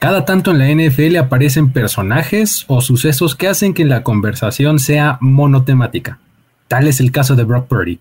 Cada 0.00 0.24
tanto 0.24 0.52
en 0.52 0.58
la 0.58 0.68
NFL 0.72 1.14
aparecen 1.18 1.72
personajes 1.72 2.64
o 2.68 2.80
sucesos 2.80 3.36
que 3.36 3.48
hacen 3.48 3.74
que 3.74 3.84
la 3.84 4.02
conversación 4.02 4.78
sea 4.78 5.18
monotemática. 5.20 6.18
Tal 6.68 6.88
es 6.88 7.00
el 7.00 7.12
caso 7.12 7.36
de 7.36 7.44
Brock 7.44 7.66
Purdy. 7.66 8.00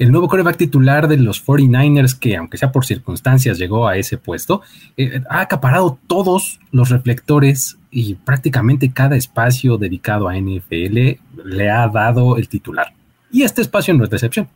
El 0.00 0.10
nuevo 0.10 0.26
coreback 0.26 0.56
titular 0.56 1.06
de 1.06 1.18
los 1.18 1.46
49ers, 1.46 2.18
que 2.18 2.36
aunque 2.36 2.58
sea 2.58 2.72
por 2.72 2.84
circunstancias 2.84 3.56
llegó 3.56 3.86
a 3.86 3.96
ese 3.98 4.18
puesto, 4.18 4.62
eh, 4.96 5.22
ha 5.30 5.42
acaparado 5.42 5.96
todos 6.08 6.58
los 6.72 6.90
reflectores 6.90 7.78
y 7.92 8.14
prácticamente 8.14 8.90
cada 8.90 9.14
espacio 9.14 9.78
dedicado 9.78 10.28
a 10.28 10.36
NFL 10.36 11.20
le 11.44 11.70
ha 11.70 11.86
dado 11.86 12.36
el 12.36 12.48
titular. 12.48 12.94
Y 13.30 13.42
este 13.42 13.62
espacio 13.62 13.94
no 13.94 14.02
es 14.02 14.10
decepción. 14.10 14.48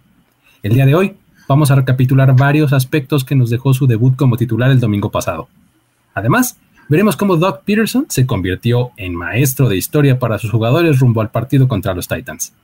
El 0.64 0.74
día 0.74 0.84
de 0.84 0.96
hoy 0.96 1.14
vamos 1.46 1.70
a 1.70 1.76
recapitular 1.76 2.34
varios 2.34 2.72
aspectos 2.72 3.24
que 3.24 3.36
nos 3.36 3.50
dejó 3.50 3.72
su 3.72 3.86
debut 3.86 4.16
como 4.16 4.36
titular 4.36 4.72
el 4.72 4.80
domingo 4.80 5.12
pasado. 5.12 5.48
Además, 6.16 6.56
veremos 6.88 7.14
cómo 7.14 7.36
Doug 7.36 7.60
Peterson 7.64 8.06
se 8.08 8.26
convirtió 8.26 8.90
en 8.96 9.14
maestro 9.14 9.68
de 9.68 9.76
historia 9.76 10.18
para 10.18 10.38
sus 10.38 10.50
jugadores 10.50 10.98
rumbo 10.98 11.20
al 11.20 11.30
partido 11.30 11.68
contra 11.68 11.92
los 11.92 12.08
Titans. 12.08 12.54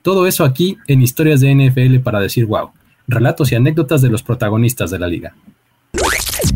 Todo 0.00 0.26
eso 0.26 0.42
aquí 0.42 0.78
en 0.86 1.02
Historias 1.02 1.40
de 1.40 1.54
NFL 1.54 1.98
para 1.98 2.18
decir 2.18 2.46
wow, 2.46 2.70
relatos 3.06 3.52
y 3.52 3.56
anécdotas 3.56 4.00
de 4.00 4.08
los 4.08 4.22
protagonistas 4.22 4.90
de 4.90 4.98
la 4.98 5.06
liga. 5.06 5.34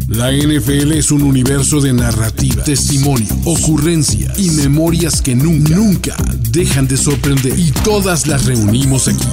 La 0.07 0.30
NFL 0.30 0.93
es 0.93 1.11
un 1.11 1.23
universo 1.23 1.80
de 1.80 1.93
narrativa, 1.93 2.62
testimonio, 2.62 3.27
ocurrencia 3.45 4.33
y 4.37 4.51
memorias 4.51 5.20
que 5.20 5.34
nunca, 5.34 5.75
nunca 5.75 6.16
dejan 6.51 6.87
de 6.87 6.97
sorprender. 6.97 7.59
Y 7.59 7.73
todas 7.84 8.27
las 8.27 8.47
reunimos 8.47 9.09
aquí. 9.09 9.27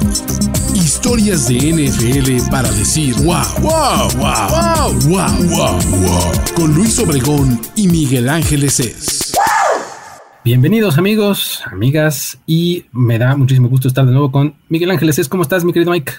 Historias 0.74 1.48
de 1.48 1.56
NFL 1.72 2.50
para 2.50 2.70
decir 2.72 3.14
wow, 3.16 3.44
wow, 3.60 4.08
wow, 4.16 4.48
wow, 4.50 4.92
wow, 5.08 5.48
wow, 5.48 5.78
wow. 6.02 6.32
Con 6.54 6.74
Luis 6.74 6.98
Obregón 6.98 7.60
y 7.76 7.88
Miguel 7.88 8.28
Ángeles 8.28 8.80
es. 8.80 9.32
Bienvenidos 10.44 10.98
amigos, 10.98 11.62
amigas, 11.66 12.38
y 12.46 12.86
me 12.92 13.18
da 13.18 13.36
muchísimo 13.36 13.68
gusto 13.68 13.88
estar 13.88 14.06
de 14.06 14.12
nuevo 14.12 14.30
con 14.30 14.54
Miguel 14.68 14.90
Ángeles. 14.90 15.18
Es 15.18 15.28
¿Cómo 15.28 15.42
estás, 15.42 15.64
mi 15.64 15.72
querido 15.72 15.90
Mike? 15.90 16.12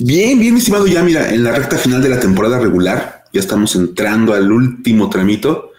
Bien, 0.00 0.38
bien, 0.38 0.56
estimado. 0.56 0.86
Ya 0.86 1.02
mira, 1.02 1.32
en 1.32 1.42
la 1.42 1.52
recta 1.52 1.76
final 1.78 2.02
de 2.02 2.08
la 2.08 2.20
temporada 2.20 2.58
regular, 2.58 3.24
ya 3.32 3.40
estamos 3.40 3.74
entrando 3.76 4.34
al 4.34 4.50
último 4.50 5.08
tramito 5.10 5.72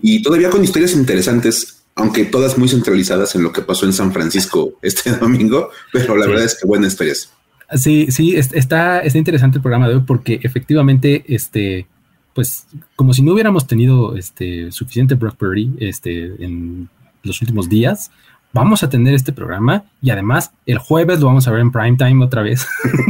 y 0.00 0.22
todavía 0.22 0.48
con 0.48 0.62
historias 0.62 0.94
interesantes, 0.94 1.82
aunque 1.96 2.24
todas 2.24 2.56
muy 2.56 2.68
centralizadas 2.68 3.34
en 3.34 3.42
lo 3.42 3.52
que 3.52 3.62
pasó 3.62 3.84
en 3.84 3.92
San 3.92 4.12
Francisco 4.12 4.74
este 4.80 5.10
domingo, 5.20 5.70
pero 5.92 6.16
la 6.16 6.26
verdad 6.26 6.44
es 6.44 6.56
que 6.60 6.66
buenas 6.66 6.92
historias. 6.92 7.32
Sí, 7.74 8.06
sí, 8.10 8.36
está, 8.36 9.00
está 9.00 9.18
interesante 9.18 9.58
el 9.58 9.62
programa 9.62 9.88
de 9.88 9.96
hoy 9.96 10.02
porque 10.06 10.38
efectivamente, 10.42 11.24
este, 11.26 11.86
pues, 12.32 12.66
como 12.94 13.12
si 13.12 13.22
no 13.22 13.32
hubiéramos 13.32 13.66
tenido 13.66 14.16
este 14.16 14.70
suficiente 14.70 15.16
Brock 15.16 15.36
Purdy 15.36 15.72
este, 15.80 16.44
en 16.44 16.88
los 17.24 17.40
últimos 17.40 17.68
días, 17.68 18.12
vamos 18.56 18.82
a 18.82 18.88
tener 18.88 19.14
este 19.14 19.32
programa 19.32 19.84
y 20.00 20.10
además 20.10 20.50
el 20.64 20.78
jueves 20.78 21.20
lo 21.20 21.26
vamos 21.26 21.46
a 21.46 21.50
ver 21.50 21.60
en 21.60 21.70
prime 21.70 21.96
time 21.96 22.24
otra 22.24 22.42
vez, 22.42 22.66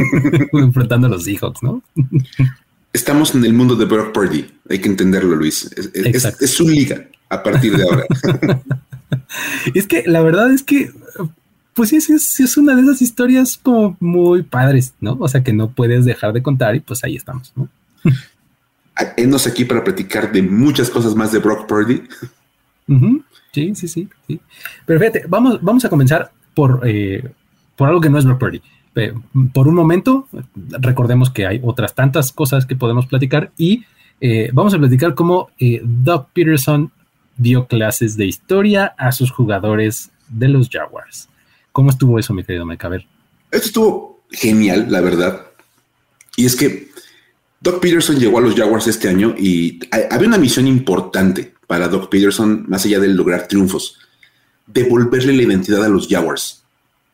enfrentando 0.52 1.06
a 1.06 1.10
los 1.10 1.24
Seahawks, 1.24 1.62
¿no? 1.62 1.82
Estamos 2.92 3.34
en 3.34 3.44
el 3.44 3.52
mundo 3.52 3.76
de 3.76 3.84
Brock 3.84 4.12
Purdy, 4.12 4.44
hay 4.68 4.80
que 4.80 4.88
entenderlo, 4.88 5.36
Luis. 5.36 5.70
Es, 5.94 6.50
su 6.50 6.68
liga 6.68 7.06
a 7.28 7.42
partir 7.42 7.76
de 7.76 7.84
ahora. 7.84 8.04
es 9.74 9.86
que 9.86 10.02
la 10.06 10.20
verdad 10.20 10.50
es 10.52 10.64
que, 10.64 10.90
pues 11.74 11.90
sí, 11.90 11.96
es, 11.96 12.40
es 12.40 12.56
una 12.56 12.74
de 12.74 12.82
esas 12.82 13.00
historias 13.00 13.56
como 13.62 13.96
muy 14.00 14.42
padres, 14.42 14.94
¿no? 15.00 15.16
O 15.20 15.28
sea, 15.28 15.44
que 15.44 15.52
no 15.52 15.70
puedes 15.70 16.04
dejar 16.04 16.32
de 16.32 16.42
contar 16.42 16.74
y 16.74 16.80
pues 16.80 17.04
ahí 17.04 17.14
estamos, 17.14 17.52
¿no? 17.54 17.68
Enos 19.16 19.46
aquí 19.46 19.64
para 19.64 19.84
platicar 19.84 20.32
de 20.32 20.42
muchas 20.42 20.90
cosas 20.90 21.14
más 21.14 21.30
de 21.30 21.38
Brock 21.38 21.68
Purdy. 21.68 22.02
Sí, 23.56 23.88
sí, 23.88 23.88
sí. 23.88 24.40
Pero 24.84 25.00
fíjate, 25.00 25.24
vamos, 25.28 25.58
vamos 25.62 25.84
a 25.84 25.88
comenzar 25.88 26.30
por, 26.54 26.82
eh, 26.84 27.24
por 27.74 27.88
algo 27.88 28.00
que 28.00 28.10
no 28.10 28.18
es 28.18 28.24
Brock 28.24 28.38
Purdy 28.38 28.62
por 29.52 29.68
un 29.68 29.74
momento, 29.74 30.26
recordemos 30.54 31.30
que 31.30 31.46
hay 31.46 31.60
otras 31.62 31.94
tantas 31.94 32.32
cosas 32.32 32.64
que 32.64 32.76
podemos 32.76 33.06
platicar 33.06 33.52
y 33.58 33.84
eh, 34.22 34.48
vamos 34.54 34.72
a 34.72 34.78
platicar 34.78 35.14
cómo 35.14 35.50
eh, 35.58 35.82
Doug 35.84 36.28
Peterson 36.32 36.90
dio 37.36 37.66
clases 37.66 38.16
de 38.16 38.24
historia 38.24 38.94
a 38.96 39.12
sus 39.12 39.30
jugadores 39.30 40.10
de 40.28 40.48
los 40.48 40.70
Jaguars. 40.70 41.28
¿Cómo 41.72 41.90
estuvo 41.90 42.18
eso, 42.18 42.32
mi 42.32 42.42
querido 42.42 42.66
ver. 42.66 43.06
Esto 43.50 43.66
estuvo 43.66 44.20
genial, 44.30 44.86
la 44.88 45.02
verdad. 45.02 45.42
Y 46.36 46.46
es 46.46 46.56
que 46.56 46.88
Doug 47.60 47.80
Peterson 47.80 48.16
llegó 48.16 48.38
a 48.38 48.40
los 48.40 48.54
Jaguars 48.54 48.86
este 48.86 49.10
año 49.10 49.34
y 49.38 49.78
había 50.10 50.28
una 50.28 50.38
misión 50.38 50.66
importante 50.66 51.52
para 51.66 51.88
Doug 51.88 52.08
Peterson, 52.08 52.64
más 52.68 52.84
allá 52.84 53.00
de 53.00 53.08
lograr 53.08 53.48
triunfos, 53.48 53.98
devolverle 54.66 55.32
la 55.32 55.42
identidad 55.42 55.84
a 55.84 55.88
los 55.88 56.08
Jaguars. 56.08 56.62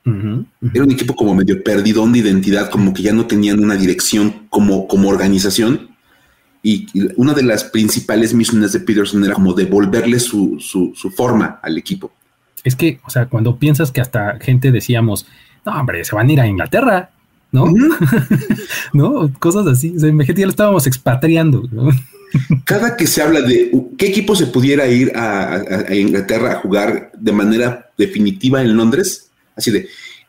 Era 0.04 0.84
un 0.84 0.90
equipo 0.90 1.14
como 1.14 1.34
medio 1.34 1.62
perdidón 1.62 2.12
de 2.12 2.18
identidad, 2.18 2.70
como 2.70 2.92
que 2.92 3.02
ya 3.02 3.12
no 3.12 3.26
tenían 3.26 3.62
una 3.62 3.76
dirección 3.76 4.46
como, 4.50 4.88
como 4.88 5.08
organización. 5.08 5.90
Y, 6.62 6.86
una 7.16 7.34
de 7.34 7.42
las 7.42 7.64
principales 7.64 8.34
misiones 8.34 8.72
de 8.72 8.80
Peterson 8.80 9.24
era 9.24 9.34
como 9.34 9.52
devolverle 9.52 10.18
su, 10.18 10.58
su, 10.60 11.10
forma 11.10 11.60
al 11.62 11.78
equipo. 11.78 12.12
Es 12.64 12.76
que, 12.76 13.00
o 13.04 13.10
sea, 13.10 13.26
cuando 13.26 13.58
piensas 13.58 13.90
que 13.92 14.00
hasta 14.00 14.38
gente 14.40 14.70
decíamos, 14.72 15.26
no, 15.64 15.72
hombre, 15.72 16.04
se 16.04 16.14
van 16.14 16.28
a 16.28 16.32
ir 16.32 16.40
a 16.40 16.46
Inglaterra, 16.46 17.10
¿no? 17.52 17.66
¿No? 18.92 19.32
Cosas 19.38 19.66
así. 19.66 19.94
O 19.96 20.00
sea, 20.00 20.08
imagínate, 20.08 20.40
ya 20.40 20.46
lo 20.46 20.50
estábamos 20.50 20.86
expatriando, 20.86 21.62
Cada 22.64 22.96
que 22.96 23.06
se 23.06 23.20
habla 23.20 23.42
de 23.42 23.70
qué 23.98 24.06
equipo 24.06 24.34
se 24.34 24.46
pudiera 24.46 24.88
ir 24.88 25.12
a, 25.14 25.62
Inglaterra 25.94 26.52
a 26.52 26.60
jugar 26.60 27.12
de 27.14 27.30
manera 27.30 27.90
definitiva 27.98 28.62
en 28.62 28.74
Londres, 28.74 29.28
Así 29.54 29.70
de, 29.70 29.86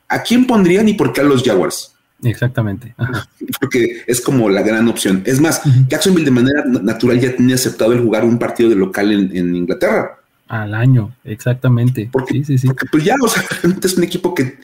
¿a 0.09 0.21
quién 0.21 0.45
pondrían 0.45 0.89
y 0.89 0.95
por 0.95 1.13
qué 1.13 1.21
a 1.21 1.23
los 1.23 1.43
Jaguars? 1.43 1.93
Exactamente. 2.23 2.93
Porque 3.59 4.03
es 4.05 4.19
como 4.19 4.49
la 4.49 4.61
gran 4.61 4.87
opción. 4.89 5.23
Es 5.25 5.39
más, 5.39 5.61
Jacksonville 5.87 6.25
de 6.25 6.31
manera 6.31 6.65
natural 6.65 7.21
ya 7.21 7.35
tenía 7.35 7.55
aceptado 7.55 7.93
el 7.93 8.01
jugar 8.01 8.25
un 8.25 8.37
partido 8.37 8.69
de 8.69 8.75
local 8.75 9.11
en, 9.11 9.55
Inglaterra. 9.55 10.17
Al 10.49 10.73
año, 10.73 11.15
exactamente. 11.23 12.09
Porque, 12.11 12.33
sí, 12.33 12.43
sí, 12.43 12.57
sí. 12.57 12.67
Porque 12.67 12.85
pues 12.91 13.03
ya, 13.03 13.15
o 13.21 13.27
sea, 13.29 13.43
es 13.81 13.97
un 13.97 14.03
equipo 14.03 14.35
que 14.35 14.57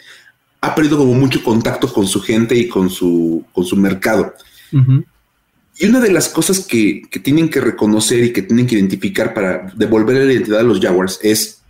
ha 0.62 0.76
perdido 0.76 0.98
como 0.98 1.14
mucho 1.14 1.44
contacto 1.44 1.92
con 1.92 2.08
su 2.08 2.22
gente 2.22 2.56
y 2.56 2.68
con 2.68 2.90
su, 2.90 3.46
con 3.54 3.66
su 3.66 3.76
mercado. 3.76 4.34
Y 5.78 5.86
una 5.86 6.00
de 6.00 6.12
las 6.12 6.30
cosas 6.30 6.60
que, 6.60 7.02
que, 7.10 7.20
tienen 7.20 7.50
que 7.50 7.62
reconocer 7.62 8.24
y 8.24 8.34
que 8.34 8.42
tienen 8.42 8.68
que 8.68 8.76
identificar 8.76 9.34
para 9.34 9.72
devolver 9.76 10.18
la 10.18 10.34
identidad 10.34 10.60
a 10.60 10.64
los 10.64 10.80
Jaguars 10.80 11.20
es 11.24 11.62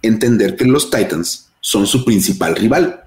entender 0.00 0.56
que 0.56 0.64
los 0.64 0.90
Titans 0.90 1.50
son 1.60 1.86
su 1.86 2.04
principal 2.04 2.54
rival. 2.56 3.02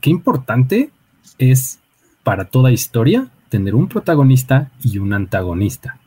Qué 0.00 0.10
importante 0.10 0.90
es 1.38 1.78
para 2.22 2.44
toda 2.46 2.70
historia 2.70 3.28
tener 3.48 3.74
un 3.74 3.88
protagonista 3.88 4.70
y 4.82 4.98
un 4.98 5.12
antagonista. 5.12 5.98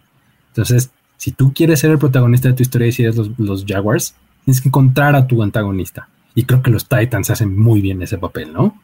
Entonces, 0.49 0.91
si 1.17 1.31
tú 1.31 1.53
quieres 1.53 1.79
ser 1.79 1.91
el 1.91 1.99
protagonista 1.99 2.47
de 2.47 2.53
tu 2.53 2.63
historia 2.63 2.87
y 2.87 2.91
si 2.91 3.03
eres 3.03 3.17
los, 3.37 3.65
Jaguars, 3.65 4.15
tienes 4.45 4.61
que 4.61 4.69
encontrar 4.69 5.15
a 5.15 5.27
tu 5.27 5.41
antagonista. 5.41 6.07
Y 6.35 6.43
creo 6.43 6.61
que 6.61 6.71
los 6.71 6.87
Titans 6.87 7.29
hacen 7.29 7.57
muy 7.57 7.81
bien 7.81 8.01
ese 8.01 8.17
papel, 8.17 8.53
¿no? 8.53 8.81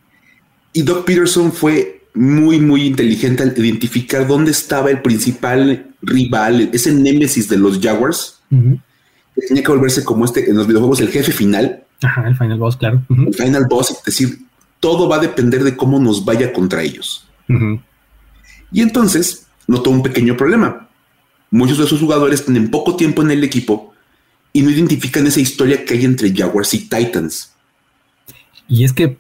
Y 0.74 0.84
Doc 0.84 1.06
Peterson 1.06 1.52
fue 1.52 2.04
muy, 2.14 2.60
muy 2.60 2.86
inteligente 2.86 3.44
al 3.44 3.58
identificar 3.58 4.28
dónde 4.28 4.52
estaba 4.52 4.92
el 4.92 5.02
principal 5.02 5.94
rival, 6.02 6.70
ese 6.74 6.92
némesis 6.92 7.50
de 7.50 7.58
los 7.58 7.80
Jaguars. 7.80 8.42
tenía 8.50 9.64
que 9.64 9.72
volverse 9.72 10.04
como 10.04 10.26
este 10.26 10.50
en 10.50 10.58
los 10.58 10.68
videojuegos, 10.68 11.00
el 11.00 11.10
jefe 11.10 11.32
final. 11.32 11.84
Ajá, 12.02 12.28
el 12.28 12.38
Final 12.38 12.60
Boss, 12.60 12.78
claro. 12.78 13.02
El 13.10 13.34
Final 13.34 13.66
Boss, 13.70 13.92
es 13.92 14.04
decir, 14.04 14.40
todo 14.80 15.10
va 15.10 15.18
a 15.18 15.20
depender 15.20 15.64
de 15.64 15.76
cómo 15.76 16.00
nos 16.00 16.24
vaya 16.24 16.54
contra 16.54 16.82
ellos. 16.82 17.28
Y 18.72 18.82
entonces 18.82 19.48
notó 19.68 19.90
un 19.90 20.04
pequeño 20.04 20.38
problema. 20.38 20.88
Muchos 21.52 21.80
de 21.80 21.86
esos 21.86 22.00
jugadores 22.00 22.46
tienen 22.46 22.70
poco 22.70 22.96
tiempo 22.96 23.22
en 23.22 23.32
el 23.32 23.44
equipo 23.44 23.89
y 24.60 24.62
no 24.62 24.72
identifican 24.72 25.26
esa 25.26 25.40
historia 25.40 25.86
que 25.86 25.94
hay 25.94 26.04
entre 26.04 26.36
Jaguars 26.36 26.74
y 26.74 26.80
Titans. 26.80 27.54
Y 28.68 28.84
es 28.84 28.92
que 28.92 29.18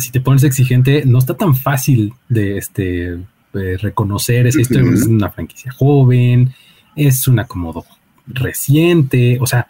si 0.00 0.10
te 0.10 0.20
pones 0.20 0.42
exigente, 0.42 1.04
no 1.06 1.20
está 1.20 1.34
tan 1.34 1.54
fácil 1.54 2.12
de 2.28 2.58
este 2.58 3.18
reconocer 3.52 4.48
esa 4.48 4.60
historia. 4.60 4.90
Es 4.92 5.06
una 5.06 5.30
franquicia 5.30 5.70
joven, 5.70 6.52
es 6.96 7.28
un 7.28 7.38
acomodo 7.38 7.84
reciente, 8.26 9.38
o 9.40 9.46
sea, 9.46 9.68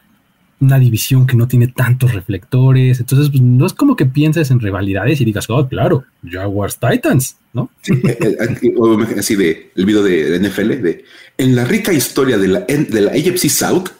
una 0.58 0.78
división 0.78 1.26
que 1.26 1.37
no 1.37 1.46
tiene 1.46 1.69
tantos 1.69 2.14
reflectores. 2.14 3.00
Entonces, 3.00 3.28
pues, 3.28 3.43
no 3.43 3.66
es 3.66 3.75
como 3.75 3.96
que 3.96 4.06
pienses 4.06 4.50
en 4.50 4.61
rivalidades 4.61 5.20
y 5.20 5.26
digas, 5.26 5.50
oh, 5.50 5.69
claro, 5.69 6.05
Jaguars 6.26 6.78
Titans, 6.78 7.37
¿no? 7.52 7.70
Eh, 7.88 8.19
eh, 8.20 9.19
así 9.19 9.37
de 9.37 9.70
el 9.76 9.84
video 9.84 10.02
de 10.02 10.40
NFL, 10.40 10.82
de 10.82 11.05
en 11.37 11.55
la 11.55 11.66
rica 11.66 11.93
historia 11.93 12.38
de 12.38 12.49
la, 12.49 12.61
de 12.61 13.00
la 13.02 13.11
AFC 13.11 13.50
South. 13.50 14.00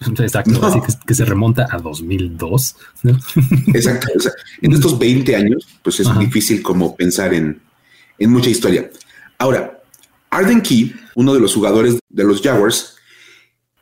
Exacto, 0.18 0.64
así 0.64 0.80
que, 1.06 1.14
se 1.14 1.24
remonta 1.24 1.66
a 1.70 1.78
2002. 1.78 2.76
Exacto. 3.74 4.08
en 4.62 4.72
estos 4.72 4.98
20 4.98 5.36
años, 5.36 5.66
pues 5.82 6.00
es 6.00 6.18
difícil 6.18 6.62
como 6.62 6.94
pensar 6.94 7.34
en, 7.34 7.60
en 8.18 8.30
mucha 8.30 8.50
historia. 8.50 8.90
Ahora, 9.38 9.82
Arden 10.30 10.60
Key, 10.60 10.94
uno 11.14 11.34
de 11.34 11.40
los 11.40 11.54
jugadores 11.54 11.98
de 12.08 12.24
los 12.24 12.40
Jaguars, 12.42 12.96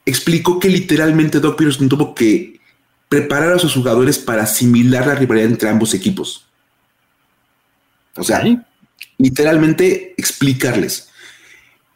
explicó 0.05 0.59
que 0.59 0.69
literalmente 0.69 1.41
Doc 1.41 1.59
Peterson 1.59 1.89
tuvo 1.89 2.15
que 2.15 2.61
preparar 3.09 3.53
a 3.53 3.59
sus 3.59 3.75
jugadores 3.75 4.19
para 4.19 4.45
asimilar 4.45 5.07
la 5.07 5.15
rivalidad 5.15 5.51
entre 5.51 5.69
ambos 5.69 5.95
equipos. 5.95 6.47
O 8.17 8.25
sea, 8.25 8.43
literalmente 9.19 10.15
explicarles. 10.17 11.11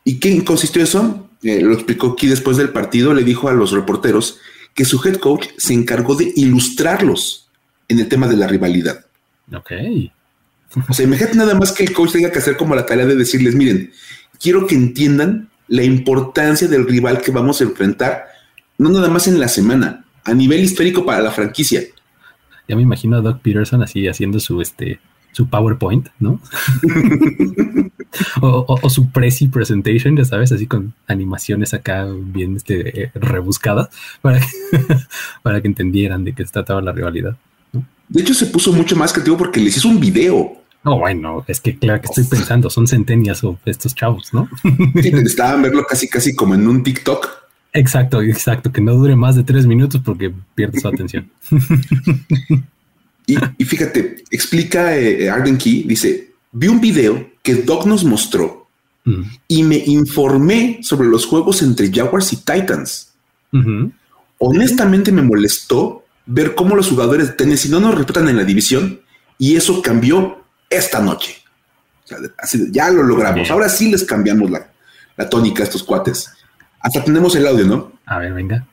¿Y 0.04 0.18
qué 0.18 0.44
consistió 0.44 0.82
eso? 0.82 1.29
Eh, 1.42 1.60
lo 1.62 1.72
explicó 1.72 2.12
aquí 2.12 2.26
después 2.26 2.56
del 2.56 2.70
partido, 2.70 3.14
le 3.14 3.24
dijo 3.24 3.48
a 3.48 3.52
los 3.52 3.72
reporteros 3.72 4.38
que 4.74 4.84
su 4.84 5.00
head 5.04 5.16
coach 5.16 5.48
se 5.56 5.74
encargó 5.74 6.14
de 6.14 6.32
ilustrarlos 6.36 7.48
en 7.88 7.98
el 7.98 8.08
tema 8.08 8.28
de 8.28 8.36
la 8.36 8.46
rivalidad. 8.46 9.06
Ok. 9.54 9.72
O 10.88 10.92
sea, 10.92 11.04
imagínate 11.04 11.36
nada 11.36 11.54
más 11.54 11.72
que 11.72 11.82
el 11.82 11.92
coach 11.92 12.12
tenga 12.12 12.30
que 12.30 12.38
hacer 12.38 12.56
como 12.56 12.74
la 12.74 12.86
tarea 12.86 13.06
de 13.06 13.16
decirles, 13.16 13.54
miren, 13.54 13.92
quiero 14.40 14.66
que 14.66 14.74
entiendan 14.74 15.48
la 15.66 15.82
importancia 15.82 16.68
del 16.68 16.86
rival 16.86 17.20
que 17.20 17.30
vamos 17.30 17.60
a 17.60 17.64
enfrentar, 17.64 18.26
no 18.78 18.88
nada 18.90 19.08
más 19.08 19.26
en 19.26 19.40
la 19.40 19.48
semana, 19.48 20.04
a 20.24 20.34
nivel 20.34 20.60
histórico 20.60 21.04
para 21.04 21.20
la 21.20 21.30
franquicia. 21.30 21.82
Ya 22.68 22.76
me 22.76 22.82
imagino 22.82 23.16
a 23.16 23.20
Doc 23.20 23.40
Peterson 23.40 23.82
así 23.82 24.06
haciendo 24.06 24.38
su 24.38 24.60
este 24.60 25.00
su 25.32 25.48
PowerPoint, 25.48 26.08
¿no? 26.18 26.40
o, 28.40 28.90
su 28.90 29.10
Prezi 29.10 29.48
Presentation, 29.48 30.16
ya 30.16 30.24
sabes, 30.24 30.52
así 30.52 30.66
con 30.66 30.92
animaciones 31.06 31.74
acá 31.74 32.06
bien 32.12 32.56
este, 32.56 33.04
eh, 33.04 33.10
rebuscadas 33.14 33.88
para 34.20 34.40
que, 34.40 34.46
para 35.42 35.60
que 35.60 35.68
entendieran 35.68 36.24
de 36.24 36.32
qué 36.32 36.44
se 36.44 36.52
trataba 36.52 36.80
la 36.80 36.92
rivalidad. 36.92 37.36
De 38.08 38.22
hecho, 38.22 38.34
se 38.34 38.46
puso 38.46 38.72
mucho 38.72 38.96
más 38.96 39.12
creativo 39.12 39.36
porque 39.36 39.60
les 39.60 39.76
hizo 39.76 39.88
un 39.88 40.00
video. 40.00 40.56
No, 40.82 40.98
bueno, 40.98 41.44
es 41.46 41.60
que 41.60 41.78
claro 41.78 42.00
que 42.00 42.08
estoy 42.08 42.24
pensando, 42.24 42.70
son 42.70 42.86
centenias 42.86 43.44
o 43.44 43.58
estos 43.66 43.94
chavos, 43.94 44.32
¿no? 44.32 44.48
sí, 45.00 45.08
estaban 45.24 45.62
verlo 45.62 45.84
casi, 45.86 46.08
casi 46.08 46.34
como 46.34 46.54
en 46.54 46.66
un 46.66 46.82
TikTok. 46.82 47.28
Exacto, 47.72 48.20
exacto, 48.20 48.72
que 48.72 48.80
no 48.80 48.94
dure 48.94 49.14
más 49.14 49.36
de 49.36 49.44
tres 49.44 49.66
minutos 49.66 50.00
porque 50.04 50.32
pierde 50.56 50.80
su 50.80 50.88
atención. 50.88 51.30
Y, 53.58 53.64
fíjate, 53.64 54.24
explica 54.30 54.96
eh, 54.96 55.28
Arden 55.28 55.58
Key, 55.58 55.84
dice, 55.86 56.32
vi 56.52 56.68
un 56.68 56.80
video 56.80 57.30
que 57.42 57.54
Doc 57.54 57.86
nos 57.86 58.04
mostró 58.04 58.66
mm. 59.04 59.22
y 59.48 59.62
me 59.62 59.76
informé 59.76 60.80
sobre 60.82 61.08
los 61.08 61.26
juegos 61.26 61.62
entre 61.62 61.92
Jaguars 61.92 62.32
y 62.32 62.36
Titans. 62.36 63.12
Honestamente 64.38 65.12
me 65.12 65.22
molestó 65.22 66.04
ver 66.26 66.54
cómo 66.54 66.76
los 66.76 66.88
jugadores 66.88 67.28
de 67.28 67.34
Tennessee 67.34 67.68
no 67.68 67.80
nos 67.80 67.94
respetan 67.94 68.28
en 68.28 68.36
la 68.36 68.44
división 68.44 69.00
y 69.38 69.56
eso 69.56 69.82
cambió 69.82 70.44
esta 70.68 71.00
noche. 71.00 71.36
ya 72.70 72.90
lo 72.90 73.02
logramos. 73.02 73.50
Ahora 73.50 73.68
sí 73.68 73.90
les 73.90 74.04
cambiamos 74.04 74.50
la, 74.50 74.70
la 75.16 75.28
tónica 75.28 75.62
a 75.62 75.66
estos 75.66 75.82
cuates. 75.82 76.30
Hasta 76.80 77.04
tenemos 77.04 77.34
el 77.34 77.46
audio, 77.46 77.66
¿no? 77.66 77.92
A 78.06 78.18
ver, 78.18 78.32
venga. 78.32 78.66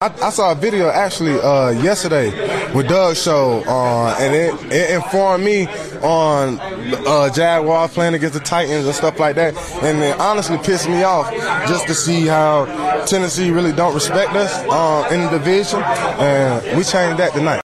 I, 0.00 0.12
I, 0.22 0.30
saw 0.30 0.52
a 0.52 0.54
video 0.54 0.90
actually 0.90 1.40
uh, 1.40 1.70
yesterday 1.70 2.28
with 2.74 2.88
Doug's 2.88 3.22
show, 3.22 3.62
uh, 3.66 4.16
and 4.18 4.34
it, 4.34 4.72
it, 4.72 4.90
informed 4.90 5.44
me 5.44 5.66
on 6.02 6.58
uh, 7.06 7.32
Jaguars 7.32 7.92
playing 7.92 8.14
against 8.14 8.34
the 8.34 8.40
Titans 8.40 8.86
and 8.86 8.94
stuff 8.94 9.18
like 9.20 9.36
that. 9.36 9.54
And 9.82 10.02
it 10.02 10.18
honestly 10.18 10.58
pissed 10.58 10.88
me 10.88 11.04
off 11.04 11.32
just 11.68 11.86
to 11.86 11.94
see 11.94 12.26
how 12.26 12.66
Tennessee 13.06 13.50
really 13.50 13.72
don't 13.72 13.94
respect 13.94 14.32
us 14.32 14.52
uh, 14.68 15.08
in 15.12 15.22
the 15.22 15.38
division, 15.38 15.80
and 15.82 16.76
we 16.76 16.82
changed 16.84 17.18
that 17.18 17.32
tonight. 17.32 17.62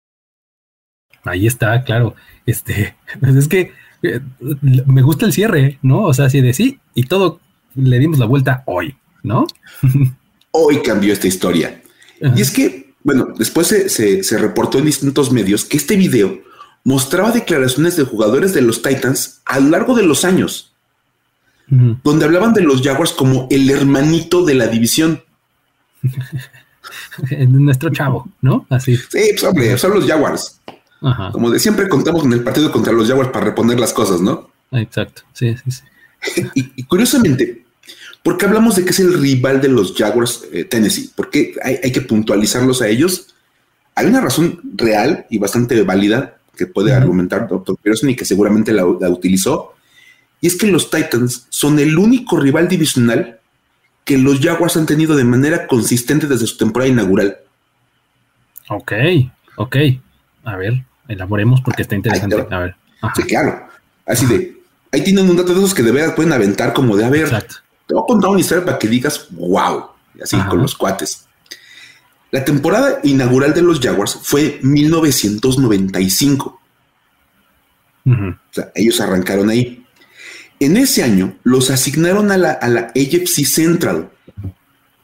Ahí 1.25 1.47
está, 1.47 1.85
claro. 1.85 2.15
Este, 2.47 2.94
es 3.23 3.49
que 3.49 3.73
eh, 4.03 4.21
me 4.41 5.03
gusta 5.03 5.27
el 5.27 5.32
cierre, 5.32 5.79
¿no? 5.82 6.05
O 6.05 6.15
sea, 6.15 6.27
así 6.27 6.41
de 6.41 6.55
sí, 6.55 6.79
y 6.94 7.03
todo 7.03 7.41
le 7.75 7.99
dimos 7.99 8.19
la 8.19 8.27
vuelta 8.27 8.62
hoy, 8.67 8.97
¿no? 9.23 9.47
hoy 10.53 10.81
cambió 10.82 11.12
esta 11.12 11.27
historia. 11.27 11.80
Y 12.20 12.40
es 12.40 12.50
que, 12.50 12.94
bueno, 13.02 13.28
después 13.37 13.67
se, 13.69 14.38
reportó 14.38 14.78
en 14.78 14.84
distintos 14.84 15.32
medios 15.32 15.64
que 15.64 15.76
este 15.76 15.96
video 15.96 16.40
mostraba 16.84 17.31
declaraciones 17.31 17.96
de 17.96 18.05
jugadores 18.05 18.55
de 18.55 18.62
los 18.62 18.82
Titans 18.82 19.40
a 19.44 19.61
lo 19.61 19.70
largo 19.70 19.94
de 19.94 20.02
los 20.02 20.25
años, 20.25 20.72
donde 21.69 22.25
hablaban 22.25 22.52
de 22.52 22.62
los 22.62 22.82
Jaguars 22.82 23.12
como 23.12 23.46
el 23.50 23.70
hermanito 23.70 24.44
de 24.44 24.55
la 24.55 24.67
división. 24.67 25.22
Nuestro 27.49 27.90
chavo, 27.90 28.28
¿no? 28.40 28.67
Así. 28.70 28.96
Sí, 28.96 29.31
pues 29.32 29.44
hombre, 29.44 29.78
son 29.78 29.94
los 29.94 30.06
Jaguars. 30.06 30.61
Como 31.32 31.50
de 31.50 31.58
siempre 31.58 31.88
contamos 31.88 32.25
en 32.25 32.34
el 32.34 32.43
partido 32.43 32.70
contra 32.70 32.93
los 32.93 33.08
Jaguars 33.08 33.31
para 33.31 33.46
reponer 33.46 33.81
las 33.81 33.93
cosas, 33.93 34.20
¿no? 34.20 34.50
Exacto, 34.72 35.22
sí, 35.32 35.56
sí, 35.56 35.70
sí. 35.70 35.82
y, 36.55 36.82
curiosamente, 36.84 37.59
¿Por 38.22 38.37
qué 38.37 38.46
hablamos 38.46 38.76
de 38.76 38.84
que 38.84 38.90
es 38.90 39.00
el 39.00 39.19
rival 39.19 39.61
de 39.61 39.69
los 39.69 39.94
Jaguars 39.96 40.44
eh, 40.52 40.64
Tennessee? 40.64 41.11
Porque 41.14 41.55
hay, 41.62 41.78
hay, 41.82 41.93
que 41.93 42.02
puntualizarlos 42.02 42.82
a 42.82 42.88
ellos. 42.88 43.34
Hay 43.94 44.06
una 44.06 44.20
razón 44.20 44.61
real 44.76 45.26
y 45.31 45.38
bastante 45.38 45.81
válida 45.82 46.37
que 46.61 46.67
puede 46.67 46.93
argumentar 46.93 47.49
Dr. 47.49 47.78
Pearson 47.82 48.11
y 48.11 48.17
que 48.17 48.26
seguramente 48.26 48.72
la, 48.72 48.84
utilizó. 48.84 49.75
Y 50.43 50.46
es 50.46 50.56
que 50.56 50.67
los 50.67 50.90
Titans 50.90 51.46
son 51.49 51.78
el 51.78 51.96
único 51.96 52.38
rival 52.38 52.69
divisional 52.69 53.38
que 54.05 54.19
los 54.19 54.40
Jaguars 54.40 54.76
han 54.76 54.84
tenido 54.84 55.17
de 55.17 55.25
manera 55.25 55.67
consistente 55.67 56.26
desde 56.26 56.46
su 56.46 56.58
temporada 56.58 56.90
inaugural. 56.90 57.38
Ok, 58.69 58.93
ok. 59.56 59.76
A 60.44 60.56
ver, 60.56 60.84
elaboremos 61.08 61.62
porque 61.62 61.82
está 61.82 61.94
interesante. 61.94 62.46
A 62.50 62.58
ver. 62.58 62.76
Sí, 63.17 63.22
claro. 63.22 63.67
Así 64.05 64.26
de, 64.26 64.61
ahí 64.93 65.02
tienen 65.02 65.31
un 65.31 65.38
dato 65.38 65.55
de 65.55 65.61
esos 65.61 65.75
que 65.75 65.82
de 65.82 65.93
verdad 65.93 66.14
pueden 66.14 66.34
aventar 66.34 66.75
como 66.75 66.94
de, 66.94 67.06
a 67.06 67.11
ver, 67.11 67.22
Exacto. 67.22 67.56
Te 67.90 67.94
voy 67.96 68.04
a 68.04 68.06
contar 68.06 68.31
una 68.31 68.38
historia 68.38 68.64
para 68.64 68.78
que 68.78 68.87
digas, 68.87 69.26
wow, 69.32 69.87
así 70.22 70.37
con 70.48 70.62
los 70.62 70.76
cuates. 70.76 71.26
La 72.31 72.44
temporada 72.44 73.00
inaugural 73.02 73.52
de 73.52 73.62
los 73.62 73.81
Jaguars 73.81 74.16
fue 74.22 74.60
1995. 74.62 76.60
O 78.06 78.37
sea, 78.52 78.70
ellos 78.76 79.00
arrancaron 79.00 79.50
ahí. 79.50 79.84
En 80.60 80.76
ese 80.76 81.02
año 81.02 81.37
los 81.42 81.69
asignaron 81.70 82.31
a 82.31 82.38
la, 82.38 82.52
a 82.52 82.69
la 82.69 82.92
AFC 82.94 83.44
Central, 83.44 84.12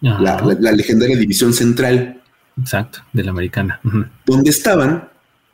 la, 0.01 0.41
legendaria 0.71 1.17
división 1.17 1.53
central. 1.53 2.23
Exacto, 2.57 3.01
de 3.13 3.25
la 3.25 3.33
americana. 3.33 3.81
Donde 4.25 4.51
estaban 4.51 5.09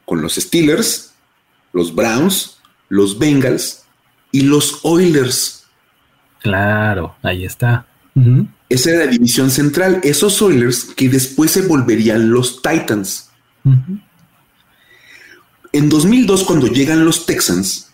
con 0.04 0.20
los 0.20 0.34
Steelers, 0.34 1.14
los 1.72 1.94
Browns, 1.94 2.58
los 2.90 3.18
Bengals 3.18 3.84
y 4.32 4.42
los 4.42 4.80
Oilers. 4.82 5.61
Claro, 6.42 7.14
ahí 7.22 7.44
está. 7.44 7.86
Esa 8.68 8.90
era 8.90 9.04
la 9.06 9.10
división 9.10 9.50
central. 9.50 10.00
Esos 10.02 10.42
Oilers 10.42 10.84
que 10.84 11.08
después 11.08 11.50
se 11.50 11.62
volverían 11.62 12.30
los 12.30 12.60
Titans. 12.60 13.30
En 15.72 15.88
2002, 15.88 16.44
cuando 16.44 16.66
llegan 16.66 17.04
los 17.04 17.24
Texans, 17.24 17.90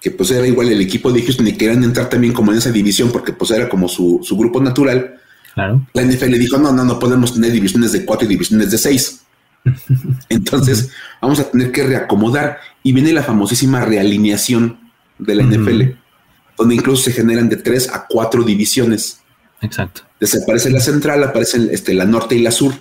que 0.00 0.10
pues 0.10 0.30
era 0.32 0.46
igual 0.46 0.68
el 0.68 0.80
equipo 0.80 1.12
de 1.12 1.22
Houston 1.22 1.46
y 1.46 1.52
querían 1.52 1.84
entrar 1.84 2.10
también 2.10 2.32
como 2.32 2.52
en 2.52 2.58
esa 2.58 2.72
división 2.72 3.10
porque 3.10 3.32
pues 3.32 3.52
era 3.52 3.68
como 3.68 3.88
su, 3.88 4.20
grupo 4.36 4.60
natural, 4.60 5.14
claro. 5.54 5.86
la 5.94 6.02
NFL 6.02 6.32
dijo, 6.32 6.58
no, 6.58 6.72
no, 6.72 6.84
no 6.84 6.98
podemos 6.98 7.34
tener 7.34 7.52
divisiones 7.52 7.92
de 7.92 8.04
cuatro 8.04 8.26
y 8.26 8.28
divisiones 8.28 8.70
de 8.72 8.78
seis. 8.78 9.24
Entonces, 10.28 10.90
vamos 11.20 11.38
a 11.38 11.48
tener 11.48 11.70
que 11.70 11.84
reacomodar 11.84 12.58
y 12.82 12.92
viene 12.92 13.12
la 13.12 13.22
famosísima 13.22 13.84
realineación 13.84 14.80
de 15.18 15.34
la 15.36 15.44
NFL 15.44 16.01
donde 16.56 16.74
incluso 16.74 17.04
se 17.04 17.12
generan 17.12 17.48
de 17.48 17.56
tres 17.56 17.88
a 17.88 18.06
cuatro 18.06 18.42
divisiones. 18.42 19.20
Exacto. 19.60 20.02
Desaparece 20.20 20.70
la 20.70 20.80
central, 20.80 21.22
aparecen 21.22 21.68
este, 21.70 21.94
la 21.94 22.04
norte 22.04 22.34
y 22.34 22.42
la 22.42 22.50
sur. 22.50 22.74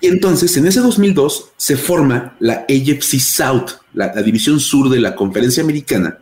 Y 0.00 0.08
entonces, 0.08 0.56
en 0.56 0.66
ese 0.66 0.80
2002, 0.80 1.52
se 1.56 1.76
forma 1.76 2.36
la 2.40 2.66
AFC 2.68 3.20
South, 3.20 3.70
la, 3.92 4.08
división 4.22 4.58
sur 4.58 4.88
de 4.88 5.00
la 5.00 5.14
conferencia 5.14 5.62
americana, 5.62 6.18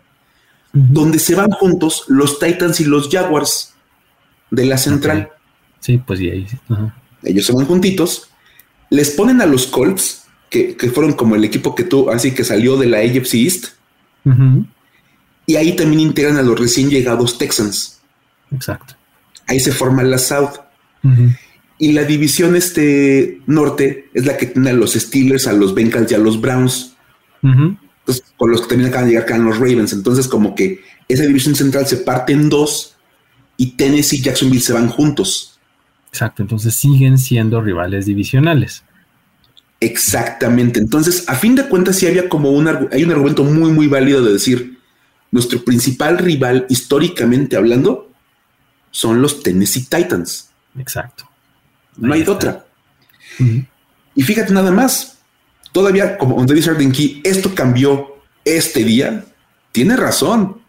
donde 0.73 1.19
se 1.19 1.35
van 1.35 1.50
juntos 1.50 2.04
los 2.09 2.38
Titans 2.38 2.81
y 2.81 2.85
los 2.85 3.09
Jaguars 3.09 3.75
de 4.50 4.66
la 4.66 4.76
central. 4.76 5.31
Sí, 5.81 5.99
pues 5.99 6.21
y 6.21 6.31
ahí. 6.31 6.47
Ellos 7.25 7.47
se 7.47 7.52
van 7.52 7.66
juntitos, 7.66 8.31
les 8.90 9.11
ponen 9.11 9.40
a 9.40 9.47
los 9.47 9.66
Colts, 9.66 10.26
que, 10.50 10.76
fueron 10.95 11.14
como 11.14 11.35
el 11.35 11.45
equipo 11.45 11.75
que 11.75 11.85
tú, 11.85 12.11
así 12.11 12.33
que 12.33 12.45
salió 12.45 12.76
de 12.76 12.87
la 12.87 12.99
AFC 12.99 13.35
East, 13.35 13.66
y 15.46 15.56
ahí 15.56 15.75
también 15.75 16.00
integran 16.00 16.37
a 16.37 16.42
los 16.42 16.58
recién 16.58 16.90
llegados 16.90 17.38
Texans. 17.38 18.00
Exacto. 18.52 18.94
Ahí 19.46 19.61
se 19.61 19.72
forma 19.72 20.02
la 20.02 20.18
South. 20.18 20.61
Y 21.78 21.92
la 21.92 22.04
división 22.04 22.54
este 22.54 23.40
norte 23.46 24.08
es 24.14 24.25
la 24.25 24.37
que 24.37 24.46
tiene 24.46 24.70
a 24.70 24.75
los 24.75 24.92
Steelers, 24.92 25.49
a 25.49 25.52
los 25.52 25.75
Bengals 25.75 26.12
y 26.12 26.14
a 26.14 26.18
los 26.18 26.40
Browns. 26.40 26.96
Entonces, 27.42 28.25
con 28.37 28.50
los 28.50 28.62
que 28.62 28.68
también 28.68 28.90
acaban 28.90 29.06
de 29.06 29.12
llegar 29.12 29.25
acá 29.25 29.38
los 29.38 29.58
Ravens. 29.58 29.92
Entonces, 29.92 30.28
como 30.28 30.54
que 30.54 30.80
esa 31.08 31.25
división 31.25 31.56
central 31.56 31.87
se 31.87 31.99
parte 31.99 32.32
en 32.32 32.49
dos 32.49 32.96
y 33.56 33.72
Tennessee 33.76 34.18
y 34.18 34.22
Jacksonville 34.22 34.62
se 34.62 34.72
van 34.72 34.88
juntos. 34.88 35.61
Exacto. 36.08 36.42
Entonces 36.42 36.75
siguen 36.75 37.18
siendo 37.18 37.61
rivales 37.61 38.06
divisionales. 38.06 38.84
Exactamente. 39.80 40.78
Entonces, 40.78 41.28
a 41.28 41.34
fin 41.34 41.56
de 41.56 41.66
cuentas, 41.66 41.96
sí 41.96 42.06
había 42.06 42.28
como 42.28 42.52
un, 42.52 42.68
hay 42.92 43.02
un 43.02 43.11
argumento 43.11 43.42
muy, 43.42 43.72
muy 43.72 43.88
válido 43.88 44.25
de 44.25 44.34
decir, 44.34 44.78
nuestro 45.32 45.64
principal 45.64 46.18
rival 46.18 46.66
históricamente 46.68 47.56
hablando 47.56 48.12
son 48.92 49.20
los 49.20 49.42
Tennessee 49.42 49.86
Titans. 49.88 50.50
Exacto. 50.78 51.28
No 51.96 52.14
hay 52.14 52.22
otra. 52.22 52.64
Y 54.14 54.22
fíjate 54.22 54.52
nada 54.52 54.70
más, 54.70 55.18
todavía 55.72 56.16
como 56.18 56.36
donde 56.36 56.54
dice 56.54 56.72
Key, 56.76 57.22
esto 57.24 57.54
cambió 57.54 58.18
este 58.44 58.84
día. 58.84 59.24
Tiene 59.72 59.96
razón. 59.96 60.60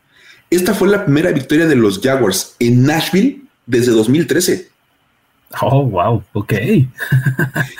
Esta 0.49 0.73
fue 0.73 0.87
la 0.87 1.05
primera 1.05 1.31
victoria 1.31 1.67
de 1.67 1.75
los 1.75 1.99
Jaguars 1.99 2.55
en 2.59 2.85
Nashville 2.85 3.43
desde 3.65 3.91
2013. 3.91 4.69
Oh, 5.61 5.85
wow, 5.85 6.23
ok. 6.33 6.53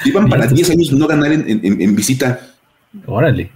Iban 0.06 0.30
para 0.30 0.48
10 0.48 0.70
años 0.72 0.92
no 0.92 1.08
ganar 1.08 1.32
en, 1.32 1.96
visita. 1.96 2.40
Órale. 3.06 3.52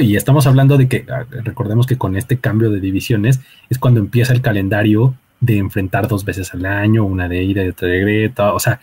Y 0.00 0.16
estamos 0.16 0.46
hablando 0.46 0.76
de 0.76 0.88
que, 0.88 1.06
ah, 1.10 1.24
recordemos 1.44 1.86
que 1.86 1.96
con 1.96 2.16
este 2.16 2.38
cambio 2.38 2.70
de 2.70 2.80
divisiones 2.80 3.40
es 3.70 3.78
cuando 3.78 4.00
empieza 4.00 4.32
el 4.32 4.42
calendario 4.42 5.14
de 5.40 5.58
enfrentar 5.58 6.08
dos 6.08 6.24
veces 6.24 6.52
al 6.52 6.66
año, 6.66 7.04
una 7.04 7.28
de 7.28 7.42
ida 7.42 7.64
y 7.64 7.68
otra 7.68 7.88
de 7.88 8.00
greta. 8.00 8.52
O 8.52 8.60
sea, 8.60 8.80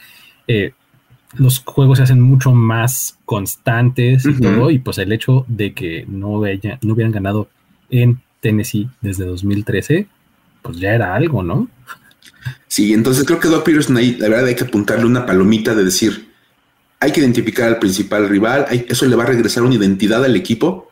eh, 0.48 0.74
los 1.34 1.60
juegos 1.60 1.98
se 1.98 2.03
hacen 2.03 2.22
mucho 2.22 2.53
más 2.53 3.17
constantes 3.25 4.25
y 4.25 4.39
todo. 4.39 4.72
Y 4.72 4.79
pues 4.79 4.98
el 4.98 5.12
hecho 5.12 5.45
de 5.48 5.74
que 5.74 6.05
no, 6.07 6.41
no 6.81 6.93
hubieran 6.93 7.12
ganado 7.12 7.50
en 7.89 8.22
Tennessee 8.41 8.89
desde 9.01 9.25
2013, 9.25 10.07
pues 10.62 10.77
ya 10.79 10.93
era 10.93 11.15
algo, 11.15 11.43
¿no? 11.43 11.67
Sí, 12.67 12.93
entonces 12.93 13.25
creo 13.25 13.39
que 13.39 13.48
Doc 13.48 13.63
Peterson 13.63 13.98
ahí, 13.98 14.15
la 14.17 14.29
verdad, 14.29 14.48
hay 14.48 14.55
que 14.55 14.63
apuntarle 14.63 15.05
una 15.05 15.25
palomita 15.25 15.75
de 15.75 15.84
decir, 15.84 16.29
hay 17.00 17.12
que 17.12 17.20
identificar 17.20 17.68
al 17.68 17.80
principal 17.80 18.28
rival, 18.30 18.66
eso 18.88 19.06
le 19.06 19.16
va 19.16 19.24
a 19.24 19.28
regresar 19.28 19.64
una 19.64 19.75
identidad 19.75 20.24
al 20.24 20.36
equipo. 20.36 20.92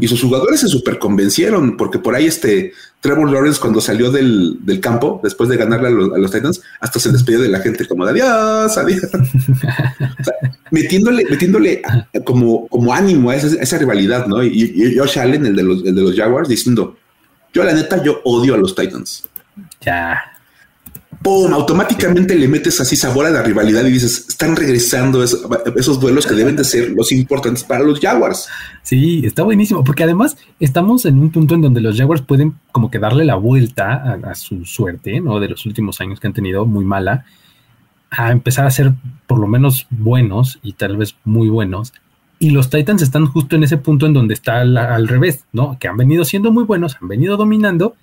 Y 0.00 0.06
sus 0.06 0.22
jugadores 0.22 0.60
se 0.60 0.68
super 0.68 1.00
convencieron, 1.00 1.76
porque 1.76 1.98
por 1.98 2.14
ahí 2.14 2.26
este 2.26 2.72
Trevor 3.00 3.28
Lawrence, 3.28 3.60
cuando 3.60 3.80
salió 3.80 4.12
del, 4.12 4.78
campo, 4.80 5.20
después 5.22 5.48
de 5.48 5.56
ganarle 5.56 5.88
a 5.88 5.90
los, 5.90 6.30
Titans, 6.30 6.62
hasta 6.78 7.00
se 7.00 7.10
despidió 7.10 7.40
de 7.40 7.48
la 7.48 7.58
gente 7.58 7.84
como 7.84 8.06
de 8.06 8.12
adiós, 8.12 8.78
adiós. 8.78 9.02
metiéndole, 10.70 11.24
metiéndole 11.28 11.82
como, 12.24 12.68
como 12.68 12.94
ánimo 12.94 13.30
a 13.30 13.36
esa, 13.36 13.78
rivalidad, 13.78 14.28
¿no? 14.28 14.44
Y, 14.44 14.48
y, 14.48 14.96
Josh 14.96 15.18
Allen, 15.18 15.44
el 15.44 15.56
de, 15.56 15.62
los, 15.64 15.84
el 15.84 15.94
de 15.94 16.02
los 16.02 16.14
Jaguars, 16.14 16.48
diciendo: 16.48 16.96
Yo, 17.52 17.64
la 17.64 17.72
neta, 17.72 18.00
yo 18.00 18.20
odio 18.24 18.54
a 18.54 18.58
los 18.58 18.76
Titans. 18.76 19.24
Ya, 19.80 20.37
¡pum! 21.22 21.52
Automáticamente 21.52 22.34
le 22.34 22.48
metes 22.48 22.80
así 22.80 22.96
sabor 22.96 23.26
a 23.26 23.30
la 23.30 23.42
rivalidad 23.42 23.84
y 23.84 23.90
dices, 23.90 24.26
están 24.28 24.56
regresando 24.56 25.22
esos, 25.22 26.00
vuelos 26.00 26.26
que 26.26 26.34
deben 26.34 26.56
de 26.56 26.64
ser 26.64 26.90
los 26.90 27.12
importantes 27.12 27.64
para 27.64 27.84
los 27.84 28.00
Jaguars. 28.00 28.48
Sí, 28.82 29.22
está 29.24 29.42
buenísimo, 29.42 29.84
porque 29.84 30.04
además 30.04 30.36
estamos 30.60 31.04
en 31.04 31.18
un 31.18 31.30
punto 31.30 31.54
en 31.54 31.62
donde 31.62 31.80
los 31.80 31.96
Jaguars 31.96 32.22
pueden 32.22 32.54
como 32.72 32.90
que 32.90 32.98
darle 32.98 33.24
la 33.24 33.36
vuelta 33.36 34.18
a, 34.24 34.34
su 34.34 34.64
suerte, 34.64 35.20
¿no? 35.20 35.40
De 35.40 35.48
los 35.48 35.66
últimos 35.66 36.00
años 36.00 36.20
que 36.20 36.26
han 36.26 36.34
tenido 36.34 36.64
muy 36.66 36.84
mala, 36.84 37.24
a 38.10 38.32
empezar 38.32 38.66
a 38.66 38.70
ser 38.70 38.92
por 39.26 39.38
lo 39.38 39.46
menos 39.46 39.86
buenos 39.90 40.58
y 40.62 40.72
tal 40.72 40.96
vez 40.96 41.16
muy 41.24 41.48
buenos. 41.48 41.92
Y 42.40 42.50
los 42.50 42.70
Titans 42.70 43.02
están 43.02 43.26
justo 43.26 43.56
en 43.56 43.64
ese 43.64 43.78
punto 43.78 44.06
en 44.06 44.12
donde 44.12 44.34
está 44.34 44.60
al 44.60 45.08
revés, 45.08 45.44
¿no? 45.52 45.76
Que 45.78 45.88
han 45.88 45.96
venido 45.96 46.24
siendo 46.24 46.52
muy 46.52 46.64
buenos, 46.64 46.96
han 47.00 47.08
venido 47.08 47.36
dominando 47.36 47.96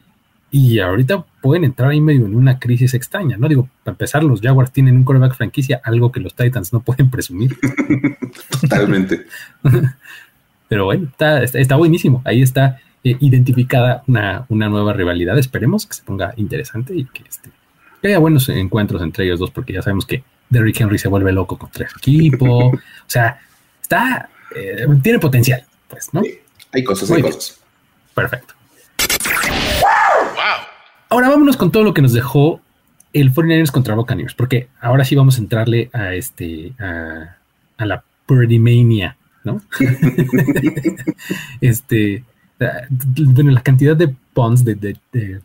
y 0.51 0.79
ahorita 0.79 1.25
pueden 1.41 1.65
entrar 1.65 1.91
ahí 1.91 1.99
medio 1.99 2.25
en 2.25 2.35
una 2.35 2.59
crisis 2.59 2.93
extraña, 2.93 3.37
¿no? 3.37 3.47
Digo, 3.49 3.69
para 3.83 3.93
empezar, 3.93 4.23
los 4.23 4.41
Jaguars 4.41 4.71
tienen 4.71 4.95
un 4.95 5.03
quarterback 5.03 5.35
franquicia, 5.35 5.81
algo 5.83 6.11
que 6.11 6.19
los 6.19 6.33
Titans 6.33 6.71
no 6.71 6.79
pueden 6.79 7.09
presumir. 7.09 7.57
Totalmente. 8.61 9.25
Pero 10.67 10.85
bueno, 10.85 11.11
está, 11.19 11.75
buenísimo. 11.75 12.21
Ahí 12.25 12.41
está 12.41 12.79
eh, 13.03 13.17
identificada 13.19 14.03
una, 14.07 14.45
nueva 14.49 14.93
rivalidad. 14.93 15.37
Esperemos 15.37 15.85
que 15.85 15.93
se 15.93 16.03
ponga 16.03 16.33
interesante 16.37 16.95
y 16.95 17.05
que, 17.05 17.23
este, 17.27 17.49
haya 18.03 18.19
buenos 18.19 18.49
encuentros 18.49 19.01
entre 19.01 19.25
ellos 19.25 19.39
dos, 19.39 19.51
porque 19.51 19.73
ya 19.73 19.81
sabemos 19.81 20.05
que 20.05 20.23
Derrick 20.49 20.79
Henry 20.79 20.97
se 20.97 21.07
vuelve 21.07 21.31
loco 21.31 21.57
contra 21.57 21.85
el 21.85 21.91
equipo. 21.97 22.67
o 22.69 22.79
sea, 23.07 23.39
está, 23.81 24.29
eh, 24.55 24.87
tiene 25.03 25.19
potencial, 25.19 25.63
pues, 25.87 26.13
¿no? 26.13 26.23
hay 26.71 26.83
cosas, 26.83 27.11
hay 27.11 27.21
cosas. 27.21 27.59
Perfecto. 28.13 28.54
Ahora 31.09 31.29
vámonos 31.29 31.57
con 31.57 31.71
todo 31.71 31.83
lo 31.83 31.93
que 31.93 32.01
nos 32.01 32.13
dejó 32.13 32.61
el 33.13 33.33
49ers 33.33 33.71
contra 33.71 33.95
Buccaneers, 33.95 34.33
porque 34.33 34.67
ahora 34.81 35.05
sí 35.05 35.15
vamos 35.15 35.37
a 35.37 35.41
entrarle 35.41 35.89
a 35.93 36.13
este 36.13 36.73
a, 36.79 37.85
la 37.85 38.03
Purdy 38.25 38.59
Mania, 38.59 39.17
¿no? 39.43 39.61
este, 41.61 42.23
bueno, 42.59 43.51
la 43.51 43.61
cantidad 43.61 43.95
de 43.95 44.13
puns, 44.33 44.63
de, 44.65 44.97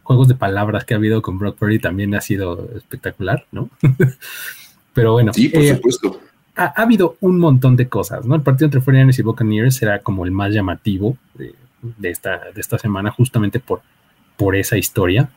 juegos 0.02 0.28
de 0.28 0.34
palabras 0.34 0.84
que 0.84 0.94
ha 0.94 0.96
habido 0.96 1.22
con 1.22 1.38
Brock 1.38 1.56
Purdy 1.56 1.78
también 1.78 2.14
ha 2.14 2.20
sido 2.20 2.68
espectacular, 2.76 3.46
¿no? 3.52 3.70
Pero 4.94 5.12
bueno. 5.12 5.32
Sí, 5.32 5.48
por 5.48 5.62
eh, 5.62 5.76
supuesto. 5.76 6.20
Ha, 6.56 6.82
habido 6.82 7.16
un 7.20 7.38
montón 7.38 7.76
de 7.76 7.88
cosas, 7.88 8.26
¿no? 8.26 8.34
El 8.34 8.42
partido 8.42 8.66
entre 8.66 8.80
49ers 8.80 9.18
y 9.18 9.22
Buccaneers 9.22 9.76
será 9.76 10.00
como 10.00 10.24
el 10.24 10.32
más 10.32 10.52
llamativo 10.52 11.16
de, 11.34 11.54
esta, 12.10 12.50
de 12.52 12.60
esta 12.60 12.78
semana, 12.78 13.10
justamente 13.10 13.60
por, 13.60 13.82
por 14.36 14.56
esa 14.56 14.76
historia. 14.76 15.30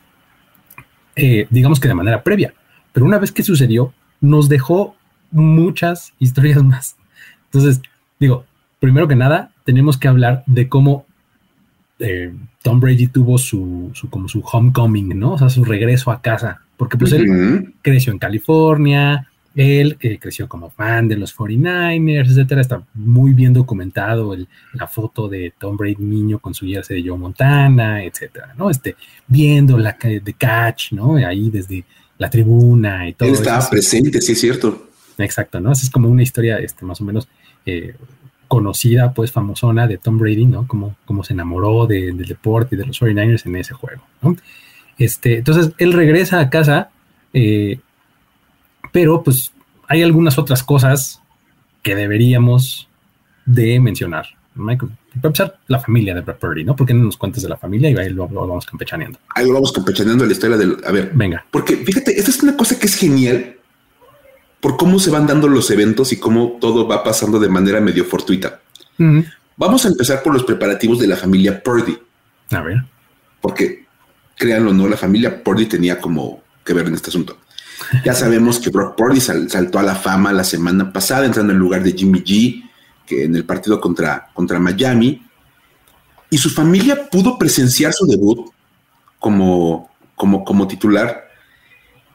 Eh, 1.15 1.47
digamos 1.49 1.79
que 1.79 1.87
de 1.87 1.93
manera 1.93 2.23
previa. 2.23 2.53
Pero 2.91 3.05
una 3.05 3.19
vez 3.19 3.31
que 3.31 3.43
sucedió, 3.43 3.93
nos 4.21 4.49
dejó 4.49 4.95
muchas 5.31 6.13
historias 6.19 6.63
más. 6.63 6.95
Entonces, 7.45 7.81
digo, 8.19 8.45
primero 8.79 9.07
que 9.07 9.15
nada, 9.15 9.51
tenemos 9.63 9.97
que 9.97 10.07
hablar 10.07 10.43
de 10.45 10.69
cómo 10.69 11.05
eh, 11.99 12.33
Tom 12.61 12.79
Brady 12.79 13.07
tuvo 13.07 13.37
su, 13.37 13.91
como 14.09 14.27
su 14.27 14.41
homecoming, 14.41 15.17
¿no? 15.19 15.33
O 15.33 15.37
sea, 15.37 15.49
su 15.49 15.63
regreso 15.63 16.11
a 16.11 16.21
casa. 16.21 16.61
Porque 16.77 16.97
pues 16.97 17.13
él 17.13 17.73
creció 17.81 18.11
en 18.11 18.19
California, 18.19 19.29
él 19.55 19.97
eh, 19.99 20.17
creció 20.19 20.47
como 20.47 20.71
fan 20.71 21.07
de 21.07 21.15
los 21.15 21.35
49ers, 21.35 22.29
etcétera. 22.29 22.61
Está 22.61 22.83
muy 22.93 23.33
bien 23.33 23.53
documentado 23.53 24.35
la 24.73 24.87
foto 24.87 25.27
de 25.27 25.53
Tom 25.57 25.77
Brady 25.77 25.97
niño 25.99 26.39
con 26.39 26.53
su 26.53 26.65
jersey 26.65 27.01
de 27.01 27.09
Joe 27.09 27.17
Montana, 27.17 28.03
etcétera, 28.03 28.53
¿no? 28.57 28.69
Este, 28.69 28.95
viendo 29.27 29.77
la 29.77 29.97
de 30.01 30.33
catch, 30.33 30.93
¿no? 30.93 31.15
Ahí 31.15 31.49
desde 31.49 31.83
la 32.17 32.29
tribuna 32.29 33.07
y 33.07 33.13
todo. 33.13 33.29
Él 33.29 33.35
estaba 33.35 33.69
presente, 33.69 34.21
sí 34.21 34.31
es 34.31 34.39
cierto. 34.39 34.89
Exacto, 35.17 35.59
¿no? 35.59 35.71
Esa 35.71 35.85
es 35.85 35.91
como 35.91 36.09
una 36.09 36.23
historia, 36.23 36.57
este, 36.57 36.85
más 36.85 36.99
o 37.01 37.03
menos 37.03 37.27
eh, 37.65 37.95
conocida, 38.47 39.13
pues 39.13 39.31
famosona 39.31 39.87
de 39.87 39.99
Tom 39.99 40.17
Brady, 40.17 40.45
¿no? 40.47 40.67
Como, 40.67 40.95
como 41.05 41.23
se 41.23 41.33
enamoró 41.33 41.85
del 41.85 42.25
deporte 42.25 42.75
y 42.75 42.79
de 42.79 42.85
los 42.85 42.99
49ers 42.99 43.45
en 43.45 43.55
ese 43.57 43.73
juego, 43.73 44.01
¿no? 44.21 44.35
Este, 44.97 45.37
entonces 45.37 45.71
él 45.77 45.93
regresa 45.93 46.39
a 46.39 46.49
casa. 46.49 46.89
Eh, 47.33 47.79
pero 48.93 49.23
pues 49.23 49.51
hay 49.89 50.03
algunas 50.03 50.37
otras 50.37 50.63
cosas 50.63 51.21
que 51.81 51.95
deberíamos 51.95 52.87
de 53.45 53.81
mencionar. 53.81 54.27
Michael, 54.55 54.91
para 55.15 55.27
empezar, 55.27 55.59
la 55.67 55.79
familia 55.79 56.13
de 56.13 56.21
Brad 56.21 56.37
Purdy, 56.37 56.63
¿no? 56.63 56.75
¿Por 56.75 56.85
qué 56.85 56.93
no 56.93 57.03
nos 57.03 57.17
cuentas 57.17 57.41
de 57.41 57.49
la 57.49 57.57
familia 57.57 57.89
y 57.89 57.97
ahí 57.97 58.09
lo, 58.11 58.27
vamos 58.27 58.65
campechaneando? 58.67 59.19
Ahí 59.35 59.47
lo 59.47 59.53
vamos 59.53 59.71
campechaneando 59.71 60.25
la 60.25 60.31
historia 60.31 60.55
del... 60.55 60.77
A 60.85 60.91
ver, 60.91 61.11
venga. 61.13 61.43
Porque 61.49 61.75
fíjate, 61.75 62.17
esta 62.17 62.29
es 62.29 62.41
una 62.43 62.55
cosa 62.55 62.79
que 62.79 62.85
es 62.85 62.95
genial 62.95 63.57
por 64.61 64.77
cómo 64.77 64.99
se 64.99 65.09
van 65.09 65.25
dando 65.25 65.47
los 65.47 65.71
eventos 65.71 66.13
y 66.13 66.17
cómo 66.17 66.57
todo 66.61 66.87
va 66.87 67.03
pasando 67.03 67.39
de 67.39 67.49
manera 67.49 67.81
medio 67.81 68.05
fortuita. 68.05 68.61
Vamos 69.57 69.85
a 69.85 69.89
empezar 69.89 70.21
por 70.21 70.33
los 70.33 70.43
preparativos 70.43 70.99
de 70.99 71.07
la 71.07 71.17
familia 71.17 71.61
Purdy. 71.61 71.97
A 72.51 72.61
ver. 72.61 72.83
Porque, 73.41 73.85
créanlo 74.37 74.69
o 74.69 74.73
no, 74.73 74.87
la 74.87 74.97
familia 74.97 75.43
Purdy 75.43 75.65
tenía 75.65 75.99
como 75.99 76.43
que 76.63 76.73
ver 76.73 76.87
en 76.87 76.93
este 76.93 77.09
asunto. 77.09 77.37
Ya 78.03 78.13
sabemos 78.13 78.59
que 78.59 78.69
Brock 78.69 78.95
Purdy 78.95 79.19
saltó 79.19 79.79
a 79.79 79.83
la 79.83 79.95
fama 79.95 80.33
la 80.33 80.43
semana 80.43 80.91
pasada, 80.91 81.25
entrando 81.25 81.53
en 81.53 81.59
lugar 81.59 81.83
de 81.83 81.93
Jimmy 81.93 82.19
G, 82.23 82.63
que 83.05 83.25
en 83.25 83.35
el 83.35 83.45
partido 83.45 83.79
contra, 83.79 84.29
contra 84.33 84.59
Miami. 84.59 85.21
Y 86.29 86.37
su 86.37 86.49
familia 86.49 87.09
pudo 87.09 87.37
presenciar 87.37 87.93
su 87.93 88.05
debut 88.05 88.49
como, 89.19 89.91
como, 90.15 90.43
como 90.43 90.67
titular, 90.67 91.27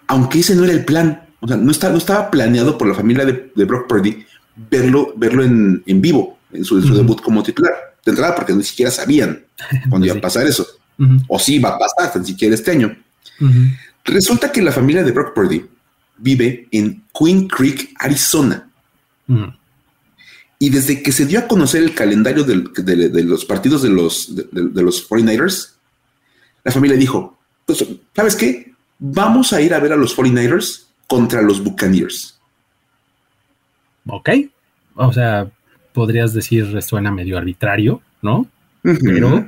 aunque 0.06 0.40
ese 0.40 0.54
no 0.54 0.64
era 0.64 0.72
el 0.72 0.84
plan. 0.84 1.22
O 1.40 1.46
sea, 1.46 1.56
no, 1.56 1.70
está, 1.70 1.88
no 1.90 1.98
estaba 1.98 2.30
planeado 2.30 2.76
por 2.76 2.88
la 2.88 2.94
familia 2.94 3.24
de, 3.24 3.64
Brock 3.64 3.88
Purdy 3.88 4.26
verlo, 4.70 5.12
verlo 5.16 5.44
en, 5.44 5.82
vivo, 6.00 6.38
en 6.52 6.64
su, 6.64 6.80
debut 6.80 7.20
como 7.20 7.42
titular. 7.42 7.72
De 8.04 8.10
entrada, 8.10 8.34
porque 8.34 8.52
ni 8.52 8.64
siquiera 8.64 8.90
sabían 8.90 9.44
cuándo 9.88 10.06
iba 10.06 10.16
a 10.16 10.20
pasar 10.20 10.46
eso. 10.46 10.66
O 11.28 11.38
si 11.38 11.56
iba 11.56 11.70
a 11.70 11.78
pasar, 11.78 12.20
ni 12.20 12.26
siquiera 12.26 12.54
este 12.54 12.72
año. 12.72 12.96
Resulta 14.08 14.50
que 14.50 14.62
la 14.62 14.72
familia 14.72 15.04
de 15.04 15.12
Brock 15.12 15.34
Purdy 15.34 15.64
vive 16.16 16.66
en 16.70 17.04
Queen 17.16 17.46
Creek, 17.46 17.94
Arizona. 17.98 18.68
Mm. 19.26 19.48
Y 20.58 20.70
desde 20.70 21.02
que 21.02 21.12
se 21.12 21.26
dio 21.26 21.38
a 21.38 21.46
conocer 21.46 21.82
el 21.82 21.94
calendario 21.94 22.42
de, 22.42 22.56
los 23.22 23.44
partidos 23.44 23.82
de 23.82 23.90
los, 23.90 24.34
de, 24.34 24.82
los 24.82 25.08
49ers, 25.08 25.74
la 26.64 26.72
familia 26.72 26.96
dijo, 26.96 27.38
pues, 27.64 27.84
¿sabes 28.14 28.34
qué? 28.34 28.72
Vamos 28.98 29.52
a 29.52 29.60
ir 29.60 29.72
a 29.72 29.78
ver 29.78 29.92
a 29.92 29.96
los 29.96 30.16
49ers 30.16 30.86
contra 31.06 31.42
los 31.42 31.62
Buccaneers. 31.62 32.40
Ok. 34.06 34.30
O 34.96 35.12
sea, 35.12 35.48
podrías 35.92 36.32
decir, 36.32 36.82
suena 36.82 37.12
medio 37.12 37.38
arbitrario, 37.38 38.02
¿no? 38.22 38.48
Pero, 38.82 39.46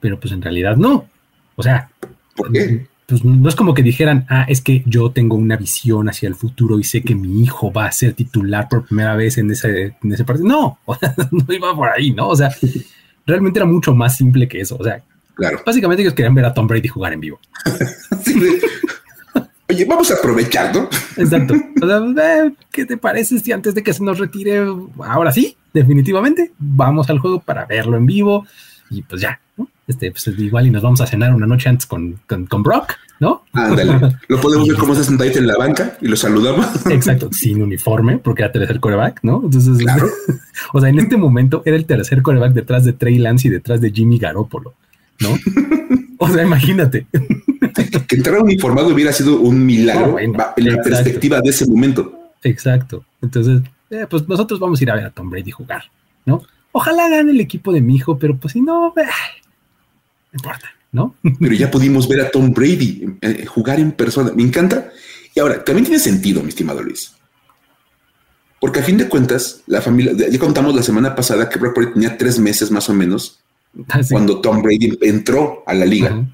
pero 0.00 0.18
pues 0.18 0.32
en 0.32 0.42
realidad 0.42 0.76
no. 0.76 1.08
O 1.54 1.62
sea, 1.62 1.90
¿por 2.34 2.50
qué? 2.50 2.88
Pues 3.10 3.24
no 3.24 3.48
es 3.48 3.54
como 3.54 3.74
que 3.74 3.82
dijeran, 3.82 4.24
ah, 4.30 4.46
es 4.48 4.62
que 4.62 4.82
yo 4.86 5.10
tengo 5.10 5.36
una 5.36 5.56
visión 5.56 6.08
hacia 6.08 6.28
el 6.28 6.34
futuro 6.34 6.78
y 6.78 6.84
sé 6.84 7.02
que 7.02 7.14
mi 7.14 7.42
hijo 7.42 7.70
va 7.72 7.84
a 7.86 7.92
ser 7.92 8.14
titular 8.14 8.68
por 8.68 8.86
primera 8.86 9.14
vez 9.16 9.36
en 9.36 9.50
ese, 9.50 9.96
en 10.02 10.12
ese 10.12 10.24
partido. 10.24 10.48
No, 10.48 10.78
no 11.30 11.54
iba 11.54 11.74
por 11.74 11.88
ahí, 11.88 12.12
¿no? 12.12 12.28
O 12.28 12.36
sea, 12.36 12.50
realmente 13.26 13.58
era 13.58 13.66
mucho 13.66 13.94
más 13.94 14.16
simple 14.16 14.48
que 14.48 14.60
eso. 14.60 14.76
O 14.78 14.84
sea, 14.84 15.02
Claro. 15.34 15.60
básicamente 15.64 16.02
ellos 16.02 16.14
querían 16.14 16.34
ver 16.34 16.44
a 16.44 16.52
Tom 16.52 16.66
Brady 16.66 16.88
jugar 16.88 17.12
en 17.14 17.20
vivo. 17.20 17.40
Oye, 19.68 19.84
vamos 19.84 20.10
a 20.10 20.14
aprovechar, 20.14 20.74
¿no? 20.74 20.88
Exacto. 21.16 21.54
O 21.80 21.86
sea, 22.14 22.52
¿qué 22.72 22.84
te 22.84 22.96
parece 22.96 23.38
si 23.38 23.52
antes 23.52 23.74
de 23.74 23.82
que 23.82 23.92
se 23.94 24.02
nos 24.02 24.18
retire, 24.18 24.66
ahora 25.04 25.30
sí, 25.30 25.56
definitivamente, 25.72 26.52
vamos 26.58 27.08
al 27.08 27.20
juego 27.20 27.40
para 27.40 27.66
verlo 27.66 27.96
en 27.96 28.04
vivo 28.04 28.46
y 28.90 29.02
pues 29.02 29.22
ya, 29.22 29.40
¿no? 29.56 29.68
Este, 29.90 30.12
pues 30.12 30.24
igual 30.38 30.68
y 30.68 30.70
nos 30.70 30.82
vamos 30.82 31.00
a 31.00 31.06
cenar 31.06 31.34
una 31.34 31.48
noche 31.48 31.68
antes 31.68 31.84
con, 31.84 32.20
con, 32.28 32.46
con 32.46 32.62
Brock, 32.62 32.92
¿no? 33.18 33.42
Ándale. 33.52 34.16
Lo 34.28 34.40
podemos 34.40 34.68
ver 34.68 34.76
como 34.76 34.92
está 34.92 35.04
sentadito 35.04 35.40
en 35.40 35.48
la 35.48 35.56
banca 35.56 35.98
y 36.00 36.06
lo 36.06 36.14
saludamos. 36.14 36.86
Exacto, 36.86 37.28
sin 37.32 37.60
uniforme, 37.60 38.18
porque 38.18 38.44
era 38.44 38.52
tercer 38.52 38.78
coreback, 38.78 39.18
¿no? 39.24 39.42
Entonces, 39.44 39.78
Claro. 39.78 40.08
o 40.72 40.80
sea, 40.80 40.90
en 40.90 41.00
este 41.00 41.16
momento 41.16 41.62
era 41.66 41.76
el 41.76 41.86
tercer 41.86 42.22
coreback 42.22 42.52
detrás 42.52 42.84
de 42.84 42.92
Trey 42.92 43.18
Lance 43.18 43.48
y 43.48 43.50
detrás 43.50 43.80
de 43.80 43.90
Jimmy 43.90 44.18
Garoppolo, 44.18 44.74
¿no? 45.18 45.30
O 46.22 46.28
sea, 46.28 46.42
imagínate. 46.44 47.06
Que 48.06 48.16
entrar 48.16 48.42
uniformado 48.42 48.88
hubiera 48.88 49.10
sido 49.10 49.40
un 49.40 49.64
milagro 49.64 50.12
bueno, 50.12 50.34
en 50.54 50.64
la 50.66 50.72
exacto. 50.74 50.90
perspectiva 50.90 51.40
de 51.40 51.48
ese 51.48 51.66
momento. 51.66 52.12
Exacto. 52.42 53.06
Entonces, 53.22 53.62
eh, 53.88 54.06
pues 54.08 54.28
nosotros 54.28 54.60
vamos 54.60 54.78
a 54.78 54.84
ir 54.84 54.90
a 54.90 54.96
ver 54.96 55.06
a 55.06 55.10
Tom 55.10 55.30
Brady 55.30 55.50
jugar, 55.50 55.84
¿no? 56.26 56.42
Ojalá 56.72 57.08
gane 57.08 57.32
el 57.32 57.40
equipo 57.40 57.72
de 57.72 57.80
mi 57.80 57.96
hijo, 57.96 58.18
pero 58.18 58.36
pues 58.36 58.52
si 58.52 58.60
no, 58.60 58.92
eh, 58.98 59.08
no 60.32 60.36
importa, 60.38 60.70
¿no? 60.92 61.14
Pero 61.40 61.54
ya 61.54 61.70
pudimos 61.70 62.08
ver 62.08 62.20
a 62.20 62.30
Tom 62.30 62.52
Brady 62.52 63.04
eh, 63.20 63.44
jugar 63.46 63.80
en 63.80 63.92
persona. 63.92 64.32
Me 64.34 64.42
encanta. 64.42 64.90
Y 65.34 65.40
ahora, 65.40 65.64
también 65.64 65.84
tiene 65.84 66.00
sentido, 66.00 66.42
mi 66.42 66.48
estimado 66.48 66.82
Luis. 66.82 67.12
Porque 68.60 68.80
a 68.80 68.82
fin 68.82 68.98
de 68.98 69.08
cuentas, 69.08 69.62
la 69.66 69.80
familia, 69.80 70.12
ya 70.14 70.38
contamos 70.38 70.74
la 70.74 70.82
semana 70.82 71.14
pasada 71.14 71.48
que 71.48 71.58
Brock 71.58 71.74
Purdy 71.74 71.92
tenía 71.94 72.18
tres 72.18 72.38
meses 72.38 72.70
más 72.70 72.88
o 72.90 72.94
menos 72.94 73.40
Así. 73.88 74.12
cuando 74.12 74.40
Tom 74.40 74.60
Brady 74.62 74.98
entró 75.00 75.62
a 75.66 75.72
la 75.74 75.86
liga. 75.86 76.26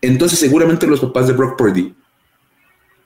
Entonces, 0.00 0.38
seguramente 0.38 0.86
los 0.86 1.00
papás 1.00 1.26
de 1.28 1.32
Brock 1.34 1.56
Purdy 1.56 1.94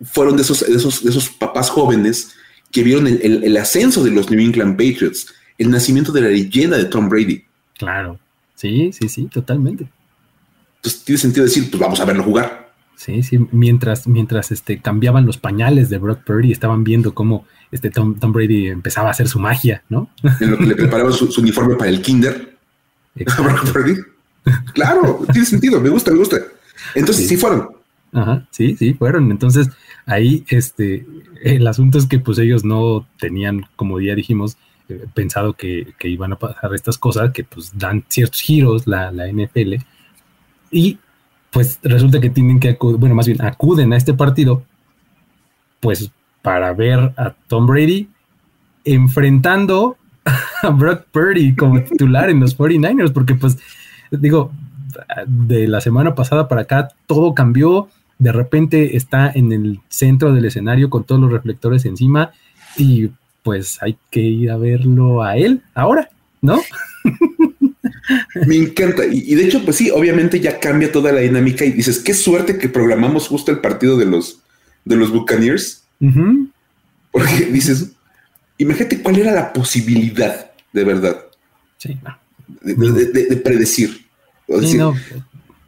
fueron 0.02 0.37
de 0.37 0.42
esos, 0.42 0.61
de 0.66 0.75
esos, 0.75 1.04
de 1.04 1.11
esos 1.11 1.28
papás 1.30 1.68
jóvenes 1.71 2.32
que 2.71 2.82
vieron 2.82 3.06
el, 3.06 3.21
el- 3.23 3.44
el 3.44 3.56
ascenso 3.59 4.02
de 4.02 4.11
los 4.11 4.30
New 4.30 4.40
England 4.40 4.73
Patriots, 4.76 5.26
el 5.59 5.71
nacimiento 5.71 6.11
de 6.11 6.23
la 6.23 6.28
leyenda 6.28 6.76
de 6.78 6.87
Tom 6.87 7.09
Brady. 7.09 7.44
Claro. 7.78 8.18
Sí, 8.62 8.92
sí, 8.92 9.09
sí, 9.09 9.25
totalmente. 9.26 9.88
Entonces, 10.76 11.04
tiene 11.04 11.19
sentido 11.19 11.45
decir, 11.45 11.69
pues 11.69 11.81
vamos 11.81 11.99
a 11.99 12.04
verlo 12.04 12.23
jugar. 12.23 12.71
Sí, 12.95 13.25
sí, 13.25 13.40
mientras, 13.50 14.07
mientras 14.07 14.52
este, 14.52 14.81
cambiaban 14.81 15.26
los 15.26 15.37
pañales 15.37 15.90
de 15.90 15.99
Brock 15.99 16.21
Purdy, 16.25 16.52
estaban 16.52 16.85
viendo 16.85 17.12
cómo 17.12 17.45
este 17.73 17.90
Tom, 17.90 18.14
Tom 18.21 18.33
Brady 18.33 18.69
empezaba 18.69 19.09
a 19.09 19.11
hacer 19.11 19.26
su 19.26 19.40
magia, 19.40 19.83
¿no? 19.88 20.09
En 20.38 20.52
lo 20.52 20.59
que 20.59 20.66
le 20.66 20.76
preparaban 20.76 21.12
su, 21.12 21.26
su 21.33 21.40
uniforme 21.40 21.75
para 21.75 21.90
el 21.90 22.00
kinder 22.02 22.57
a 23.26 23.42
Brock 23.42 23.73
Purdy. 23.73 23.97
Claro, 24.75 25.26
tiene 25.33 25.45
sentido, 25.47 25.81
me 25.81 25.88
gusta, 25.88 26.12
me 26.12 26.19
gusta. 26.19 26.37
Entonces, 26.95 27.25
Sí. 27.25 27.35
sí, 27.35 27.37
fueron. 27.37 27.69
Ajá, 28.12 28.47
sí, 28.52 28.76
sí, 28.76 28.95
fueron. 28.95 29.33
Entonces, 29.33 29.71
ahí, 30.07 30.45
este, 30.50 31.04
el 31.42 31.66
asunto 31.66 31.99
es 31.99 32.07
que 32.07 32.21
pues 32.21 32.38
ellos 32.38 32.64
no 32.64 33.09
tenían, 33.19 33.66
como 33.75 33.99
ya 34.00 34.14
dijimos, 34.14 34.57
pensado 35.14 35.54
que, 35.54 35.94
iban 36.02 36.32
a 36.32 36.37
pasar 36.37 36.75
estas 36.75 36.99
cosas 36.99 37.32
que 37.32 37.44
pues 37.44 37.76
dan 37.76 38.04
ciertos 38.08 38.40
giros 38.40 38.87
la, 38.87 39.11
la 39.12 39.30
NFL 39.30 39.75
y 40.70 40.99
pues 41.50 41.78
resulta 41.82 42.20
que 42.20 42.30
tienen 42.30 42.58
que 42.58 42.70
acudir, 42.70 42.99
bueno, 42.99 43.14
más 43.14 43.26
bien 43.26 43.42
acuden 43.42 43.92
a 43.92 43.96
este 43.96 44.14
partido 44.14 44.64
pues 45.80 46.11
para 46.40 46.72
ver 46.72 47.12
a 47.16 47.34
Tom 47.46 47.66
Brady 47.66 48.08
enfrentando 48.84 49.96
a 50.62 50.71
Brock 50.71 51.06
Purdy 51.10 51.54
como 51.54 51.82
titular 51.82 52.30
en 52.30 52.40
los 52.40 52.56
49ers, 52.56 53.12
porque 53.12 53.34
pues 53.34 53.58
digo, 54.10 54.52
de 55.26 55.69
la 55.69 55.80
semana 55.80 56.14
pasada 56.14 56.49
para 56.49 56.62
acá 56.62 56.88
todo 57.06 57.34
cambió, 57.34 57.88
de 58.19 58.32
repente 58.32 58.97
está 58.97 59.30
en 59.34 59.52
el 59.52 59.80
centro 59.88 60.32
del 60.32 60.45
escenario 60.45 60.90
con 60.90 61.04
todos 61.04 61.21
los 61.21 61.32
reflectores 61.32 61.84
encima 61.84 62.30
y 62.76 63.10
pues 63.43 63.78
hay 63.83 63.97
que 64.11 64.21
ir 64.21 64.50
a 64.50 64.57
verlo 64.57 65.23
a 65.23 65.37
él 65.37 65.63
ahora, 65.75 66.09
¿no? 66.41 66.61
Me 68.47 68.57
encanta. 68.57 69.05
Y, 69.07 69.33
y 69.33 69.35
de 69.35 69.45
hecho, 69.45 69.65
pues 69.65 69.76
sí, 69.76 69.91
obviamente 69.91 70.41
ya 70.41 70.59
cambia 70.59 70.91
toda 70.93 71.13
la 71.13 71.21
dinámica 71.21 71.65
y 71.65 71.73
dices, 71.73 71.99
qué 72.00 72.15
suerte 72.15 72.59
que 72.59 72.69
programamos 72.69 73.28
justo 73.28 73.50
el 73.50 73.59
partido 73.61 73.97
de 73.97 74.07
los, 74.07 74.41
de 74.85 74.97
los 74.97 75.11
Buccaneers. 75.11 75.85
Porque 77.11 77.47
dices, 77.52 77.93
imagínate 78.59 79.02
cuál 79.02 79.19
era 79.19 79.33
la 79.33 79.52
posibilidad 79.52 80.50
de 80.73 80.85
verdad 80.85 81.17
Sí, 81.78 81.97
no. 82.02 82.17
de, 82.63 82.75
de- 82.93 83.07
de- 83.13 83.26
de 83.26 83.37
predecir. 83.37 84.07
O 84.49 84.57
Sí, 84.59 84.63
decir, 84.63 84.81
no. 84.81 84.95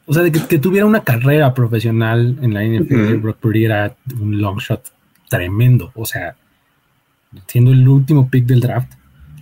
O 0.07 0.13
sea, 0.15 0.23
de 0.23 0.31
que, 0.33 0.41
que 0.47 0.59
tuviera 0.59 0.87
una 0.87 1.03
carrera 1.03 1.55
profesional 1.55 2.39
en 2.43 2.53
la 2.55 2.63
NFL, 2.63 3.13
Ujú. 3.15 3.21
Brock 3.23 3.39
Purdy 3.39 3.65
era 3.65 3.97
un 4.21 4.41
long 4.41 4.59
shot 4.61 4.93
tremendo. 5.31 5.93
O 5.95 6.05
sea, 6.05 6.37
siendo 7.47 7.73
el 7.73 7.87
último 7.88 8.29
pick 8.29 8.47
del 8.47 8.61
draft, 8.61 8.92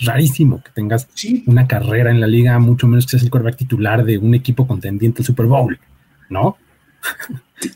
rarísimo 0.00 0.62
que 0.62 0.70
tengas 0.70 1.08
Sí, 1.14 1.44
una 1.46 1.66
carrera 1.66 2.10
en 2.10 2.20
la 2.20 2.26
liga, 2.26 2.58
mucho 2.58 2.86
menos 2.86 3.06
que 3.06 3.10
seas 3.10 3.22
el 3.22 3.30
quarterback 3.30 3.58
titular 3.58 4.04
de 4.04 4.18
un 4.18 4.34
equipo 4.34 4.66
contendiente 4.66 5.22
al 5.22 5.26
Super 5.26 5.46
Bowl, 5.46 5.78
¿no? 6.28 6.56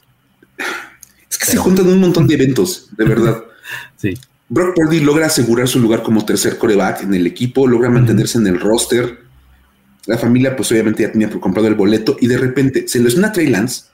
es 1.31 1.38
que 1.38 1.44
se 1.44 1.57
juntan 1.57 1.87
un 1.87 2.00
montón 2.00 2.26
de 2.26 2.35
eventos, 2.35 2.88
de 2.96 3.05
verdad. 3.05 3.42
Sí, 3.96 4.14
Brock 4.48 4.76
Purdy 4.76 5.00
logra 5.00 5.26
asegurar 5.26 5.66
su 5.66 5.81
lugar 5.81 6.02
como 6.02 6.24
tercer 6.24 6.57
coreback 6.57 7.02
en 7.02 7.14
el 7.14 7.26
equipo, 7.26 7.66
logra 7.66 7.90
mantenerse 7.90 8.38
en 8.38 8.46
el 8.46 8.61
roster. 8.61 9.18
La 10.07 10.18
familia, 10.18 10.55
pues 10.55 10.70
obviamente 10.70 11.02
ya 11.02 11.11
tenía 11.11 11.29
comprado 11.31 11.66
el 11.66 11.74
boleto 11.74 12.16
y 12.20 12.29
de 12.29 12.38
repente 12.38 12.87
se 12.87 13.00
lesiona 13.00 13.33
Trey 13.33 13.48
Lance, 13.48 13.87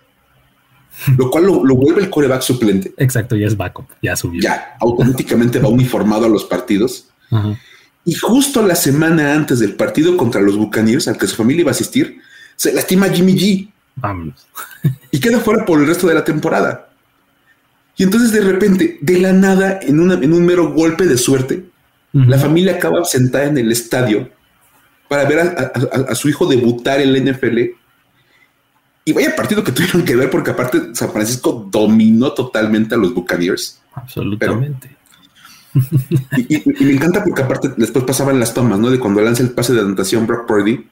lo 1.17 1.31
cual 1.31 1.45
lo, 1.47 1.65
lo 1.65 1.75
vuelve 1.77 2.03
el 2.03 2.11
coreback 2.11 2.43
suplente. 2.43 2.93
exacto, 2.97 3.37
ya 3.37 3.47
es 3.47 3.57
backup, 3.57 3.87
ya 4.03 4.15
subió. 4.17 4.41
Ya 4.41 4.77
automáticamente 4.81 5.59
va 5.59 5.69
uniformado 5.69 6.27
a 6.27 6.29
los 6.29 6.45
partidos. 6.45 7.09
Ajá. 7.31 7.59
Y 8.05 8.15
justo 8.15 8.67
la 8.67 8.75
semana 8.75 9.33
antes 9.35 9.61
del 9.61 9.75
partido 9.75 10.17
contra 10.17 10.41
los 10.41 10.57
Buccaneers, 10.57 11.07
al 11.09 11.17
que 11.19 11.27
su 11.29 11.37
familia 11.37 11.61
iba 11.63 11.71
a 11.71 11.75
asistir, 11.75 12.19
se 12.57 12.73
lastima 12.73 13.09
Jimmy 13.09 13.35
G 13.37 13.73
Vámonos. 13.97 14.47
y 15.11 15.21
queda 15.21 15.39
fuera 15.41 15.65
por 15.65 15.81
el 15.81 15.87
resto 15.87 16.07
de 16.09 16.15
la 16.15 16.25
temporada. 16.25 16.89
Y 17.97 18.03
entonces 18.05 18.33
de 18.33 18.41
repente, 18.41 18.99
de 19.01 19.19
la 19.19 19.33
nada, 19.33 19.79
en, 19.83 20.01
una- 20.01 20.15
en 20.15 20.33
un 20.33 20.45
mero 20.45 20.73
golpe 20.73 21.07
de 21.07 21.17
suerte, 21.19 21.65
la 22.13 22.39
familia 22.39 22.75
acaba 22.75 23.05
sentada 23.05 23.45
en 23.45 23.57
el 23.57 23.71
estadio 23.73 24.29
para 25.09 25.25
ver 25.25 25.39
a, 25.41 25.43
a- 25.43 25.99
a- 25.99 26.13
a 26.13 26.15
su 26.15 26.29
hijo 26.29 26.47
debutar 26.47 27.01
en 27.01 27.13
la 27.13 27.19
NFL. 27.33 27.59
Y 29.05 29.13
vaya 29.13 29.35
partido 29.35 29.65
que 29.65 29.73
tuvieron 29.73 30.05
que 30.05 30.15
ver 30.17 30.31
porque 30.31 30.51
aparte 30.53 30.95
San 30.95 31.11
Francisco 31.11 31.69
dominó 31.71 32.33
totalmente 32.33 32.95
a 32.95 32.99
los 32.99 33.13
Buccaneers. 33.15 33.81
Absolutamente. 33.95 34.97
Y, 36.37 36.55
y- 36.57 36.63
y 36.81 36.85
me 36.85 36.93
encanta 36.93 37.25
porque 37.25 37.43
aparte 37.43 37.73
después 37.77 38.05
pasaban 38.05 38.39
las 38.39 38.53
tomas, 38.55 38.79
¿no? 38.79 38.91
De 38.91 38.99
cuando 38.99 39.21
lanza 39.23 39.43
el 39.43 39.51
pase 39.51 39.73
de 39.73 39.81
anotación 39.81 40.27
Brock 40.27 40.47
Purdy 40.47 40.87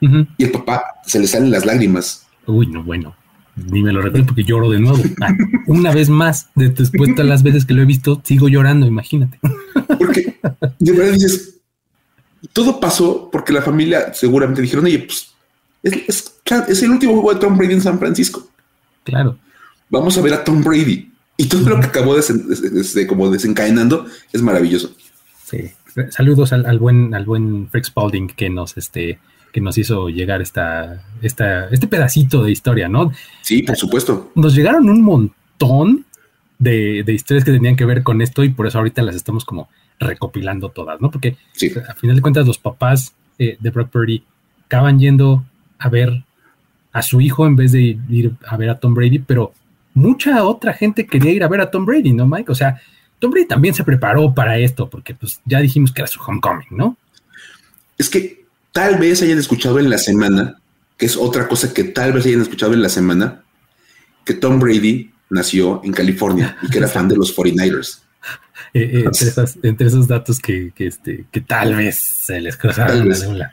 y 0.00 0.44
el 0.44 0.50
papá 0.50 0.84
se 1.06 1.18
le 1.18 1.26
salen 1.26 1.50
las 1.50 1.64
lágrimas. 1.64 2.26
Uy, 2.46 2.66
no, 2.66 2.82
bueno. 2.82 3.14
Ni 3.56 3.82
me 3.82 3.90
lo 3.90 4.02
recuerdo 4.02 4.26
porque 4.26 4.44
lloro 4.44 4.68
de 4.70 4.78
nuevo. 4.80 5.02
Ah, 5.22 5.32
una 5.66 5.90
vez 5.92 6.10
más, 6.10 6.50
de- 6.54 6.68
después 6.68 7.08
de 7.08 7.14
todas 7.14 7.28
las 7.28 7.42
veces 7.42 7.64
que 7.64 7.72
lo 7.72 7.80
he 7.82 7.86
visto, 7.86 8.20
sigo 8.22 8.48
llorando, 8.48 8.86
imagínate. 8.86 9.38
Porque 9.98 10.38
de 10.78 10.92
verdad 10.92 11.12
dices, 11.14 11.56
todo 12.52 12.78
pasó 12.78 13.30
porque 13.32 13.52
la 13.54 13.62
familia 13.62 14.12
seguramente 14.12 14.60
dijeron, 14.60 14.84
oye, 14.84 14.98
pues 14.98 15.32
es, 15.82 15.92
es- 16.06 16.32
es 16.68 16.82
el 16.82 16.90
último 16.90 17.14
juego 17.14 17.34
de 17.34 17.40
Tom 17.40 17.56
Brady 17.56 17.74
en 17.74 17.80
San 17.82 17.98
Francisco. 17.98 18.48
Claro. 19.04 19.38
Vamos 19.90 20.16
a 20.18 20.20
ver 20.22 20.34
a 20.34 20.44
Tom 20.44 20.62
Brady. 20.62 21.10
Y 21.36 21.46
todo 21.46 21.68
lo 21.68 21.80
que 21.80 21.86
acabó 21.86 22.16
desen- 22.16 22.46
des- 22.46 22.62
des- 22.72 22.94
de- 22.94 23.06
como 23.06 23.30
desencadenando 23.30 24.06
es 24.32 24.42
maravilloso. 24.42 24.90
Sí. 25.44 25.70
Saludos 26.10 26.52
al, 26.52 26.66
al 26.66 26.78
buen, 26.78 27.14
al 27.14 27.24
buen 27.24 27.68
Frick 27.70 27.84
Spalding 27.84 28.28
que 28.28 28.50
nos, 28.50 28.76
este, 28.76 29.18
que 29.52 29.60
nos 29.60 29.78
hizo 29.78 30.08
llegar 30.08 30.42
esta, 30.42 31.04
esta, 31.22 31.68
este 31.68 31.86
pedacito 31.88 32.42
de 32.42 32.50
historia, 32.52 32.88
¿no? 32.88 33.12
Sí, 33.42 33.62
por 33.62 33.76
supuesto. 33.76 34.30
Nos 34.34 34.54
llegaron 34.54 34.88
un 34.90 35.02
montón 35.02 36.04
de, 36.58 37.02
de 37.04 37.12
historias 37.14 37.44
que 37.44 37.52
tenían 37.52 37.76
que 37.76 37.84
ver 37.86 38.02
con 38.02 38.20
esto 38.20 38.44
y 38.44 38.50
por 38.50 38.66
eso 38.66 38.78
ahorita 38.78 39.02
las 39.02 39.14
estamos 39.16 39.44
como 39.44 39.68
recopilando 39.98 40.68
todas, 40.70 41.00
¿no? 41.00 41.10
Porque 41.10 41.36
Sí. 41.52 41.72
a 41.88 41.94
final 41.94 42.16
de 42.16 42.22
cuentas 42.22 42.46
los 42.46 42.58
papás 42.58 43.14
eh, 43.38 43.56
de 43.60 43.70
Brock 43.70 43.90
Purdy 43.90 44.22
acaban 44.66 44.98
yendo 44.98 45.44
a 45.78 45.88
ver 45.88 46.24
a 46.96 47.02
su 47.02 47.20
hijo 47.20 47.46
en 47.46 47.56
vez 47.56 47.72
de 47.72 47.98
ir 48.08 48.32
a 48.46 48.56
ver 48.56 48.70
a 48.70 48.80
Tom 48.80 48.94
Brady, 48.94 49.18
pero 49.18 49.52
mucha 49.92 50.42
otra 50.44 50.72
gente 50.72 51.06
quería 51.06 51.30
ir 51.30 51.44
a 51.44 51.48
ver 51.48 51.60
a 51.60 51.70
Tom 51.70 51.84
Brady, 51.84 52.14
¿no, 52.14 52.26
Mike? 52.26 52.50
O 52.50 52.54
sea, 52.54 52.80
Tom 53.18 53.30
Brady 53.30 53.46
también 53.46 53.74
se 53.74 53.84
preparó 53.84 54.32
para 54.32 54.56
esto, 54.58 54.88
porque 54.88 55.14
pues 55.14 55.42
ya 55.44 55.60
dijimos 55.60 55.92
que 55.92 56.00
era 56.00 56.06
su 56.06 56.22
homecoming, 56.22 56.68
¿no? 56.70 56.96
Es 57.98 58.08
que 58.08 58.46
tal 58.72 58.98
vez 58.98 59.20
hayan 59.20 59.38
escuchado 59.38 59.78
en 59.78 59.90
la 59.90 59.98
semana, 59.98 60.56
que 60.96 61.04
es 61.04 61.18
otra 61.18 61.46
cosa 61.48 61.74
que 61.74 61.84
tal 61.84 62.14
vez 62.14 62.24
hayan 62.24 62.40
escuchado 62.40 62.72
en 62.72 62.80
la 62.80 62.88
semana, 62.88 63.42
que 64.24 64.32
Tom 64.32 64.58
Brady 64.58 65.10
nació 65.28 65.82
en 65.84 65.92
California 65.92 66.56
y 66.62 66.70
que 66.70 66.78
era 66.78 66.88
fan 66.88 67.08
de 67.08 67.16
los 67.16 67.36
49ers. 67.36 68.00
Eh, 68.72 69.04
eh, 69.04 69.10
entre, 69.62 69.86
esos 69.86 70.08
datos 70.08 70.38
que, 70.38 70.72
este, 70.76 71.26
que 71.30 71.40
tal 71.40 71.76
vez 71.76 71.98
se 71.98 72.40
les 72.40 72.56
cruzaron 72.56 73.08
la 73.08 73.52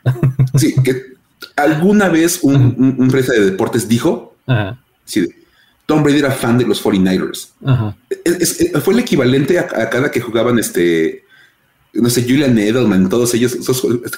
Sí, 0.54 0.74
que 0.82 1.13
alguna 1.56 2.08
vez 2.08 2.40
un, 2.42 2.96
empresa 2.98 3.32
de 3.32 3.50
deportes 3.50 3.88
dijo, 3.88 4.36
sí, 5.04 5.26
Tom 5.86 6.02
Brady 6.02 6.18
era 6.18 6.30
fan 6.30 6.58
de 6.58 6.66
los 6.66 6.82
49ers. 6.82 7.50
fue 8.80 8.94
el 8.94 9.00
equivalente 9.00 9.58
a, 9.58 9.90
cada 9.90 10.10
que 10.10 10.20
jugaban 10.20 10.58
este, 10.58 11.24
no 11.92 12.10
sé, 12.10 12.22
Julian 12.22 12.58
Edelman, 12.58 13.08
todos 13.08 13.34
ellos, 13.34 13.56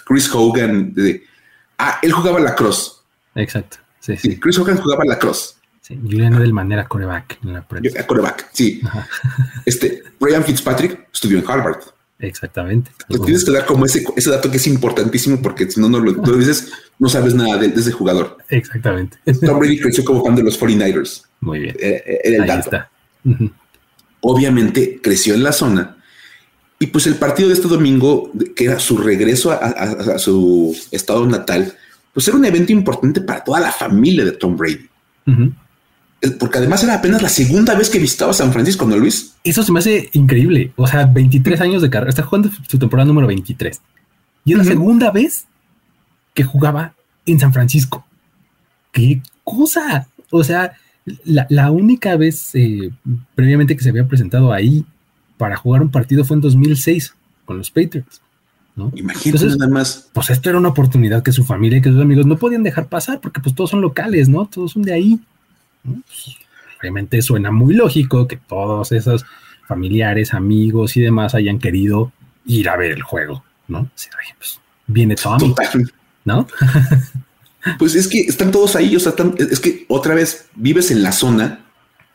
Chris 0.06 0.30
Hogan. 0.32 0.94
ah, 1.78 1.98
él 2.02 2.12
jugaba 2.12 2.40
la 2.40 2.54
cross. 2.54 3.02
Exacto. 3.34 3.78
Sí, 4.00 4.16
sí. 4.16 4.38
Chris 4.38 4.58
Hogan 4.58 4.78
jugaba 4.78 5.04
la 5.04 5.18
cross. 5.18 5.56
Sí, 5.80 5.98
Julian 6.02 6.34
Edelman 6.34 6.72
era 6.72 6.88
coreback 6.88 7.38
en 7.44 7.52
la 7.52 7.66
prensa. 7.66 8.06
Coreback, 8.06 8.48
sí. 8.52 8.80
Este, 9.64 10.02
Brian 10.18 10.44
Fitzpatrick 10.44 11.08
estudió 11.12 11.38
en 11.38 11.44
Harvard. 11.48 11.80
Exactamente. 12.18 12.90
tienes 13.08 13.44
que 13.44 13.52
dar 13.52 13.66
como 13.66 13.84
ese, 13.84 14.04
ese 14.16 14.30
dato 14.30 14.50
que 14.50 14.56
es 14.56 14.66
importantísimo 14.66 15.40
porque 15.42 15.70
si 15.70 15.80
no, 15.80 15.88
no 15.88 16.00
lo, 16.00 16.14
dices, 16.36 16.72
no 16.98 17.08
sabes 17.08 17.34
nada 17.34 17.58
de, 17.58 17.66
ese 17.66 17.92
jugador. 17.92 18.38
Exactamente. 18.48 19.18
Tom 19.44 19.58
Brady 19.58 19.78
creció 19.78 20.04
como 20.04 20.24
fan 20.24 20.34
de 20.34 20.42
los 20.42 20.58
49ers. 20.58 21.24
Muy 21.40 21.60
bien. 21.60 21.76
Eh, 21.78 22.02
eh, 22.06 22.20
era, 22.24 22.42
el 22.42 22.46
dato. 22.46 22.88
Obviamente 24.20 24.98
creció 25.02 25.34
en 25.34 25.42
la 25.42 25.52
zona 25.52 25.96
y 26.78 26.86
pues 26.86 27.06
el 27.06 27.16
partido 27.16 27.48
de 27.48 27.54
este 27.54 27.68
domingo, 27.68 28.30
que 28.54 28.64
era 28.64 28.78
su 28.78 28.98
regreso 28.98 29.50
a, 29.52 30.18
su 30.18 30.76
estado 30.90 31.26
natal, 31.26 31.72
pues 32.12 32.28
era 32.28 32.36
un 32.36 32.44
evento 32.44 32.72
importante 32.72 33.20
para 33.20 33.44
toda 33.44 33.60
la 33.60 33.72
familia 33.72 34.24
de 34.24 34.32
Tom 34.32 34.56
Brady 34.56 34.88
porque 36.32 36.58
además 36.58 36.82
era 36.82 36.94
apenas 36.94 37.22
la 37.22 37.28
segunda 37.28 37.74
vez 37.74 37.90
que 37.90 37.98
visitaba 37.98 38.32
San 38.32 38.52
Francisco, 38.52 38.86
¿no, 38.86 38.96
Luis? 38.96 39.34
Eso 39.44 39.62
se 39.62 39.72
me 39.72 39.78
hace 39.78 40.10
increíble. 40.12 40.72
O 40.76 40.86
sea, 40.86 41.06
23 41.06 41.60
años 41.60 41.82
de 41.82 41.90
carrera. 41.90 42.10
Está 42.10 42.22
jugando 42.22 42.50
su 42.68 42.78
temporada 42.78 43.06
número 43.06 43.26
23. 43.26 43.80
Y 44.44 44.52
es 44.52 44.58
la 44.58 44.64
segunda 44.64 45.10
vez 45.10 45.46
que 46.34 46.44
jugaba 46.44 46.94
en 47.24 47.40
San 47.40 47.52
Francisco. 47.52 48.06
¡Qué 48.92 49.20
cosa! 49.42 50.08
O 50.30 50.44
sea, 50.44 50.76
la, 51.24 51.70
única 51.70 52.16
vez 52.16 52.54
eh, 52.54 52.90
previamente 53.34 53.76
que 53.76 53.82
se 53.82 53.90
había 53.90 54.06
presentado 54.06 54.52
ahí 54.52 54.84
para 55.36 55.56
jugar 55.56 55.82
un 55.82 55.90
partido 55.90 56.24
fue 56.24 56.36
en 56.36 56.40
2006 56.40 57.14
con 57.44 57.58
los 57.58 57.70
Patriots. 57.70 58.20
¿no? 58.74 58.92
Imagínate 58.94 59.46
nada 59.46 59.68
más. 59.68 60.10
Pues 60.12 60.30
esto 60.30 60.50
era 60.50 60.58
una 60.58 60.68
oportunidad 60.68 61.22
que 61.22 61.32
su 61.32 61.44
familia 61.44 61.78
y 61.78 61.82
que 61.82 61.90
sus 61.90 62.00
amigos 62.00 62.26
no 62.26 62.36
podían 62.36 62.62
dejar 62.62 62.88
pasar 62.88 63.20
porque 63.20 63.40
pues 63.40 63.54
todos 63.54 63.70
son 63.70 63.80
locales, 63.80 64.28
¿no? 64.28 64.46
Todos 64.46 64.72
son 64.72 64.82
de 64.82 64.92
ahí. 64.92 65.20
Pues, 65.94 66.36
obviamente 66.80 67.22
suena 67.22 67.50
muy 67.50 67.74
lógico 67.74 68.26
que 68.26 68.36
todos 68.36 68.92
esos 68.92 69.24
familiares, 69.66 70.34
amigos 70.34 70.96
y 70.96 71.00
demás 71.00 71.34
hayan 71.34 71.58
querido 71.58 72.12
ir 72.46 72.68
a 72.68 72.76
ver 72.76 72.92
el 72.92 73.02
juego, 73.02 73.44
¿no? 73.68 73.90
Pues, 74.38 74.60
viene 74.86 75.16
todo 75.16 75.36
¿no? 76.24 76.46
pues 77.78 77.94
es 77.94 78.08
que 78.08 78.20
están 78.20 78.50
todos 78.50 78.76
ahí, 78.76 78.94
o 78.94 79.00
sea, 79.00 79.14
es 79.38 79.60
que 79.60 79.84
otra 79.88 80.14
vez 80.14 80.48
vives 80.54 80.90
en 80.90 81.02
la 81.02 81.12
zona, 81.12 81.64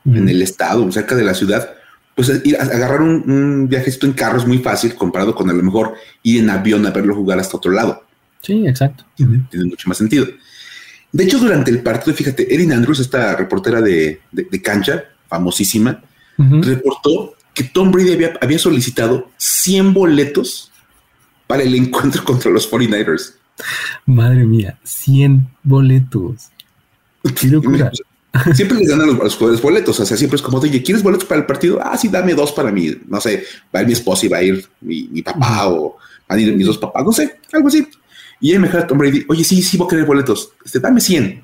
en 0.06 0.28
el 0.28 0.42
estado, 0.42 0.90
cerca 0.92 1.16
de 1.16 1.24
la 1.24 1.34
ciudad, 1.34 1.76
pues 2.16 2.42
ir 2.44 2.58
a 2.58 2.64
agarrar 2.64 3.02
un, 3.02 3.30
un, 3.30 3.68
viajecito 3.70 4.06
en 4.06 4.14
carro 4.14 4.40
es 4.40 4.48
muy 4.48 4.58
fácil 4.58 4.96
comparado 4.96 5.36
con 5.36 5.50
a 5.50 5.54
lo 5.54 5.64
mejor 5.64 5.96
ir 6.24 6.42
en 6.42 6.50
avión 6.50 6.86
a 6.86 6.92
verlo 6.92 7.16
jugar 7.16 7.40
hasta 7.40 7.58
otro 7.58 7.72
lado. 7.72 8.04
Sí, 8.42 8.66
exacto. 8.68 9.06
Tiene 9.16 9.66
mucho 9.66 9.88
más 9.88 9.98
sentido. 9.98 10.26
De 11.12 11.24
hecho, 11.24 11.40
durante 11.40 11.72
el 11.72 11.82
partido, 11.82 12.16
fíjate, 12.16 12.54
Erin 12.54 12.72
Andrews, 12.74 13.00
esta 13.00 13.36
reportera 13.36 13.82
de, 13.82 14.22
cancha, 14.64 15.04
famosísima, 15.28 16.02
reportó 16.38 17.36
que 17.54 17.66
Tom 17.66 17.92
Brady 17.92 18.26
había, 18.42 18.60
solicitado 18.60 19.30
100 19.38 19.94
boletos 19.94 20.72
para 21.48 21.64
el 21.64 21.76
encuentro 21.76 22.24
contra 22.26 22.52
los 22.52 22.72
49ers. 22.72 23.36
Madre 24.06 24.46
mía, 24.46 24.80
100 24.84 25.48
boletos. 25.64 26.50
Siempre 28.54 28.78
les 28.78 28.88
dan 28.90 29.02
a 29.02 29.06
los, 29.06 29.36
jugadores 29.36 29.62
boletos, 29.62 30.00
o 30.00 30.06
sea, 30.06 30.16
siempre 30.16 30.38
es 30.38 30.42
como, 30.42 30.58
oye, 30.58 30.82
¿quieres 30.82 31.04
boletos 31.04 31.26
para 31.26 31.42
el 31.42 31.46
partido? 31.46 31.80
Ah, 31.84 31.98
sí, 31.98 32.08
dame 32.08 32.34
dos 32.34 32.54
para 32.54 32.72
mí, 32.72 32.96
no 33.08 33.20
sé, 33.20 33.44
va 33.76 33.80
a 33.80 33.82
ir 33.82 33.88
mi 33.88 33.94
esposa 33.94 34.26
y 34.26 34.30
va 34.30 34.38
a 34.38 34.44
ir 34.44 34.66
mi, 34.80 35.22
papá 35.22 35.68
o 35.68 35.98
van 36.30 36.40
a 36.40 36.42
ir 36.42 36.56
mis 36.56 36.66
dos 36.66 36.78
papás, 36.78 37.04
no 37.04 37.12
sé, 37.12 37.40
algo 37.52 37.68
así. 37.68 37.86
Y 38.42 38.52
ahí 38.52 38.60
me 38.60 38.68
Tom 38.68 38.98
Brady, 38.98 39.24
oye, 39.30 39.44
sí, 39.44 39.62
sí, 39.62 39.78
voy 39.78 39.86
a 39.86 39.90
querer 39.90 40.06
boletos. 40.06 40.52
Este, 40.66 40.80
dame 40.80 41.00
100. 41.00 41.42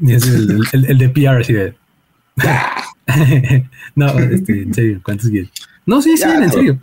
Y 0.00 0.12
es 0.12 0.26
el, 0.72 0.98
de 0.98 1.08
PR, 1.08 1.40
así 1.40 1.52
de. 1.52 1.74
no, 3.94 4.08
este, 4.18 4.62
en 4.62 4.74
serio, 4.74 5.00
¿cuántos 5.04 5.28
quieres? 5.28 5.50
No, 5.84 6.00
sí, 6.00 6.16
sí, 6.16 6.24
en 6.28 6.50
serio. 6.50 6.78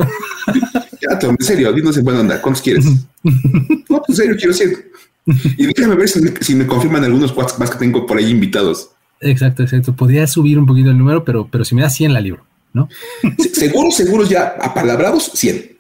ya, 1.02 1.20
Tom, 1.20 1.36
en 1.40 1.46
serio, 1.46 1.76
no 1.76 1.94
se 1.94 2.04
puede 2.04 2.20
andar. 2.20 2.42
¿Cuántos 2.42 2.62
quieres? 2.62 2.86
no, 3.24 4.02
pues, 4.06 4.10
en 4.10 4.16
serio, 4.16 4.36
quiero 4.38 4.54
100. 4.54 4.86
Y 5.58 5.68
déjame 5.68 5.96
ver 5.96 6.10
si 6.10 6.56
me, 6.56 6.68
confirman 6.68 7.04
algunos 7.04 7.32
cuates 7.32 7.58
más 7.60 7.70
que 7.70 7.78
tengo 7.78 8.06
por 8.06 8.18
ahí 8.18 8.30
invitados. 8.30 8.90
Exacto, 9.22 9.64
exacto. 9.64 9.96
Podría 9.96 10.28
subir 10.28 10.58
un 10.60 10.66
poquito 10.66 10.90
el 10.90 10.98
número, 10.98 11.24
pero, 11.24 11.48
pero 11.50 11.64
si 11.64 11.76
me 11.76 11.82
da 11.82 11.90
100 11.90 12.14
la 12.14 12.20
libro, 12.20 12.44
¿no? 12.74 12.90
seguros, 13.54 13.96
seguros 13.96 14.30
ya 14.30 14.56
apalabrados, 14.60 15.32
100. 15.36 15.71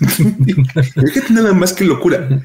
Fíjate 0.14 1.32
nada 1.32 1.52
más 1.52 1.72
que 1.72 1.84
locura. 1.84 2.44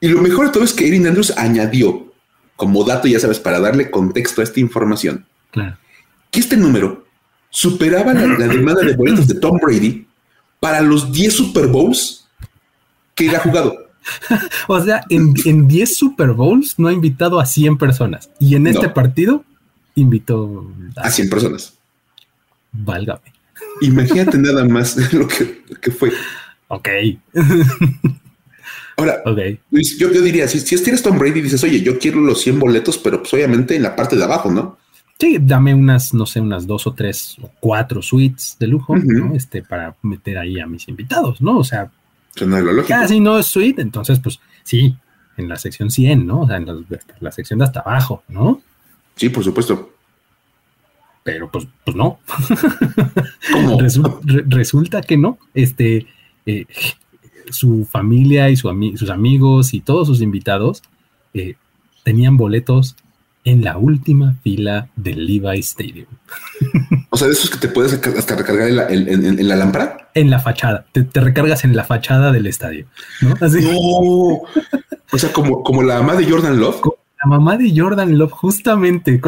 Y 0.00 0.08
lo 0.08 0.20
mejor 0.20 0.46
de 0.46 0.52
todo 0.52 0.64
es 0.64 0.72
que 0.72 0.86
Erin 0.86 1.06
Andrews 1.06 1.32
añadió, 1.36 2.12
como 2.56 2.84
dato, 2.84 3.08
ya 3.08 3.20
sabes, 3.20 3.38
para 3.38 3.60
darle 3.60 3.90
contexto 3.90 4.40
a 4.40 4.44
esta 4.44 4.60
información, 4.60 5.26
que 6.30 6.40
este 6.40 6.56
número 6.56 7.06
superaba 7.50 8.12
la, 8.12 8.26
demanda 8.46 8.82
de 8.82 8.94
boletos 8.94 9.26
de 9.26 9.34
Tom 9.34 9.58
Brady 9.62 10.06
para 10.60 10.82
los 10.82 11.12
10 11.12 11.34
Super 11.34 11.66
Bowls 11.68 12.28
que 13.14 13.28
él 13.28 13.34
ha 13.34 13.40
jugado. 13.40 13.74
o 14.68 14.80
sea, 14.80 15.02
en, 15.08 15.66
10 15.66 15.96
Super 15.96 16.32
Bowls 16.32 16.78
no 16.78 16.88
ha 16.88 16.92
invitado 16.92 17.40
a 17.40 17.46
100 17.46 17.78
personas. 17.78 18.30
Y 18.38 18.54
en 18.54 18.66
este 18.66 18.88
partido 18.88 19.44
invitó 19.94 20.70
a 20.96 21.10
100 21.10 21.30
personas. 21.30 21.74
Válgame. 22.72 23.32
Imagínate 23.80 24.38
nada 24.38 24.64
más 24.64 24.96
lo 25.12 25.26
que, 25.26 25.62
lo 25.68 25.80
que 25.80 25.90
fue. 25.90 26.12
Ok. 26.68 26.88
Ahora, 28.96 29.22
Luis, 29.70 29.98
yo, 29.98 30.08
diría, 30.08 30.48
si, 30.48 30.60
si 30.60 30.82
tienes 30.82 31.02
Tom 31.02 31.18
Brady 31.18 31.40
y 31.40 31.42
dices, 31.42 31.62
oye, 31.64 31.82
yo 31.82 31.98
quiero 31.98 32.20
los 32.20 32.40
100 32.40 32.58
boletos, 32.58 32.96
pero 32.96 33.20
pues 33.20 33.34
obviamente 33.34 33.76
en 33.76 33.82
la 33.82 33.94
parte 33.94 34.16
de 34.16 34.24
abajo, 34.24 34.50
¿no? 34.50 34.78
Sí, 35.18 35.38
dame 35.40 35.74
unas, 35.74 36.12
no 36.12 36.26
sé, 36.26 36.40
unas 36.40 36.66
dos 36.66 36.86
o 36.86 36.92
tres 36.92 37.36
o 37.42 37.50
cuatro 37.60 38.02
suites 38.02 38.56
de 38.58 38.66
lujo, 38.66 38.96
¿no? 38.96 39.34
Este, 39.34 39.62
para 39.62 39.96
meter 40.02 40.38
ahí 40.38 40.60
a 40.60 40.66
mis 40.66 40.88
invitados, 40.88 41.40
¿no? 41.40 41.58
O 41.58 41.64
sea, 41.64 41.90
casi 42.86 43.20
no 43.20 43.38
es 43.38 43.46
suite, 43.46 43.80
entonces, 43.80 44.20
pues 44.20 44.40
sí, 44.62 44.94
en 45.36 45.48
la 45.48 45.56
sección 45.56 45.90
100, 45.90 46.26
¿no? 46.26 46.42
O 46.42 46.46
sea, 46.46 46.56
en 46.56 46.86
la, 47.20 47.32
sección 47.32 47.58
de 47.58 47.64
hasta 47.64 47.80
abajo, 47.80 48.22
¿no? 48.28 48.60
Sí, 49.14 49.30
por 49.30 49.44
supuesto. 49.44 49.92
Pero 51.22 51.50
pues, 51.50 51.66
pues 51.84 51.96
no. 51.96 52.18
resulta 54.46 55.00
que 55.00 55.16
no. 55.16 55.38
Este, 55.54 56.06
eh, 56.46 56.66
su 57.50 57.84
familia 57.84 58.48
y 58.50 58.56
sus 58.56 59.10
amigos 59.10 59.74
y 59.74 59.80
todos 59.80 60.08
sus 60.08 60.20
invitados 60.20 60.82
eh, 61.34 61.54
tenían 62.04 62.36
boletos 62.36 62.96
en 63.44 63.62
la 63.62 63.78
última 63.78 64.34
fila 64.42 64.88
del 64.96 65.26
Levi 65.26 65.60
Stadium. 65.60 66.06
O 67.08 67.18
sea, 67.18 67.28
de 67.28 67.34
esos 67.34 67.48
que 67.48 67.56
te 67.56 67.68
puedes 67.68 67.94
hasta 67.94 68.36
recargar 68.36 68.68
en 68.68 69.48
la, 69.48 69.56
lámpara. 69.56 70.10
En 70.12 70.28
la 70.28 70.38
fachada. 70.38 70.84
Te, 70.92 71.06
recargas 71.14 71.64
en 71.64 71.74
la 71.74 71.84
fachada 71.84 72.30
del 72.30 72.46
estadio. 72.46 72.84
¿no? 73.22 73.34
O 75.12 75.18
sea, 75.18 75.32
como, 75.32 75.62
como 75.62 75.82
la 75.82 76.02
mamá 76.02 76.14
de 76.14 76.28
Jordan 76.28 76.60
Love. 76.60 76.82
la 77.24 77.30
mamá 77.30 77.56
de 77.56 77.72
Jordan 77.74 78.18
Love, 78.18 78.32
justamente. 78.32 79.18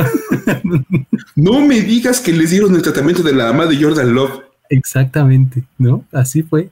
no 1.37 1.61
me 1.61 1.81
digas 1.81 2.21
que 2.21 2.33
les 2.33 2.51
dieron 2.51 2.75
el 2.75 2.83
tratamiento 2.83 3.23
de 3.23 3.33
la 3.33 3.47
mamá 3.47 3.65
de 3.65 3.83
Jordan 3.83 4.13
Love. 4.13 4.43
Exactamente, 4.69 5.65
¿no? 5.79 6.05
Así 6.13 6.43
fue. 6.43 6.69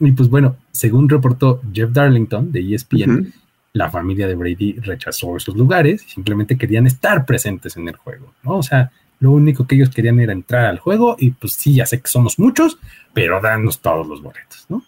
Y 0.00 0.12
pues 0.12 0.28
bueno, 0.28 0.56
según 0.72 1.08
reportó 1.08 1.60
Jeff 1.72 1.90
Darlington 1.92 2.50
de 2.50 2.74
ESPN, 2.74 3.32
la 3.72 3.90
familia 3.90 4.26
de 4.26 4.34
Brady 4.34 4.72
rechazó 4.80 5.36
esos 5.36 5.54
lugares 5.56 6.04
y 6.06 6.10
simplemente 6.10 6.56
querían 6.56 6.86
estar 6.86 7.24
presentes 7.24 7.76
en 7.76 7.88
el 7.88 7.96
juego, 7.96 8.32
¿no? 8.42 8.56
O 8.56 8.62
sea, 8.62 8.90
lo 9.20 9.32
único 9.32 9.66
que 9.66 9.74
ellos 9.76 9.90
querían 9.90 10.18
era 10.18 10.32
entrar 10.32 10.64
al 10.64 10.78
juego 10.78 11.16
y 11.18 11.30
pues 11.32 11.52
sí, 11.52 11.74
ya 11.74 11.86
sé 11.86 12.00
que 12.00 12.08
somos 12.08 12.38
muchos, 12.38 12.78
pero 13.12 13.40
danos 13.40 13.80
todos 13.80 14.06
los 14.06 14.22
boletos, 14.22 14.64
¿no? 14.68 14.82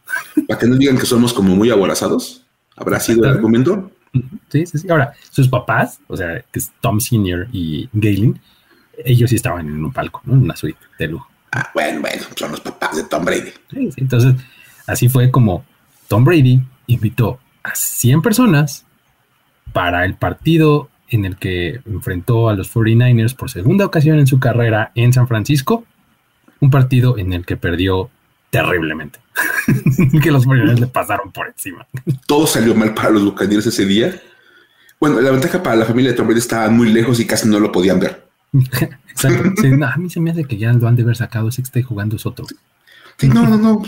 Para 0.49 0.59
que 0.59 0.67
no 0.67 0.77
digan 0.77 0.99
que 0.99 1.07
somos 1.07 1.33
como 1.35 1.55
muy 1.55 1.71
aborazados, 1.71 2.45
¿habrá 2.77 2.99
sido 2.99 3.25
el 3.25 3.33
argumento? 3.33 3.91
Sí, 4.49 4.67
sí, 4.67 4.79
sí. 4.79 4.91
Ahora, 4.91 5.13
sus 5.31 5.49
papás, 5.49 6.01
o 6.09 6.17
sea, 6.17 6.43
que 6.51 6.59
es 6.59 6.73
Tom 6.81 7.01
Senior 7.01 7.49
y 7.53 7.89
Galen, 7.93 8.41
ellos 9.05 9.31
sí 9.31 9.37
estaban 9.37 9.67
en 9.67 9.85
un 9.85 9.93
palco, 9.93 10.23
¿no? 10.25 10.35
En 10.35 10.43
una 10.43 10.57
suite 10.57 10.79
de 10.99 11.09
lujo. 11.09 11.29
Ah, 11.53 11.71
bueno, 11.75 12.01
bueno, 12.01 12.23
son 12.35 12.51
los 12.51 12.61
papás 12.61 12.97
de 12.97 13.05
Tom 13.05 13.25
Brady. 13.25 13.51
Sí, 13.71 13.93
sí. 13.93 14.01
Entonces, 14.01 14.35
Así 14.87 15.09
fue 15.09 15.31
como 15.31 15.65
Tom 16.09 16.25
Brady 16.25 16.61
invitó 16.87 17.39
a 17.63 17.75
100 17.75 18.23
personas 18.23 18.85
para 19.73 20.05
el 20.05 20.15
partido 20.15 20.91
en 21.09 21.25
el 21.25 21.37
que 21.37 21.81
enfrentó 21.87 22.49
a 22.49 22.55
los 22.55 22.75
49ers 22.75 23.35
por 23.35 23.51
segunda 23.51 23.85
ocasión 23.85 24.19
en 24.19 24.27
su 24.27 24.41
carrera 24.41 24.93
en 24.95 25.13
San 25.13 25.29
Francisco, 25.29 25.85
un 26.61 26.71
partido 26.71 27.19
en 27.19 27.33
el 27.33 27.45
que 27.45 27.57
perdió 27.57 28.11
terriblemente, 28.51 29.21
que 30.23 30.31
los 30.31 30.47
49ers 30.47 30.81
le 30.81 30.87
pasaron 30.87 31.33
por 31.33 31.49
encima. 31.49 31.87
Todo 32.27 32.47
salió 32.47 32.75
mal 32.75 32.95
para 32.95 33.11
los 33.11 33.25
Buccaneers 33.25 33.67
ese 33.67 33.87
día. 33.87 34.21
Bueno, 35.01 35.21
la 35.21 35.31
ventaja 35.31 35.63
para 35.63 35.77
la 35.77 35.85
familia 35.85 36.13
de 36.13 36.17
Tom 36.17 36.27
Brady 36.27 36.41
estaba 36.41 36.69
muy 36.71 36.93
lejos 36.93 37.19
y 37.21 37.27
casi 37.27 37.49
no 37.49 37.59
lo 37.59 37.73
podían 37.73 38.01
ver. 38.01 38.27
Exacto. 39.09 39.63
a 39.87 39.97
mí 39.97 40.11
se 40.11 40.21
me 40.21 40.31
hace 40.31 40.45
que 40.45 40.57
ya 40.57 40.73
lo 40.73 40.87
han 40.87 40.97
de 40.97 41.03
haber 41.03 41.17
sacado, 41.17 41.49
ese 41.49 41.63
que 41.63 41.67
está 41.67 41.83
jugando 41.83 42.17
es 42.17 42.27
otro. 42.27 42.47
Sí, 43.19 43.29
no, 43.29 43.47
no, 43.47 43.57
no. 43.57 43.83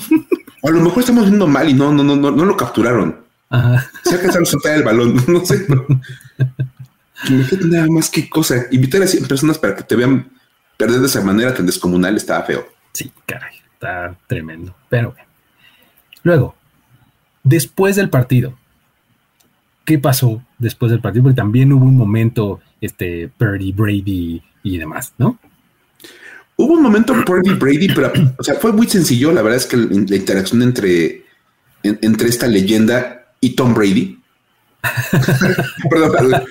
A 0.69 0.71
lo 0.71 0.81
mejor 0.81 1.01
estamos 1.01 1.25
viendo 1.25 1.47
mal 1.47 1.69
y 1.69 1.75
no, 1.75 1.93
no, 1.93 2.03
no, 2.03 2.17
no, 2.17 2.31
no 2.31 2.45
lo 2.45 2.57
capturaron. 2.57 3.25
Ajá. 3.51 3.91
Se 4.03 4.15
alcanzaron 4.15 4.43
a 4.43 4.51
soltar 4.51 4.77
el 4.77 4.83
balón, 4.83 5.23
no 5.29 5.45
sé. 5.45 5.67
nada 7.65 7.87
más 7.89 8.11
que 8.11 8.29
cosa. 8.29 8.67
Invitar 8.71 9.03
a 9.03 9.07
100 9.07 9.27
personas 9.27 9.59
para 9.59 9.77
que 9.77 9.83
te 9.83 9.97
vean 9.97 10.31
perder 10.77 11.01
de 11.01 11.07
esa 11.07 11.23
manera 11.23 11.55
tan 11.55 11.67
descomunal 11.67 12.17
estaba 12.17 12.43
feo. 12.45 12.67
Sí, 12.93 13.13
caray, 13.27 13.57
está 13.73 14.17
tremendo. 14.27 14.75
Pero 14.89 15.13
bueno. 15.13 15.29
Luego, 16.23 16.55
después 17.43 17.97
del 17.97 18.09
partido, 18.09 18.57
¿qué 19.85 19.99
pasó 19.99 20.43
después 20.59 20.91
del 20.91 21.01
partido? 21.01 21.25
Porque 21.25 21.37
también 21.37 21.73
hubo 21.73 21.85
un 21.85 21.97
momento, 21.97 22.61
este, 22.81 23.29
Purdy, 23.29 23.73
Brady 23.73 24.43
y 24.63 24.79
demás, 24.79 25.13
¿no? 25.19 25.39
Hubo 26.57 26.75
un 26.75 26.83
momento 26.83 27.15
Purdy, 27.25 27.55
Brady, 27.55 27.89
pero, 27.95 28.13
o 28.39 28.45
sea, 28.45 28.55
fue 28.55 28.73
muy 28.73 28.87
sencillo. 28.87 29.33
La 29.33 29.43
verdad 29.43 29.59
es 29.59 29.67
que 29.67 29.77
la 29.77 30.17
interacción 30.17 30.63
entre, 30.63 31.25
entre 31.83 32.29
esta 32.29 32.47
leyenda 32.47 33.27
y 33.41 33.51
Tom 33.51 33.75
Brady. 33.75 34.19
Perdón, 35.91 36.43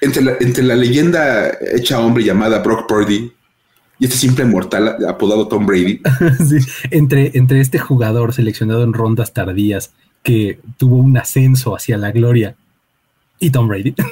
entre, 0.00 0.22
la, 0.22 0.36
entre 0.38 0.62
la 0.64 0.76
leyenda 0.76 1.50
hecha 1.74 1.98
hombre 1.98 2.24
llamada 2.24 2.58
Brock 2.58 2.86
Purdy 2.86 3.32
y 3.98 4.04
este 4.04 4.18
simple 4.18 4.44
mortal 4.44 4.96
apodado 5.08 5.48
Tom 5.48 5.64
Brady. 5.64 6.00
entre, 6.90 7.30
entre 7.34 7.60
este 7.60 7.78
jugador 7.78 8.32
seleccionado 8.32 8.82
en 8.82 8.92
rondas 8.92 9.32
tardías 9.32 9.92
que 10.22 10.58
tuvo 10.76 10.96
un 10.96 11.16
ascenso 11.16 11.76
hacia 11.76 11.96
la 11.96 12.10
gloria 12.10 12.56
y 13.38 13.50
Tom 13.50 13.68
Brady. 13.68 13.94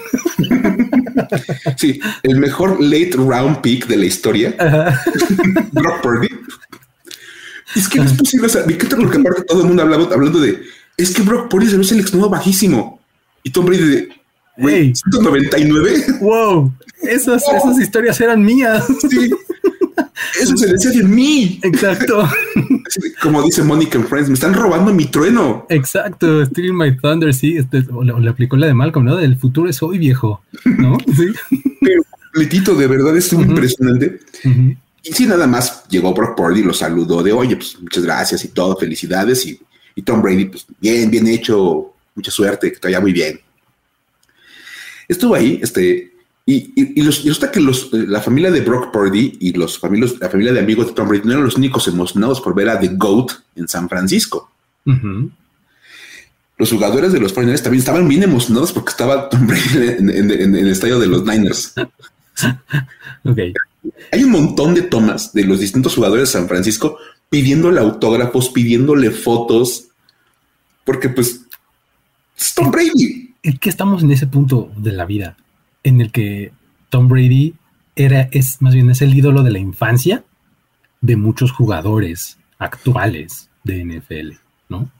sí, 1.77 2.01
el 2.23 2.39
mejor 2.39 2.81
late 2.81 3.13
round 3.17 3.61
pick 3.61 3.87
de 3.87 3.97
la 3.97 4.07
historia. 4.07 4.55
Brock 5.73 6.03
Purdy. 6.03 6.29
Es 7.75 7.89
que 7.89 7.99
no 7.99 8.05
es 8.05 8.13
posible. 8.13 8.47
O 8.47 8.51
sea, 8.51 8.65
me 8.67 8.75
encanta 8.75 8.97
porque 8.97 9.19
aparte 9.19 9.43
todo 9.43 9.63
el 9.63 9.69
mundo 9.69 9.83
hablaba 9.83 10.09
hablando 10.13 10.41
de 10.41 10.63
es 10.97 11.15
que 11.15 11.23
Brock 11.23 11.49
Purdy 11.49 11.69
se 11.69 11.77
ve 11.77 11.85
seleccionado 11.85 12.31
bajísimo. 12.31 13.01
Y 13.43 13.51
Tom 13.51 13.65
Brady 13.65 13.85
de 13.85 14.09
wey, 14.59 14.93
199. 14.95 16.19
Wow, 16.21 16.73
esas, 17.03 17.43
esas 17.49 17.79
historias 17.79 18.21
eran 18.21 18.45
mías. 18.45 18.85
Sí. 19.09 19.31
Eso 20.41 20.57
se 20.57 20.73
decía 20.73 20.91
de 20.91 21.03
mí. 21.03 21.61
Exacto. 21.63 22.29
Como 23.23 23.43
dice 23.43 23.63
Monica 23.63 23.99
en 23.99 24.07
Friends, 24.07 24.29
me 24.29 24.35
están 24.35 24.55
robando 24.55 24.93
mi 24.93 25.07
trueno. 25.07 25.67
Exacto, 25.69 26.45
Stealing 26.47 26.77
My 26.77 26.97
Thunder, 26.97 27.33
sí. 27.35 27.57
Este, 27.57 27.85
le, 28.03 28.31
aplicó 28.31 28.57
la 28.57 28.67
de 28.67 28.75
Malcolm, 28.75 29.07
¿no? 29.07 29.17
Del 29.17 29.37
futuro 29.37 29.69
es 29.69 29.83
hoy 29.83 29.99
viejo, 29.99 30.43
¿no? 30.65 30.99
Sí. 31.17 31.27
Pero 31.81 32.03
completito, 32.11 32.75
de 32.75 32.87
verdad 32.87 33.17
es 33.17 33.33
impresionante. 33.33 34.21
Y 35.03 35.13
sí, 35.13 35.27
nada 35.27 35.47
más 35.47 35.85
llegó 35.89 36.13
Brock 36.13 36.37
Purdy 36.37 36.61
y 36.61 36.65
lo 36.65 36.75
saludó 36.75 37.23
de, 37.23 37.33
oye, 37.33 37.57
pues 37.57 37.81
muchas 37.81 38.05
gracias 38.05 38.45
y 38.45 38.49
todo, 38.49 38.77
felicidades. 38.77 39.47
Y, 39.47 39.61
y 39.95 40.03
Tom 40.03 40.23
Brady, 40.23 40.47
pues 40.47 40.67
bien, 40.79 41.11
bien 41.11 41.27
hecho, 41.27 41.95
mucha 42.15 42.31
suerte, 42.31 42.73
que 42.73 42.79
te 42.79 42.89
vaya 42.89 43.01
muy 43.01 43.13
bien. 43.13 43.41
Estuvo 45.09 45.35
ahí, 45.35 45.59
este, 45.63 46.10
y, 46.53 46.73
y, 46.75 47.03
los, 47.03 47.23
resulta 47.23 47.53
que 47.53 47.61
los, 47.61 47.93
la 47.93 48.21
familia 48.21 48.51
de 48.51 48.61
Brock 48.61 48.91
Purdy 48.93 49.39
y 49.39 49.53
los 49.53 49.79
familios, 49.79 50.19
la 50.19 50.29
familia 50.29 50.53
de 50.53 50.59
amigos 50.59 50.89
de 50.89 50.93
Tom 50.95 51.07
Brady 51.07 51.23
no 51.25 51.33
eran 51.33 51.45
los 51.45 51.55
únicos 51.55 51.87
emocionados 51.87 52.41
por 52.41 52.57
ver 52.57 52.69
a 52.69 52.81
The 52.81 52.89
GOAT 52.89 53.31
en 53.55 53.69
San 53.69 53.89
Francisco. 53.89 54.51
Los 56.59 56.71
jugadores 56.73 57.13
de 57.13 57.21
los 57.21 57.33
49 57.33 57.63
también 57.63 57.79
estaban 57.79 58.09
bien 58.09 58.25
emocionados 58.25 58.73
porque 58.73 58.91
estaba 58.91 59.29
Tom 59.29 59.47
Brady 59.47 59.89
en, 59.99 60.55
el 60.57 60.69
estadio 60.69 60.99
de 60.99 61.07
los 61.07 61.25
Niners. 61.25 61.73
okay. 63.25 63.55
Hay 64.11 64.25
un 64.25 64.31
montón 64.33 64.75
de 64.75 64.83
tomas 64.83 65.33
de 65.33 65.45
los 65.45 65.61
distintos 65.61 65.95
jugadores 65.95 66.29
de 66.29 66.33
San 66.33 66.49
Francisco 66.49 66.99
pidiéndole 67.29 67.79
autógrafos, 67.79 68.49
pidiéndole 68.49 69.13
fotos, 69.13 69.85
porque 70.85 71.11
pues 71.11 71.43
es 72.37 72.55
Tom 72.55 72.73
Brady. 72.73 73.35
Es 73.41 73.57
que 73.61 73.71
estamos 73.71 74.03
en 74.03 74.11
ese 74.11 74.27
punto 74.27 74.73
de 74.77 74.91
la 74.91 75.07
vida 75.07 75.37
en 75.83 76.01
el 76.01 76.13
que 76.13 76.53
Tom 76.89 77.09
Brady 77.09 77.55
era, 77.97 78.29
es 78.33 78.61
más 78.61 78.75
bien 78.75 78.91
es 78.91 79.03
el 79.03 79.15
ídolo 79.15 79.43
de 79.43 79.51
la 79.51 79.59
infancia 79.59 80.25
de 81.01 81.17
muchos 81.17 81.53
jugadores 81.53 82.39
actuales 82.59 83.51
de 83.65 83.85
NFL, 83.85 84.33
¿no? 84.69 84.91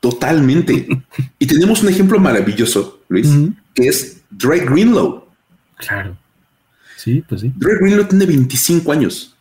Totalmente. 0.00 0.86
y 1.38 1.46
tenemos 1.46 1.82
un 1.82 1.88
ejemplo 1.88 2.18
maravilloso, 2.18 3.02
Luis, 3.08 3.28
que 3.74 3.86
es 3.86 4.22
Drake 4.30 4.66
Greenlow. 4.66 5.26
Claro. 5.76 6.16
Sí, 6.96 7.22
pues 7.28 7.40
sí. 7.40 7.52
Drake 7.56 7.78
Greenlow 7.80 8.06
tiene 8.06 8.26
25 8.26 8.92
años. 8.92 9.36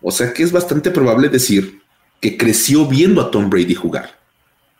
O 0.00 0.10
sea 0.10 0.32
que 0.32 0.42
es 0.42 0.52
bastante 0.52 0.90
probable 0.90 1.28
decir 1.28 1.82
que 2.20 2.36
creció 2.36 2.86
viendo 2.86 3.20
a 3.20 3.30
Tom 3.30 3.48
Brady 3.48 3.74
jugar. 3.74 4.18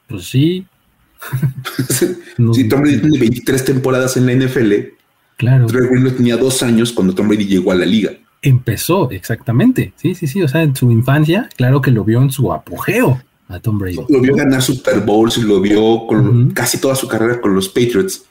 Pues 0.06 0.24
sí. 0.24 0.66
si 2.54 2.68
Tom 2.68 2.82
Brady 2.82 3.00
tiene 3.00 3.18
23 3.18 3.64
temporadas 3.64 4.16
en 4.16 4.26
la 4.26 4.34
NFL, 4.34 4.72
claro. 5.36 5.66
Drake 5.66 5.88
Greenlow 5.88 6.12
tenía 6.12 6.36
dos 6.36 6.62
años 6.62 6.92
cuando 6.92 7.14
Tom 7.14 7.28
Brady 7.28 7.46
llegó 7.46 7.72
a 7.72 7.74
la 7.74 7.86
liga. 7.86 8.12
Empezó, 8.40 9.10
exactamente. 9.10 9.92
Sí, 9.96 10.14
sí, 10.14 10.26
sí. 10.26 10.42
O 10.42 10.48
sea, 10.48 10.62
en 10.62 10.74
su 10.76 10.90
infancia, 10.90 11.48
claro 11.56 11.80
que 11.80 11.90
lo 11.90 12.04
vio 12.04 12.22
en 12.22 12.30
su 12.30 12.52
apogeo 12.52 13.20
a 13.48 13.58
Tom 13.58 13.78
Brady. 13.78 13.98
Lo 14.08 14.20
vio 14.20 14.36
ganar 14.36 14.62
Super 14.62 15.00
Bowls 15.00 15.38
y 15.38 15.42
lo 15.42 15.60
vio 15.60 16.06
con 16.06 16.50
casi 16.50 16.78
toda 16.78 16.94
su 16.94 17.08
carrera 17.08 17.40
con 17.40 17.54
los 17.54 17.68
Patriots. 17.68 18.24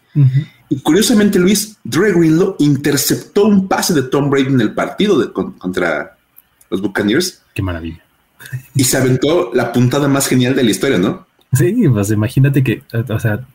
Y 0.69 0.79
curiosamente, 0.79 1.37
Luis, 1.39 1.77
Dre 1.83 2.11
Greenlow 2.11 2.55
interceptó 2.59 3.45
un 3.45 3.67
pase 3.67 3.93
de 3.93 4.03
Tom 4.03 4.29
Brady 4.29 4.47
en 4.47 4.61
el 4.61 4.73
partido 4.73 5.19
de, 5.19 5.31
contra 5.31 6.17
los 6.69 6.81
Buccaneers. 6.81 7.43
Qué 7.53 7.61
maravilla. 7.61 8.03
Y 8.75 8.83
se 8.83 8.97
aventó 8.97 9.51
la 9.53 9.71
puntada 9.71 10.07
más 10.07 10.27
genial 10.27 10.55
de 10.55 10.63
la 10.63 10.71
historia, 10.71 10.97
¿no? 10.97 11.26
Sí, 11.53 11.87
pues 11.87 12.11
imagínate 12.11 12.63
que, 12.63 12.83
o 13.09 13.19
sea, 13.19 13.45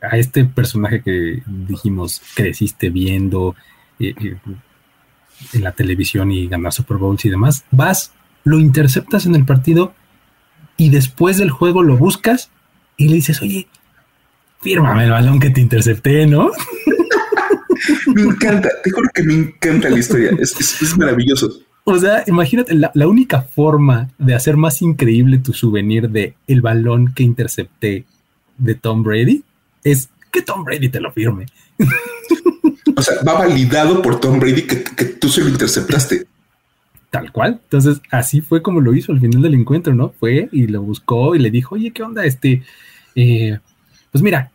a 0.00 0.16
este 0.16 0.44
personaje 0.44 1.02
que 1.02 1.42
dijimos 1.46 2.22
creciste 2.34 2.90
viendo 2.90 3.56
eh, 3.98 4.14
eh, 4.20 4.36
en 5.52 5.64
la 5.64 5.72
televisión 5.72 6.30
y 6.30 6.48
ganar 6.48 6.72
Super 6.72 6.96
Bowls 6.96 7.24
y 7.24 7.30
demás, 7.30 7.64
vas, 7.70 8.12
lo 8.44 8.58
interceptas 8.58 9.26
en 9.26 9.34
el 9.34 9.44
partido 9.44 9.94
y 10.76 10.90
después 10.90 11.38
del 11.38 11.50
juego 11.50 11.82
lo 11.82 11.96
buscas 11.96 12.50
y 12.96 13.08
le 13.08 13.16
dices, 13.16 13.42
oye, 13.42 13.68
fírmame 14.60 15.04
el 15.04 15.10
balón 15.10 15.40
que 15.40 15.50
te 15.50 15.60
intercepté, 15.60 16.26
¿no? 16.26 16.50
me 18.14 18.22
encanta, 18.22 18.68
te 18.82 18.90
juro 18.90 19.08
que 19.14 19.22
me 19.22 19.34
encanta 19.34 19.88
la 19.88 19.98
historia, 19.98 20.30
es, 20.38 20.96
maravilloso. 20.96 21.60
O 21.90 21.98
sea, 21.98 22.22
imagínate, 22.26 22.74
la, 22.74 23.08
única 23.08 23.40
forma 23.40 24.10
de 24.18 24.34
hacer 24.34 24.58
más 24.58 24.82
increíble 24.82 25.38
tu 25.38 25.54
souvenir 25.54 26.10
de 26.10 26.34
el 26.46 26.60
balón 26.60 27.14
que 27.14 27.22
intercepté 27.22 28.04
de 28.58 28.74
Tom 28.74 29.02
Brady 29.02 29.42
es 29.82 30.10
que 30.30 30.42
Tom 30.42 30.64
Brady 30.64 30.90
te 30.90 31.00
lo 31.00 31.10
firme. 31.12 31.46
O 32.94 33.00
sea, 33.00 33.22
va 33.26 33.38
validado 33.38 34.02
por 34.02 34.20
Tom 34.20 34.38
Brady 34.38 34.66
que, 34.66 34.84
que 34.84 35.04
tú 35.04 35.30
se 35.30 35.40
lo 35.40 35.48
interceptaste. 35.48 36.26
Tal 37.08 37.32
cual. 37.32 37.60
Entonces, 37.62 38.02
así 38.10 38.42
fue 38.42 38.60
como 38.60 38.82
lo 38.82 38.94
hizo 38.94 39.12
al 39.12 39.20
final 39.20 39.40
del 39.40 39.54
encuentro, 39.54 39.94
¿no? 39.94 40.10
Fue 40.10 40.50
y 40.52 40.66
lo 40.66 40.82
buscó 40.82 41.34
y 41.34 41.38
le 41.38 41.50
dijo, 41.50 41.76
oye, 41.76 41.90
¿qué 41.90 42.02
onda? 42.02 42.26
Este, 42.26 42.62
eh, 43.14 43.58
pues 44.12 44.20
mira, 44.20 44.50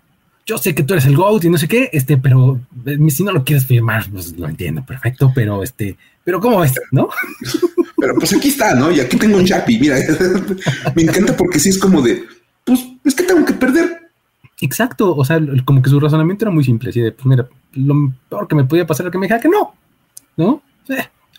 yo 0.45 0.57
sé 0.57 0.75
que 0.75 0.83
tú 0.83 0.93
eres 0.93 1.05
el 1.05 1.15
GOAT 1.15 1.45
y 1.45 1.49
no 1.49 1.57
sé 1.57 1.67
qué, 1.67 1.89
este, 1.93 2.17
pero 2.17 2.59
eh, 2.85 2.97
si 3.09 3.23
no 3.23 3.31
lo 3.31 3.43
quieres 3.43 3.65
firmar, 3.65 4.05
pues 4.11 4.37
lo 4.37 4.47
entiendo, 4.47 4.85
perfecto, 4.85 5.31
pero 5.33 5.63
este, 5.63 5.97
pero 6.23 6.39
¿cómo 6.39 6.59
ves? 6.59 6.73
¿No? 6.91 7.09
Pero 7.95 8.15
pues 8.15 8.35
aquí 8.35 8.49
está, 8.49 8.75
¿no? 8.75 8.91
Y 8.91 8.99
aquí 8.99 9.15
tengo 9.15 9.37
un 9.37 9.45
Chapi, 9.45 9.79
mira, 9.79 9.95
me 10.95 11.03
encanta 11.03 11.37
porque 11.37 11.57
sí 11.57 11.69
es 11.69 11.79
como 11.79 12.01
de, 12.01 12.21
pues 12.65 12.85
es 13.05 13.15
que 13.15 13.23
tengo 13.23 13.45
que 13.45 13.53
perder. 13.53 14.09
Exacto, 14.59 15.15
o 15.15 15.23
sea, 15.23 15.39
como 15.63 15.81
que 15.81 15.89
su 15.89 16.01
razonamiento 16.01 16.43
era 16.43 16.51
muy 16.51 16.65
simple, 16.65 16.89
así 16.89 16.99
de, 16.99 17.13
pues 17.13 17.25
mira, 17.25 17.47
lo 17.75 18.13
peor 18.27 18.49
que 18.49 18.55
me 18.55 18.65
podía 18.65 18.85
pasar 18.85 19.05
es 19.05 19.11
que 19.13 19.17
me 19.17 19.27
dijera 19.27 19.39
que 19.39 19.47
no, 19.47 19.73
¿no? 20.35 20.61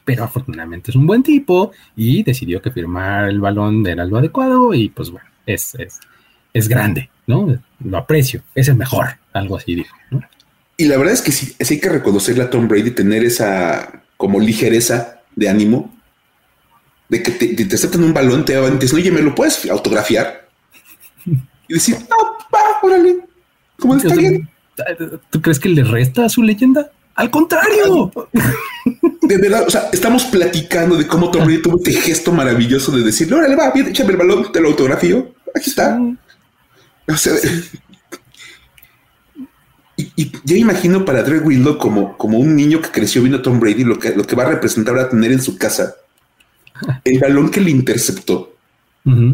pero 0.04 0.24
afortunadamente 0.24 0.90
es 0.90 0.96
un 0.96 1.06
buen 1.06 1.22
tipo 1.22 1.72
y 1.96 2.22
decidió 2.22 2.60
que 2.60 2.70
firmar 2.70 3.28
el 3.28 3.40
balón 3.40 3.86
era 3.86 4.04
lo 4.04 4.18
adecuado 4.18 4.74
y 4.74 4.88
pues 4.88 5.10
bueno, 5.10 5.26
es, 5.46 5.74
es, 5.76 6.00
es 6.54 6.68
grande, 6.68 7.10
¿no? 7.26 7.58
Lo 7.84 7.98
aprecio, 7.98 8.42
es 8.54 8.68
el 8.68 8.76
mejor, 8.76 9.18
algo 9.34 9.58
así 9.58 9.74
dijo, 9.74 9.94
Y 10.78 10.86
la 10.86 10.96
verdad 10.96 11.12
es 11.12 11.20
que 11.20 11.32
sí, 11.32 11.54
hay 11.58 11.80
que 11.80 11.88
reconocerle 11.90 12.44
a 12.44 12.50
Tom 12.50 12.68
Brady 12.68 12.92
tener 12.92 13.24
esa 13.24 14.02
como 14.16 14.40
ligereza 14.40 15.20
de 15.36 15.48
ánimo 15.48 15.92
de 17.08 17.22
que 17.22 17.32
te, 17.32 17.48
te, 17.48 17.74
aceptan 17.74 18.02
un 18.02 18.14
balón, 18.14 18.44
te 18.44 18.58
dicen, 18.78 18.98
oye, 18.98 19.10
¿me 19.10 19.20
lo 19.20 19.34
puedes 19.34 19.68
autografiar? 19.68 20.48
Y 21.68 21.74
decir, 21.74 21.96
ah, 22.10 22.46
va, 22.54 22.60
órale. 22.82 23.18
Como 23.78 23.96
está 23.96 24.14
bien. 24.14 24.48
¿Tú 25.30 25.40
crees 25.40 25.58
que 25.58 25.68
le 25.68 25.84
resta 25.84 26.24
a 26.24 26.28
su 26.28 26.42
leyenda? 26.42 26.90
Al 27.14 27.30
contrario. 27.30 28.10
De 29.22 29.38
verdad, 29.38 29.64
o 29.66 29.70
sea, 29.70 29.88
estamos 29.92 30.24
platicando 30.24 30.96
de 30.96 31.06
cómo 31.06 31.30
Tom 31.30 31.44
Brady 31.44 31.62
tuvo 31.62 31.76
este 31.76 31.92
gesto 31.92 32.32
maravilloso 32.32 32.92
de 32.92 33.02
decirle, 33.02 33.36
órale, 33.36 33.56
va, 33.56 33.70
bien, 33.70 33.88
échame 33.88 34.12
el 34.12 34.16
balón, 34.16 34.52
te 34.52 34.60
lo 34.60 34.68
autografío. 34.68 35.34
Aquí 35.54 35.70
está. 35.70 35.98
O 37.06 37.16
sea, 37.16 37.34
y, 39.96 40.12
y 40.16 40.32
yo 40.44 40.56
imagino 40.56 41.04
para 41.04 41.22
Dre 41.22 41.38
Willow 41.38 41.78
como, 41.78 42.16
como 42.16 42.38
un 42.38 42.56
niño 42.56 42.80
que 42.80 42.90
creció 42.90 43.22
viendo 43.22 43.38
a 43.38 43.42
Tom 43.42 43.60
Brady, 43.60 43.84
lo 43.84 43.98
que, 43.98 44.14
lo 44.14 44.24
que 44.24 44.36
va 44.36 44.44
a 44.44 44.50
representar 44.50 44.98
a 44.98 45.08
tener 45.08 45.32
en 45.32 45.42
su 45.42 45.56
casa 45.56 45.94
el 47.04 47.18
balón 47.20 47.50
que 47.50 47.60
le 47.60 47.70
interceptó, 47.70 48.56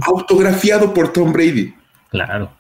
autografiado 0.03 0.93
por 0.93 1.13
Tom 1.13 1.33
Brady. 1.33 1.75
Claro, 2.11 2.53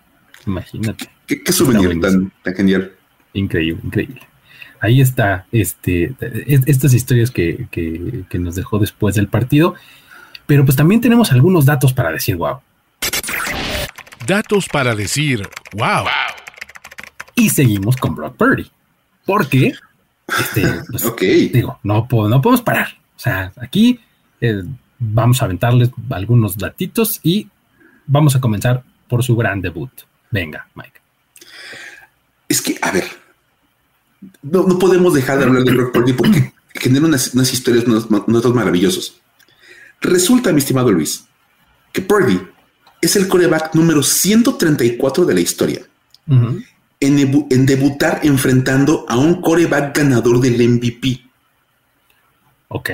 imagínate. 0.46 1.10
Qué, 1.26 1.42
qué 1.42 1.52
souvenir 1.52 2.00
tan, 2.00 2.32
tan 2.42 2.54
genial. 2.54 2.92
Increíble, 3.34 3.80
increíble. 3.84 4.20
Ahí 4.80 5.02
está, 5.02 5.46
este, 5.52 6.14
estas 6.46 6.94
historias 6.94 7.30
que, 7.30 7.66
que, 7.70 8.38
nos 8.38 8.54
dejó 8.54 8.78
después 8.78 9.14
del 9.14 9.28
partido. 9.28 9.74
Pero 10.46 10.64
pues 10.64 10.76
también 10.76 11.00
tenemos 11.00 11.30
algunos 11.32 11.66
datos 11.66 11.92
para 11.92 12.10
decir 12.10 12.36
wow. 12.36 12.60
Datos 14.30 14.68
para 14.68 14.94
decir 14.94 15.42
wow. 15.72 16.06
Y 17.34 17.50
seguimos 17.50 17.96
con 17.96 18.14
Brock 18.14 18.36
Purdy. 18.36 18.70
Porque, 19.26 19.74
este, 20.38 20.82
pues, 20.88 21.52
digo, 21.52 21.80
no, 21.82 22.06
no 22.08 22.40
podemos 22.40 22.62
parar. 22.62 22.96
O 23.16 23.18
sea, 23.18 23.52
aquí 23.60 23.98
eh, 24.40 24.62
vamos 25.00 25.42
a 25.42 25.46
aventarles 25.46 25.90
algunos 26.10 26.56
datitos 26.56 27.18
y 27.24 27.48
vamos 28.06 28.36
a 28.36 28.40
comenzar 28.40 28.84
por 29.08 29.24
su 29.24 29.34
gran 29.34 29.60
debut. 29.60 29.90
Venga, 30.30 30.68
Mike. 30.76 31.00
Es 32.48 32.62
que, 32.62 32.78
a 32.82 32.92
ver, 32.92 33.06
no, 34.42 34.62
no 34.62 34.78
podemos 34.78 35.12
dejar 35.12 35.38
de 35.38 35.44
hablar 35.46 35.64
de 35.64 35.74
Brock 35.74 35.92
Purdy 35.92 36.12
porque 36.12 36.52
genera 36.76 37.04
unas, 37.04 37.34
historias, 37.52 37.84
unos, 37.84 38.08
datos 38.08 38.54
maravillosos. 38.54 39.20
Resulta, 40.00 40.52
mi 40.52 40.60
estimado 40.60 40.92
Luis, 40.92 41.24
que 41.92 42.00
Purdy 42.00 42.40
es 43.00 43.16
el 43.16 43.28
coreback 43.28 43.74
número 43.74 44.02
134 44.02 45.24
de 45.24 45.34
la 45.34 45.40
historia 45.40 45.80
en, 47.00 47.46
en, 47.50 47.66
debutar 47.66 48.20
enfrentando 48.22 49.06
a 49.08 49.16
un 49.16 49.40
coreback 49.40 49.96
ganador 49.96 50.40
del 50.40 50.68
MVP. 50.68 51.20
Ok. 52.68 52.90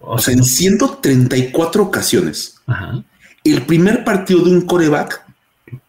O 0.00 0.18
sea, 0.18 0.34
en 0.34 0.44
134 0.44 1.82
ocasiones. 1.82 2.60
El 3.44 3.62
primer 3.62 4.04
partido 4.04 4.42
de 4.42 4.50
un 4.50 4.62
coreback 4.62 5.24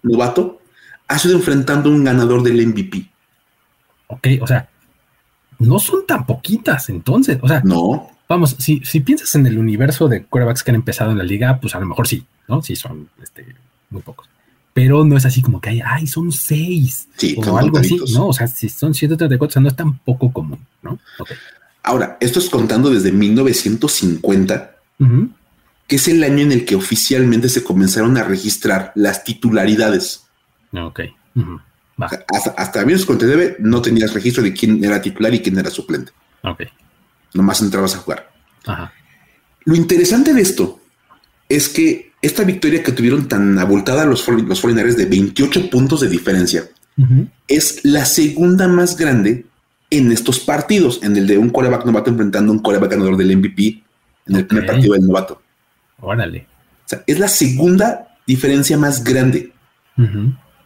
novato 0.04 0.62
ha 1.08 1.18
sido 1.18 1.36
enfrentando 1.36 1.90
a 1.90 1.94
un 1.94 2.04
ganador 2.04 2.44
del 2.44 2.68
MVP. 2.68 3.10
Ok, 4.08 4.28
o 4.42 4.48
sea, 4.48 4.70
no 5.60 5.80
son 5.80 6.06
tan 6.06 6.26
poquitas 6.26 6.90
entonces. 6.90 7.40
O 7.42 7.48
sea, 7.48 7.62
no. 7.64 8.12
Vamos, 8.28 8.56
si, 8.60 8.82
si 8.84 9.00
piensas 9.00 9.34
en 9.36 9.46
el 9.46 9.58
universo 9.58 10.08
de 10.08 10.26
corebacks 10.26 10.64
que 10.64 10.72
han 10.72 10.76
empezado 10.76 11.12
en 11.12 11.18
la 11.18 11.24
liga, 11.24 11.60
pues 11.60 11.76
a 11.76 11.80
lo 11.80 11.86
mejor 11.86 12.08
sí, 12.08 12.26
¿no? 12.48 12.62
Sí, 12.62 12.76
son 12.76 13.10
este, 13.22 13.46
muy 13.90 14.02
pocos. 14.02 14.28
Pero 14.74 15.06
no 15.06 15.16
es 15.16 15.26
así 15.26 15.42
como 15.42 15.62
que 15.62 15.70
hay, 15.70 15.82
ay, 15.86 16.06
son 16.06 16.32
seis 16.34 17.08
o 17.38 17.58
algo 17.58 17.78
así, 17.78 17.98
¿no? 18.14 18.28
O 18.28 18.34
sea, 18.34 18.48
si 18.48 18.68
son 18.68 18.94
134, 18.94 19.48
o 19.48 19.52
sea, 19.52 19.62
no 19.62 19.70
es 19.70 19.76
tan 19.76 19.98
poco 20.00 20.34
común, 20.34 20.60
¿no? 20.82 21.00
Okay. 21.18 21.38
Ahora, 21.82 22.18
esto 22.20 22.40
es 22.40 22.50
contando 22.50 22.90
desde 22.90 23.12
1950, 23.12 24.76
que 25.88 25.96
es 25.96 26.08
el 26.08 26.24
año 26.24 26.40
en 26.40 26.52
el 26.52 26.66
que 26.66 26.76
oficialmente 26.76 27.48
se 27.48 27.64
comenzaron 27.64 28.18
a 28.18 28.24
registrar 28.24 28.92
las 28.96 29.24
titularidades. 29.24 30.26
Ok. 30.74 31.02
hasta, 31.98 32.50
hasta 32.58 32.84
debe, 32.84 33.56
no 33.60 33.82
tenías 33.82 34.14
registro 34.14 34.44
de 34.44 34.52
quién 34.52 34.84
era 34.84 35.02
titular 35.02 35.34
y 35.34 35.40
quién 35.40 35.58
era 35.58 35.70
suplente. 35.70 36.12
Ok. 36.42 36.64
Nomás 37.34 37.62
entrabas 37.62 37.96
a 37.96 38.00
jugar. 38.00 38.32
Lo 39.64 39.76
interesante 39.76 40.34
de 40.34 40.42
esto 40.42 40.82
es 41.48 41.70
que 41.70 42.05
esta 42.26 42.44
victoria 42.44 42.82
que 42.82 42.92
tuvieron 42.92 43.28
tan 43.28 43.60
abultada 43.60 44.06
los, 44.06 44.28
los 44.28 44.62
de 44.64 45.06
28 45.06 45.70
puntos 45.70 46.02
de 46.02 46.10
diferencia 46.10 46.64
es 47.48 47.84
la 47.84 48.06
segunda 48.06 48.68
más 48.68 48.98
grande 48.98 49.46
en 49.92 50.12
estos 50.12 50.40
partidos, 50.40 51.02
en 51.04 51.16
el 51.18 51.28
de 51.28 51.38
un 51.38 51.50
coreback 51.50 51.86
novato 51.86 52.10
enfrentando 52.10 52.52
a 52.52 52.56
un 52.56 52.62
coreback 52.62 52.92
ganador 52.92 53.18
del 53.18 53.38
MVP 53.38 53.84
en 54.28 54.36
el 54.36 54.48
primer 54.48 54.66
partido 54.66 54.94
del 54.94 55.06
novato. 55.06 55.42
Órale. 56.00 56.48
O 56.86 56.88
sea, 56.88 57.04
es 57.06 57.20
la 57.20 57.28
segunda 57.28 58.18
diferencia 58.26 58.78
más 58.78 59.04
grande. 59.04 59.52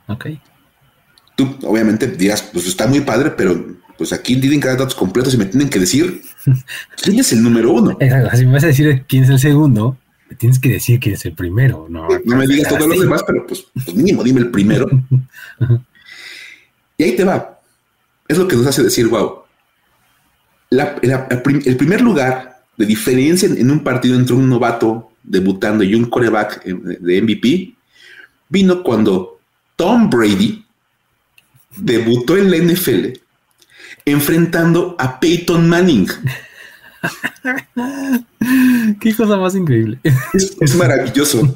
Ok. 0.08 0.28
Tú, 1.36 1.58
obviamente, 1.64 2.08
dirás, 2.08 2.42
pues 2.42 2.68
está 2.68 2.88
muy 2.88 3.02
padre, 3.02 3.32
pero 3.32 3.78
pues 3.98 4.14
aquí 4.14 4.38
tienen 4.38 4.62
cada 4.62 4.76
datos 4.76 4.96
completos 4.96 5.34
y 5.34 5.38
me 5.38 5.46
tienen 5.46 5.70
que 5.70 5.80
decir 5.80 6.22
quién 7.02 7.20
es 7.20 7.34
el 7.34 7.44
número 7.44 7.72
uno. 7.72 7.98
Exacto. 8.00 8.38
Si 8.38 8.46
me 8.46 8.54
vas 8.54 8.64
a 8.64 8.68
decir 8.68 9.04
quién 9.08 9.24
es 9.24 9.30
el 9.30 9.40
segundo, 9.40 9.98
me 10.30 10.36
tienes 10.36 10.60
que 10.60 10.70
decir 10.70 11.00
quién 11.00 11.16
es 11.16 11.26
el 11.26 11.34
primero. 11.34 11.88
No, 11.90 12.08
no 12.26 12.36
me 12.38 12.48
digas 12.48 12.70
todos 12.70 12.88
los 12.88 13.00
demás, 13.00 13.24
pero 13.26 13.46
pues, 13.48 13.66
pues, 13.74 13.96
mínimo 13.96 14.24
dime 14.24 14.42
el 14.42 14.52
primero. 14.52 14.88
y 16.98 17.04
ahí 17.04 17.16
te 17.16 17.24
va 17.24 17.60
es 18.30 18.38
lo 18.38 18.48
que 18.48 18.56
nos 18.56 18.68
hace 18.68 18.84
decir, 18.84 19.08
wow, 19.08 19.42
el 20.70 21.78
primer 21.78 22.00
lugar 22.00 22.64
de 22.78 22.86
diferencia 22.86 23.50
en, 23.50 23.72
un 23.72 23.84
partido 23.84 24.16
entre 24.16 24.36
un 24.36 24.48
novato 24.48 25.12
debutando 25.24 25.84
y 25.84 25.96
un 25.96 26.06
coreback 26.06 26.64
de 26.64 27.22
MVP 27.22 27.76
vino 28.48 28.84
cuando 28.84 29.40
Tom 29.76 30.10
Brady 30.10 30.64
debutó 31.76 32.38
en 32.38 32.52
la 32.52 32.58
NFL 32.58 33.20
enfrentando 34.06 34.96
a 35.00 35.20
Peyton 35.20 35.68
Manning. 35.68 36.08
Qué 39.00 39.16
cosa 39.16 39.38
más 39.38 39.56
increíble. 39.56 40.00
Es, 40.34 40.76
maravilloso. 40.76 41.52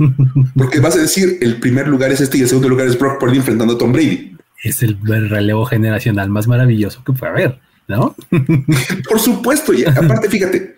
Porque 0.56 0.80
vas 0.80 0.96
a 0.96 1.00
decir, 1.00 1.38
el 1.42 1.60
primer 1.60 1.88
lugar 1.88 2.12
es 2.12 2.22
este 2.22 2.38
y 2.38 2.42
el 2.42 2.48
segundo 2.48 2.70
lugar 2.70 2.88
es 2.88 2.98
Brock 2.98 3.20
Purdy 3.20 3.38
enfrentando 3.38 3.74
a 3.76 3.78
Tom 3.78 3.92
Brady 3.92 4.34
es 4.64 4.82
el 4.82 4.98
relevo 5.06 5.66
generacional 5.66 6.30
más 6.30 6.48
maravilloso 6.48 7.04
que 7.04 7.12
puede 7.12 7.32
haber, 7.32 7.60
¿no? 7.88 8.16
Por 9.10 9.20
supuesto, 9.20 9.74
y 9.74 9.84
aparte, 9.84 10.30
fíjate, 10.30 10.78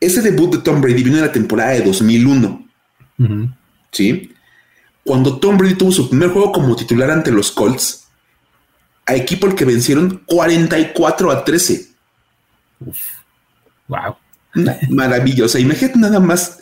ese 0.00 0.22
debut 0.22 0.54
de 0.54 0.58
Tom 0.58 0.80
Brady 0.80 1.02
vino 1.02 1.16
en 1.16 1.24
la 1.24 1.32
temporada 1.32 1.72
de 1.72 1.82
2001. 1.82 2.64
Sí. 3.90 4.32
Cuando 5.04 5.40
Tom 5.40 5.58
Brady 5.58 5.74
tuvo 5.74 5.90
su 5.90 6.08
primer 6.08 6.28
juego 6.28 6.52
como 6.52 6.76
titular 6.76 7.10
ante 7.10 7.32
los 7.32 7.50
Colts, 7.50 8.06
a 9.04 9.16
equipo 9.16 9.48
al 9.48 9.56
que 9.56 9.64
vencieron 9.64 10.22
44 10.26 11.32
a 11.32 11.44
13. 11.44 11.88
Wow. 13.88 14.16
Maravillosa. 14.90 15.58
Imagínate 15.58 15.98
nada 15.98 16.20
más 16.20 16.58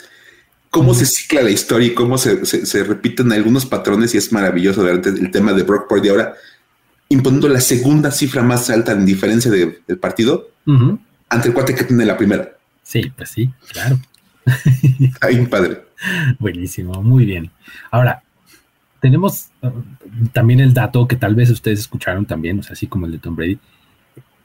cómo 0.69 0.93
se 0.93 1.05
cicla 1.05 1.41
la 1.41 1.51
historia 1.51 1.87
y 1.87 1.93
cómo 1.93 2.17
se, 2.17 2.35
repiten 2.83 3.31
algunos 3.31 3.65
patrones 3.65 4.13
y 4.13 4.17
es 4.17 4.31
maravilloso 4.31 4.83
ver 4.83 5.01
el 5.05 5.31
tema 5.31 5.53
de 5.53 5.63
Brock 5.63 5.87
Purdy 5.87 6.09
ahora 6.09 6.33
imponiendo 7.09 7.47
la 7.47 7.61
segunda 7.61 8.11
cifra 8.11 8.43
más 8.43 8.69
alta 8.69 8.91
en 8.91 9.05
diferencia 9.05 9.49
del 9.49 9.97
partido 9.99 10.49
ante 11.29 11.47
el 11.47 11.53
cuate 11.53 11.75
que 11.75 11.85
tiene 11.85 12.05
la 12.05 12.17
primera. 12.17 12.51
Sí, 12.83 13.11
pues 13.15 13.29
sí, 13.29 13.49
claro. 13.71 13.99
Ay, 15.21 15.45
padre. 15.45 15.83
Buenísimo, 16.39 17.01
muy 17.01 17.25
bien. 17.25 17.51
Ahora, 17.91 18.23
tenemos 19.01 19.49
uh, 19.61 19.69
también 20.31 20.59
el 20.59 20.73
dato 20.73 21.07
que 21.07 21.15
tal 21.15 21.35
vez 21.35 21.49
ustedes 21.49 21.79
escucharon 21.79 22.25
también, 22.25 22.59
o 22.59 22.63
sea, 22.63 22.73
así 22.73 22.87
como 22.87 23.05
el 23.05 23.13
de 23.13 23.19
Tom 23.19 23.35
Brady, 23.35 23.59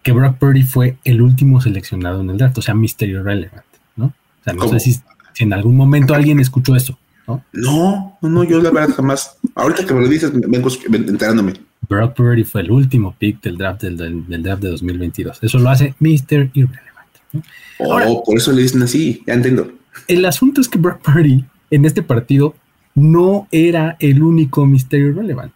que 0.02 0.12
Brock 0.12 0.38
Purdy 0.38 0.62
fue 0.62 0.96
el 1.04 1.22
último 1.22 1.60
seleccionado 1.60 2.20
en 2.20 2.30
el 2.30 2.38
draft, 2.38 2.58
o 2.58 2.62
sea, 2.62 2.74
misterio 2.74 3.22
relevant, 3.22 3.64
¿no? 3.96 4.06
O 4.06 4.44
sea, 4.44 4.52
no 4.52 4.68
sé 4.68 4.80
si 4.80 5.00
si 5.32 5.44
en 5.44 5.52
algún 5.52 5.76
momento 5.76 6.14
alguien 6.14 6.40
escuchó 6.40 6.76
eso, 6.76 6.98
¿no? 7.26 7.44
No, 7.52 8.18
no, 8.20 8.44
yo 8.44 8.60
la 8.60 8.70
verdad 8.70 8.94
jamás. 8.94 9.36
Ahorita 9.54 9.86
que 9.86 9.94
me 9.94 10.00
lo 10.00 10.08
dices, 10.08 10.32
vengo 10.32 10.68
enterándome. 10.92 11.54
Brock 11.88 12.14
Purdy 12.14 12.44
fue 12.44 12.62
el 12.62 12.70
último 12.70 13.14
pick 13.18 13.42
del 13.42 13.56
draft 13.56 13.82
del, 13.82 14.42
draft 14.42 14.62
de 14.62 14.70
2022. 14.70 15.38
Eso 15.42 15.58
lo 15.58 15.68
hace 15.68 15.94
Mr. 15.98 16.50
Irrelevant. 16.54 17.42
Oh, 17.78 18.22
por 18.24 18.36
eso 18.36 18.52
le 18.52 18.62
dicen 18.62 18.82
así, 18.82 19.22
ya 19.26 19.34
entiendo. 19.34 19.72
El 20.08 20.24
asunto 20.24 20.60
es 20.60 20.68
que 20.68 20.78
Brock 20.78 21.00
Purdy 21.02 21.44
en 21.70 21.84
este 21.84 22.02
partido 22.02 22.54
no 22.94 23.48
era 23.50 23.96
el 24.00 24.22
único 24.22 24.66
Mr. 24.66 24.94
Irrelevant. 24.94 25.52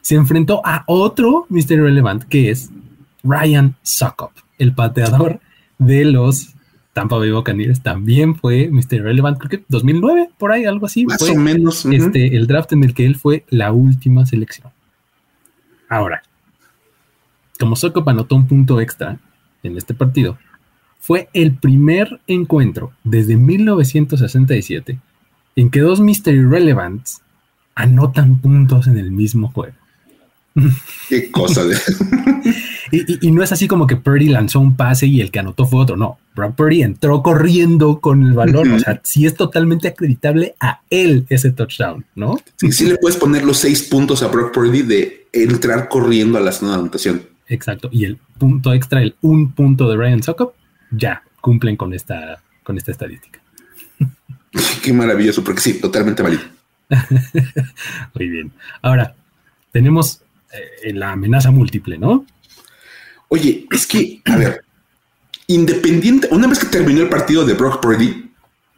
Se 0.00 0.14
enfrentó 0.14 0.62
a 0.64 0.84
otro 0.86 1.46
Mr. 1.50 1.72
Irrelevant 1.72 2.22
que 2.24 2.50
es 2.50 2.70
Ryan 3.22 3.76
Suckup, 3.82 4.32
el 4.58 4.74
pateador 4.74 5.40
de 5.78 6.04
los 6.04 6.54
Tampa 6.92 7.16
Bay 7.16 7.30
Buccaneers 7.30 7.80
también 7.80 8.34
fue 8.34 8.68
Mr. 8.68 9.02
Relevant, 9.02 9.38
creo 9.38 9.50
que 9.50 9.64
2009, 9.68 10.30
por 10.36 10.50
ahí, 10.50 10.64
algo 10.64 10.86
así. 10.86 11.06
Más 11.06 11.22
o 11.22 11.34
menos. 11.36 11.84
este, 11.86 12.36
el 12.36 12.48
draft 12.48 12.72
en 12.72 12.82
el 12.82 12.92
que 12.92 13.06
él 13.06 13.14
fue 13.14 13.44
la 13.50 13.70
última 13.72 14.26
selección. 14.26 14.72
Ahora, 15.88 16.22
como 17.58 17.76
Sokop 17.76 18.08
anotó 18.08 18.34
un 18.34 18.48
punto 18.48 18.80
extra 18.80 19.18
en 19.62 19.76
este 19.76 19.94
partido, 19.94 20.38
fue 20.98 21.28
el 21.32 21.54
primer 21.54 22.20
encuentro 22.26 22.92
desde 23.04 23.36
1967 23.36 24.98
en 25.54 25.70
que 25.70 25.80
dos 25.80 26.00
Mystery 26.00 26.44
Relevants 26.44 27.22
anotan 27.74 28.40
puntos 28.40 28.88
en 28.88 28.98
el 28.98 29.12
mismo 29.12 29.52
juego. 29.52 29.74
Qué 31.08 31.30
cosa 31.30 31.64
de. 31.64 31.76
y, 32.90 33.30
no 33.30 33.42
es 33.42 33.52
así 33.52 33.68
como 33.68 33.86
que 33.86 33.96
Purdy 33.96 34.28
lanzó 34.28 34.60
un 34.60 34.76
pase 34.76 35.06
y 35.06 35.20
el 35.20 35.30
que 35.30 35.38
anotó 35.38 35.66
fue 35.66 35.80
otro. 35.80 35.96
No, 35.96 36.18
Brock 36.34 36.54
Purdy 36.54 36.82
entró 36.82 37.22
corriendo 37.22 38.00
con 38.00 38.22
el 38.22 38.32
balón. 38.32 38.72
O 38.72 38.78
sea, 38.78 39.00
sí 39.04 39.26
es 39.26 39.34
totalmente 39.34 39.88
acreditable 39.88 40.54
a 40.60 40.80
él 40.90 41.26
ese 41.28 41.50
touchdown, 41.52 42.04
¿no? 42.14 42.38
Sí, 42.56 42.72
sí 42.72 42.86
le 42.86 42.96
puedes 42.96 43.18
poner 43.18 43.44
los 43.44 43.58
seis 43.58 43.82
puntos 43.82 44.22
a 44.22 44.28
Brock 44.28 44.52
Purdy 44.52 44.82
de 44.82 45.26
entrar 45.32 45.88
corriendo 45.88 46.38
a 46.38 46.40
la 46.40 46.52
zona 46.52 46.72
de 46.72 46.78
anotación. 46.78 47.22
Exacto. 47.48 47.88
Y 47.92 48.04
el 48.04 48.16
punto 48.38 48.72
extra, 48.72 49.02
el 49.02 49.16
un 49.20 49.52
punto 49.52 49.88
de 49.88 49.96
Ryan 49.96 50.22
Sokop, 50.22 50.54
ya 50.90 51.22
cumplen 51.40 51.76
con 51.76 51.92
esta, 51.94 52.42
con 52.62 52.76
esta 52.76 52.92
estadística. 52.92 53.40
Qué 54.82 54.92
maravilloso, 54.92 55.42
porque 55.42 55.60
sí, 55.60 55.80
totalmente 55.80 56.22
válido. 56.22 56.42
Muy 58.14 58.28
bien. 58.28 58.52
Ahora, 58.82 59.14
tenemos 59.72 60.22
eh, 60.52 60.92
la 60.92 61.12
amenaza 61.12 61.50
múltiple, 61.50 61.98
¿no? 61.98 62.24
Oye, 63.28 63.66
es 63.70 63.86
que, 63.86 64.22
a 64.24 64.36
ver, 64.36 64.64
independiente, 65.46 66.28
una 66.30 66.46
vez 66.46 66.58
que 66.58 66.66
terminó 66.66 67.02
el 67.02 67.08
partido 67.08 67.44
de 67.44 67.54
Brock 67.54 67.80
Purdy, 67.80 68.30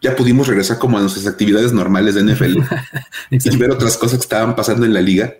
ya 0.02 0.16
pudimos 0.16 0.46
regresar 0.46 0.78
como 0.78 0.98
a 0.98 1.00
nuestras 1.00 1.26
actividades 1.26 1.72
normales 1.72 2.14
de 2.14 2.24
NFL 2.24 2.58
y 3.30 3.56
ver 3.56 3.70
otras 3.70 3.96
cosas 3.96 4.18
que 4.18 4.22
estaban 4.22 4.56
pasando 4.56 4.86
en 4.86 4.94
la 4.94 5.00
liga. 5.00 5.34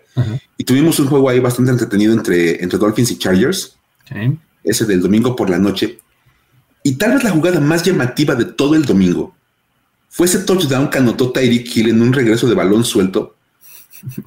Y 0.57 0.63
tuvimos 0.63 0.99
un 0.99 1.07
juego 1.07 1.29
ahí 1.29 1.39
bastante 1.39 1.71
entretenido 1.71 2.13
entre, 2.13 2.63
entre 2.63 2.77
Dolphins 2.77 3.11
y 3.11 3.17
Chargers. 3.17 3.75
Ese 4.63 4.85
del 4.85 5.01
domingo 5.01 5.35
por 5.35 5.49
la 5.49 5.57
noche. 5.57 5.99
Y 6.83 6.95
tal 6.95 7.13
vez 7.13 7.23
la 7.23 7.31
jugada 7.31 7.59
más 7.59 7.83
llamativa 7.83 8.35
de 8.35 8.45
todo 8.45 8.75
el 8.75 8.85
domingo 8.85 9.35
fue 10.09 10.27
ese 10.27 10.39
touchdown 10.39 10.89
que 10.89 10.97
anotó 10.97 11.31
Tyreek 11.31 11.75
Hill 11.75 11.89
en 11.89 12.01
un 12.01 12.11
regreso 12.13 12.47
de 12.47 12.55
balón 12.55 12.83
suelto 12.83 13.37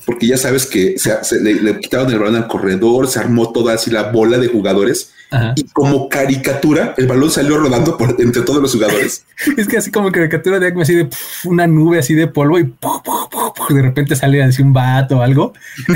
porque 0.04 0.26
ya 0.26 0.36
sabes 0.36 0.66
que 0.66 0.96
se, 0.98 1.40
le, 1.40 1.80
quitaron 1.80 2.10
el 2.12 2.18
balón 2.18 2.36
al 2.36 2.48
corredor, 2.48 3.08
se 3.08 3.18
armó 3.18 3.52
toda 3.52 3.74
así 3.74 3.90
la 3.90 4.10
bola 4.10 4.38
de 4.38 4.48
jugadores 4.48 5.12
y 5.56 5.64
como 5.64 6.08
caricatura 6.08 6.94
el 6.96 7.08
balón 7.08 7.28
salió 7.30 7.58
rodando 7.58 7.96
por 7.96 8.14
entre 8.20 8.42
todos 8.42 8.62
los 8.62 8.72
jugadores. 8.72 9.24
es 9.56 9.66
que 9.66 9.78
así 9.78 9.90
como 9.90 10.12
caricatura 10.12 10.60
de 10.60 10.72
así 10.80 10.94
de 10.94 11.08
una 11.44 11.66
nube 11.66 11.98
así 11.98 12.14
de 12.14 12.28
polvo 12.28 12.58
y 12.58 12.62
de 12.62 13.82
repente 13.82 14.14
sale 14.14 14.42
así 14.42 14.62
un 14.62 14.72
vato 14.72 15.18
o 15.18 15.22
algo. 15.22 15.52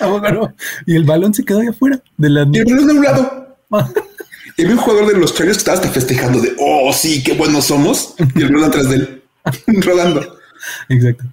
y 0.86 0.96
el 0.96 1.04
balón 1.04 1.34
se 1.34 1.44
quedó 1.44 1.60
ahí 1.60 1.68
afuera 1.68 2.02
de 2.16 2.30
la 2.30 2.48
y 2.50 2.58
el 2.58 2.64
balón 2.64 2.86
de 2.86 2.92
un 2.94 3.02
lado. 3.02 3.56
y 4.56 4.62
había 4.62 4.74
un 4.74 4.80
jugador 4.80 5.12
de 5.12 5.18
los 5.18 5.34
Chargers 5.34 5.58
que 5.58 5.60
estaba 5.60 5.76
hasta 5.76 5.90
festejando 5.90 6.40
de 6.40 6.54
oh 6.58 6.92
sí, 6.92 7.22
qué 7.22 7.34
buenos 7.34 7.66
somos 7.66 8.14
y 8.34 8.42
el 8.42 8.48
balón 8.48 8.64
atrás 8.64 8.88
de 8.88 8.96
él 8.96 9.22
rodando. 9.82 10.38
Exacto. 10.88 11.24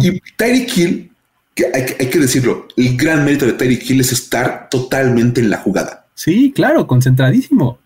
Y 0.00 0.20
Tyreek 0.36 0.76
Hill, 0.76 1.12
que 1.54 1.66
hay, 1.72 2.10
que 2.10 2.18
decirlo, 2.18 2.66
el 2.76 2.96
gran 2.96 3.24
mérito 3.24 3.46
de 3.46 3.52
Tyreek 3.52 3.88
Hill 3.88 4.00
es 4.00 4.12
estar 4.12 4.68
totalmente 4.68 5.40
en 5.40 5.50
la 5.50 5.58
jugada. 5.58 6.06
Sí, 6.14 6.52
claro, 6.54 6.86
concentradísimo. 6.86 7.78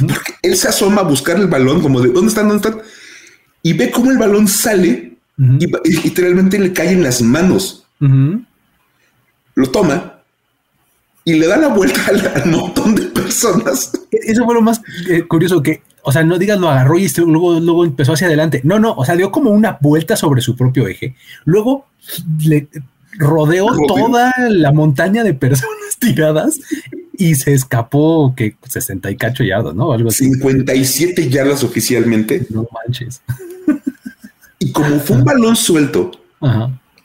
Porque 0.00 0.34
él 0.42 0.56
se 0.56 0.68
asoma 0.68 1.00
a 1.00 1.04
buscar 1.04 1.36
el 1.36 1.48
balón, 1.48 1.82
como 1.82 2.00
de 2.00 2.10
dónde 2.10 2.28
están, 2.28 2.48
dónde 2.48 2.68
están, 2.68 2.82
y 3.62 3.72
ve 3.72 3.90
cómo 3.90 4.10
el 4.10 4.18
balón 4.18 4.46
sale 4.46 5.16
y, 5.36 5.66
literalmente 6.02 6.58
le 6.58 6.72
cae 6.72 6.92
en 6.92 7.02
las 7.02 7.20
manos. 7.20 7.86
Lo 9.54 9.70
toma 9.70 10.20
y 11.24 11.34
le 11.34 11.46
da 11.46 11.56
la 11.56 11.68
vuelta 11.68 12.00
al 12.06 12.46
montón 12.46 12.94
de 12.94 13.02
personas. 13.06 13.92
Eso 14.10 14.44
fue 14.44 14.54
lo 14.54 14.62
más 14.62 14.80
eh, 15.08 15.22
curioso 15.22 15.62
que 15.62 15.82
o 16.04 16.12
sea, 16.12 16.22
no 16.22 16.38
digas 16.38 16.60
lo 16.60 16.68
agarró 16.68 16.98
y 16.98 17.08
luego, 17.16 17.58
luego 17.60 17.84
empezó 17.84 18.12
hacia 18.12 18.26
adelante. 18.26 18.60
No, 18.62 18.78
no, 18.78 18.92
o 18.92 19.04
sea, 19.04 19.16
dio 19.16 19.30
como 19.30 19.50
una 19.50 19.78
vuelta 19.80 20.16
sobre 20.16 20.42
su 20.42 20.54
propio 20.54 20.86
eje. 20.86 21.16
Luego 21.44 21.86
le 22.44 22.68
rodeó 23.16 23.66
toda 23.88 24.32
la 24.48 24.72
montaña 24.72 25.24
de 25.24 25.34
personas 25.34 25.96
tiradas 25.98 26.60
y 27.16 27.34
se 27.36 27.54
escapó 27.54 28.34
que 28.36 28.56
60 28.68 29.10
y 29.10 29.16
cacho 29.16 29.44
yardas, 29.44 29.74
¿no? 29.74 29.92
Algo 29.92 30.10
así. 30.10 30.30
57 30.30 31.30
yardas 31.30 31.64
oficialmente. 31.64 32.46
No 32.50 32.66
manches. 32.72 33.22
Y 34.58 34.72
como 34.72 34.98
fue 35.00 35.16
un 35.16 35.24
balón 35.24 35.56
suelto 35.56 36.10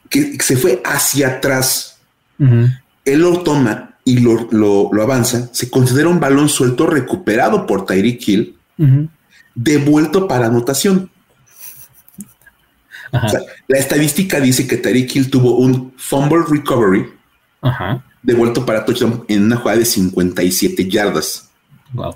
que 0.10 0.38
se 0.42 0.58
fue 0.58 0.82
hacia 0.84 1.28
atrás, 1.28 2.00
él 2.38 3.20
lo 3.20 3.44
toma 3.44 3.96
y 4.04 4.20
lo, 4.20 4.48
lo, 4.52 5.02
avanza, 5.02 5.50
se 5.54 5.70
considera 5.70 6.10
un 6.10 6.20
balón 6.20 6.50
suelto 6.50 6.88
recuperado 6.88 7.68
por 7.68 7.86
Tyreek 7.86 8.28
Hill 8.28 8.59
devuelto 9.56 10.28
para 10.28 10.48
anotación. 10.48 11.10
la 13.68 13.78
estadística 13.78 14.40
dice 14.40 14.68
que 14.68 14.78
Tariq 14.78 15.16
Hill 15.16 15.30
tuvo 15.30 15.56
un 15.58 15.94
fumble 15.98 16.44
recovery 16.50 17.12
devuelto 18.22 18.66
para 18.66 18.86
touchdown 18.86 19.26
en 19.28 19.44
una 19.44 19.58
jugada 19.58 19.80
de 19.80 19.86
57 19.86 20.90
yardas. 20.90 21.50
Wow. 21.94 22.16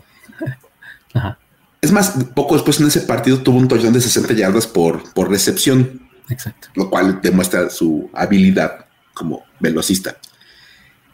Es 1.82 1.92
más, 1.92 2.14
poco 2.34 2.56
después 2.56 2.80
en 2.80 2.88
ese 2.88 3.02
partido 3.02 3.40
tuvo 3.40 3.58
un 3.58 3.68
touchdown 3.68 3.92
de 3.92 4.00
60 4.00 4.34
yardas 4.36 4.66
por, 4.66 5.12
por 5.12 5.30
recepción. 5.30 6.08
Exacto. 6.30 6.70
Lo 6.76 6.90
cual 6.90 7.20
demuestra 7.22 7.70
su 7.70 8.10
habilidad 8.14 8.86
como 9.14 9.44
velocista. 9.60 10.16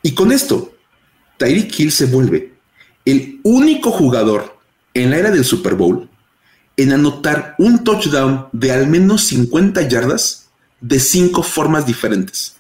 Y 0.03 0.13
con 0.13 0.31
esto, 0.31 0.75
Tyreek 1.37 1.79
Hill 1.79 1.91
se 1.91 2.05
vuelve 2.05 2.53
el 3.03 3.39
único 3.43 3.89
jugador 3.89 4.58
en 5.03 5.11
la 5.11 5.17
era 5.17 5.31
del 5.31 5.45
Super 5.45 5.75
Bowl 5.75 6.09
en 6.77 6.93
anotar 6.93 7.55
un 7.57 7.83
touchdown 7.83 8.47
de 8.53 8.71
al 8.71 8.87
menos 8.87 9.25
50 9.25 9.81
yardas 9.87 10.49
de 10.79 10.99
cinco 10.99 11.43
formas 11.43 11.85
diferentes. 11.85 12.57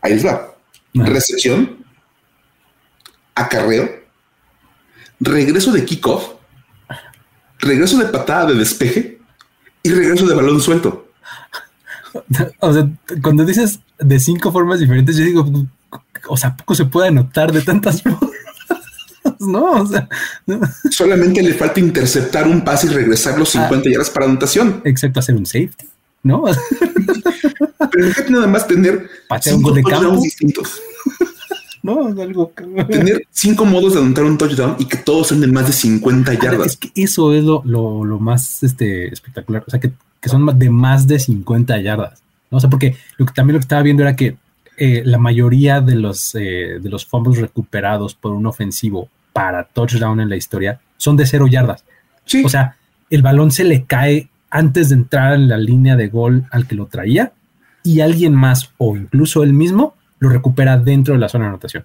Ahí 0.00 0.14
les 0.14 0.24
va. 0.24 0.54
Recepción, 0.94 1.84
acarreo, 3.34 4.04
regreso 5.18 5.72
de 5.72 5.84
kickoff, 5.84 6.34
regreso 7.58 7.98
de 7.98 8.06
patada 8.06 8.46
de 8.46 8.54
despeje 8.54 9.18
y 9.82 9.90
regreso 9.90 10.26
de 10.26 10.34
balón 10.34 10.60
suelto. 10.60 11.10
O 12.60 12.72
sea, 12.72 12.88
cuando 13.20 13.44
dices 13.44 13.80
de 13.98 14.20
cinco 14.20 14.52
formas 14.52 14.78
diferentes, 14.78 15.16
yo 15.16 15.24
digo, 15.24 15.50
o 16.28 16.36
sea, 16.36 16.56
poco 16.56 16.76
se 16.76 16.84
puede 16.84 17.08
anotar 17.08 17.50
de 17.50 17.62
tantas 17.62 18.02
formas. 18.02 18.30
¿no? 20.46 20.60
Solamente 20.90 21.42
le 21.42 21.54
falta 21.54 21.80
interceptar 21.80 22.46
un 22.48 22.62
pase 22.64 22.86
y 22.86 22.90
regresar 22.90 23.38
los 23.38 23.50
50 23.50 23.76
ah. 23.76 23.92
yardas 23.92 24.10
para 24.10 24.26
anotación. 24.26 24.82
Exacto, 24.84 25.20
hacer 25.20 25.36
un 25.36 25.46
safety, 25.46 25.86
¿no? 26.22 26.44
Pero 27.90 28.12
que 28.12 28.30
nada 28.30 28.46
más 28.46 28.66
tener 28.66 29.08
cinco 29.40 29.72
de 29.72 29.82
campo 29.82 30.20
distintos. 30.20 30.80
No, 31.84 32.06
algo. 32.06 32.50
Tener 32.88 33.28
cinco 33.30 33.66
modos 33.66 33.92
de 33.92 34.00
anotar 34.00 34.24
un 34.24 34.38
touchdown 34.38 34.76
y 34.78 34.86
que 34.86 34.96
todos 34.96 35.28
sean 35.28 35.42
de 35.42 35.48
más 35.48 35.66
de 35.66 35.74
50 35.74 36.32
yardas. 36.32 36.66
Es 36.66 36.76
que 36.78 36.90
eso 36.94 37.34
es 37.34 37.44
lo, 37.44 37.62
lo, 37.62 38.18
más 38.18 38.62
este, 38.62 39.12
espectacular. 39.12 39.62
O 39.66 39.70
sea, 39.70 39.78
que, 39.78 39.92
son 40.24 40.58
de 40.58 40.70
más 40.70 41.06
de 41.06 41.18
50 41.18 41.78
yardas. 41.82 42.22
¿no? 42.50 42.56
O 42.56 42.60
sea, 42.60 42.70
porque 42.70 42.96
lo 43.18 43.26
que 43.26 43.34
también 43.34 43.56
lo 43.56 43.60
que 43.60 43.64
estaba 43.64 43.82
viendo 43.82 44.02
era 44.02 44.16
que 44.16 44.38
eh, 44.78 45.02
la 45.04 45.18
mayoría 45.18 45.82
de 45.82 45.96
los, 45.96 46.34
eh, 46.34 46.78
de 46.80 46.88
los 46.88 47.04
fumbles 47.04 47.38
recuperados 47.38 48.14
por 48.14 48.32
un 48.32 48.46
ofensivo 48.46 49.10
para 49.34 49.64
touchdown 49.64 50.20
en 50.20 50.30
la 50.30 50.36
historia 50.36 50.80
son 50.96 51.18
de 51.18 51.26
cero 51.26 51.46
yardas. 51.46 51.84
O 52.42 52.48
sea, 52.48 52.76
el 53.10 53.20
balón 53.20 53.50
se 53.50 53.64
le 53.64 53.84
cae 53.84 54.30
antes 54.48 54.88
de 54.88 54.94
entrar 54.94 55.34
en 55.34 55.48
la 55.48 55.58
línea 55.58 55.96
de 55.96 56.08
gol 56.08 56.46
al 56.50 56.66
que 56.66 56.76
lo 56.76 56.86
traía 56.86 57.32
y 57.82 58.00
alguien 58.00 58.32
más 58.34 58.72
o 58.78 58.96
incluso 58.96 59.42
él 59.42 59.52
mismo 59.52 59.94
lo 60.20 60.30
recupera 60.30 60.78
dentro 60.78 61.12
de 61.12 61.20
la 61.20 61.28
zona 61.28 61.44
de 61.44 61.48
anotación. 61.50 61.84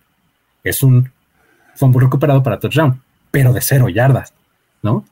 Es 0.64 0.84
un 0.84 1.12
fumble 1.76 2.06
recuperado 2.06 2.42
para 2.42 2.60
touchdown, 2.60 3.02
pero 3.32 3.52
de 3.52 3.62
cero 3.62 3.90
yardas, 3.90 4.34
¿no? 4.82 5.06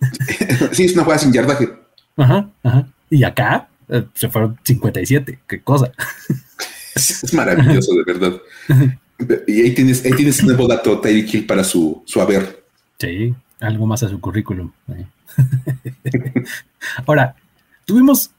sí, 0.72 0.84
es 0.84 0.94
una 0.94 1.04
jugada 1.04 1.20
sin 1.20 1.32
yardaje. 1.32 1.68
Ajá, 2.16 2.48
ajá. 2.64 2.86
Y 3.10 3.22
acá 3.22 3.68
eh, 3.88 4.06
se 4.14 4.28
fueron 4.28 4.58
57. 4.64 5.40
Qué 5.46 5.60
cosa. 5.60 5.92
es 6.94 7.34
maravilloso, 7.34 7.94
de 7.94 8.12
verdad. 8.12 8.40
Y 9.46 9.60
ahí 9.60 9.74
tienes, 9.74 10.04
ahí 10.04 10.12
tienes 10.12 10.40
un 10.40 10.48
nuevo 10.48 10.66
dato, 10.66 11.00
Tyreek 11.00 11.34
Hill, 11.34 11.46
para 11.46 11.62
su, 11.62 12.02
su 12.06 12.20
haber. 12.20 12.64
Sí, 12.98 13.34
algo 13.60 13.86
más 13.86 14.02
a 14.02 14.08
su 14.08 14.20
currículum. 14.20 14.72
Ahora, 17.06 17.36
tuvimos 17.84 18.30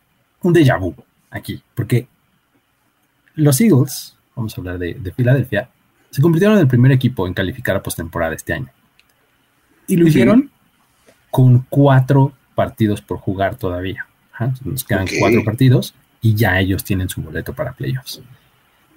un 0.41 0.53
déjà 0.53 0.80
vu 0.80 0.93
aquí, 1.32 1.61
porque 1.74 2.07
los 3.36 3.59
Eagles, 3.61 4.15
vamos 4.36 4.57
a 4.57 4.61
hablar 4.61 4.78
de, 4.78 5.13
Filadelfia, 5.15 5.69
se 6.09 6.21
convirtieron 6.21 6.57
en 6.57 6.63
el 6.63 6.67
primer 6.67 6.91
equipo 6.91 7.26
en 7.26 7.34
calificar 7.34 7.76
a 7.76 7.84
postemporada 7.84 8.36
este 8.36 8.53
año. 8.53 8.69
Y 9.88 9.95
lo 9.95 10.07
hicieron 10.07 10.51
con 11.32 11.65
cuatro 11.69 12.34
partidos 12.53 13.01
por 13.01 13.17
jugar 13.17 13.55
todavía. 13.55 14.05
Nos 14.63 14.84
quedan 14.84 15.07
cuatro 15.19 15.43
partidos 15.43 15.95
y 16.21 16.36
ya 16.36 16.59
ellos 16.59 16.84
tienen 16.84 17.09
su 17.09 17.21
boleto 17.21 17.53
para 17.53 17.74
playoffs. 17.74 18.21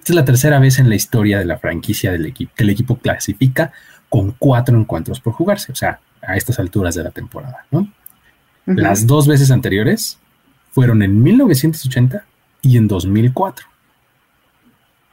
Esta 0.07 0.13
es 0.13 0.19
la 0.19 0.23
tercera 0.23 0.57
vez 0.59 0.79
en 0.79 0.87
la 0.87 0.95
historia 0.95 1.37
de 1.37 1.43
la 1.43 1.57
franquicia 1.57 2.13
del 2.13 2.27
equipo 2.27 2.53
que 2.55 2.63
el 2.63 2.69
equipo 2.69 2.95
clasifica 2.97 3.73
con 4.07 4.31
cuatro 4.39 4.79
encuentros 4.79 5.19
por 5.19 5.33
jugarse, 5.33 5.73
o 5.73 5.75
sea, 5.75 5.99
a 6.21 6.37
estas 6.37 6.59
alturas 6.59 6.95
de 6.95 7.03
la 7.03 7.11
temporada, 7.11 7.65
¿no? 7.71 7.91
Las 8.65 9.05
dos 9.05 9.27
veces 9.27 9.51
anteriores 9.51 10.17
fueron 10.71 11.01
en 11.01 11.21
1980 11.21 12.25
y 12.61 12.77
en 12.77 12.87
2004. 12.87 13.67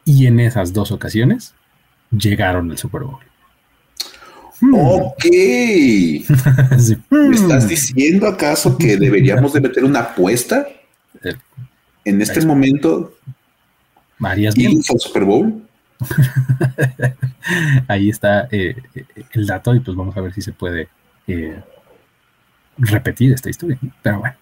Y 0.05 0.28
en 0.28 0.38
esas 0.38 0.72
dos 0.72 0.92
ocasiones 0.92 1.55
llegaron 2.12 2.70
al 2.70 2.78
Super 2.78 3.03
Bowl. 3.03 3.24
Hmm. 4.61 4.74
Ok. 4.76 5.24
¿Me 7.11 7.34
estás 7.34 7.66
diciendo 7.66 8.28
acaso 8.28 8.78
que 8.78 8.97
deberíamos 8.97 9.55
de 9.55 9.61
meter 9.61 9.82
una 9.82 10.03
apuesta 10.03 10.68
en 12.05 12.22
este 12.22 12.47
momento? 12.47 13.12
Marías 14.18 14.54
bien. 14.54 14.80
al 14.88 15.00
Super 15.00 15.24
Bowl? 15.24 15.62
Ahí 17.88 18.10
está 18.10 18.48
eh, 18.50 18.76
el 19.32 19.46
dato 19.46 19.74
y 19.74 19.80
pues 19.80 19.96
vamos 19.96 20.16
a 20.16 20.20
ver 20.20 20.32
si 20.32 20.42
se 20.42 20.52
puede 20.52 20.88
eh, 21.26 21.60
repetir 22.78 23.32
esta 23.32 23.50
historia. 23.50 23.78
Pero 24.02 24.20
bueno. 24.20 24.36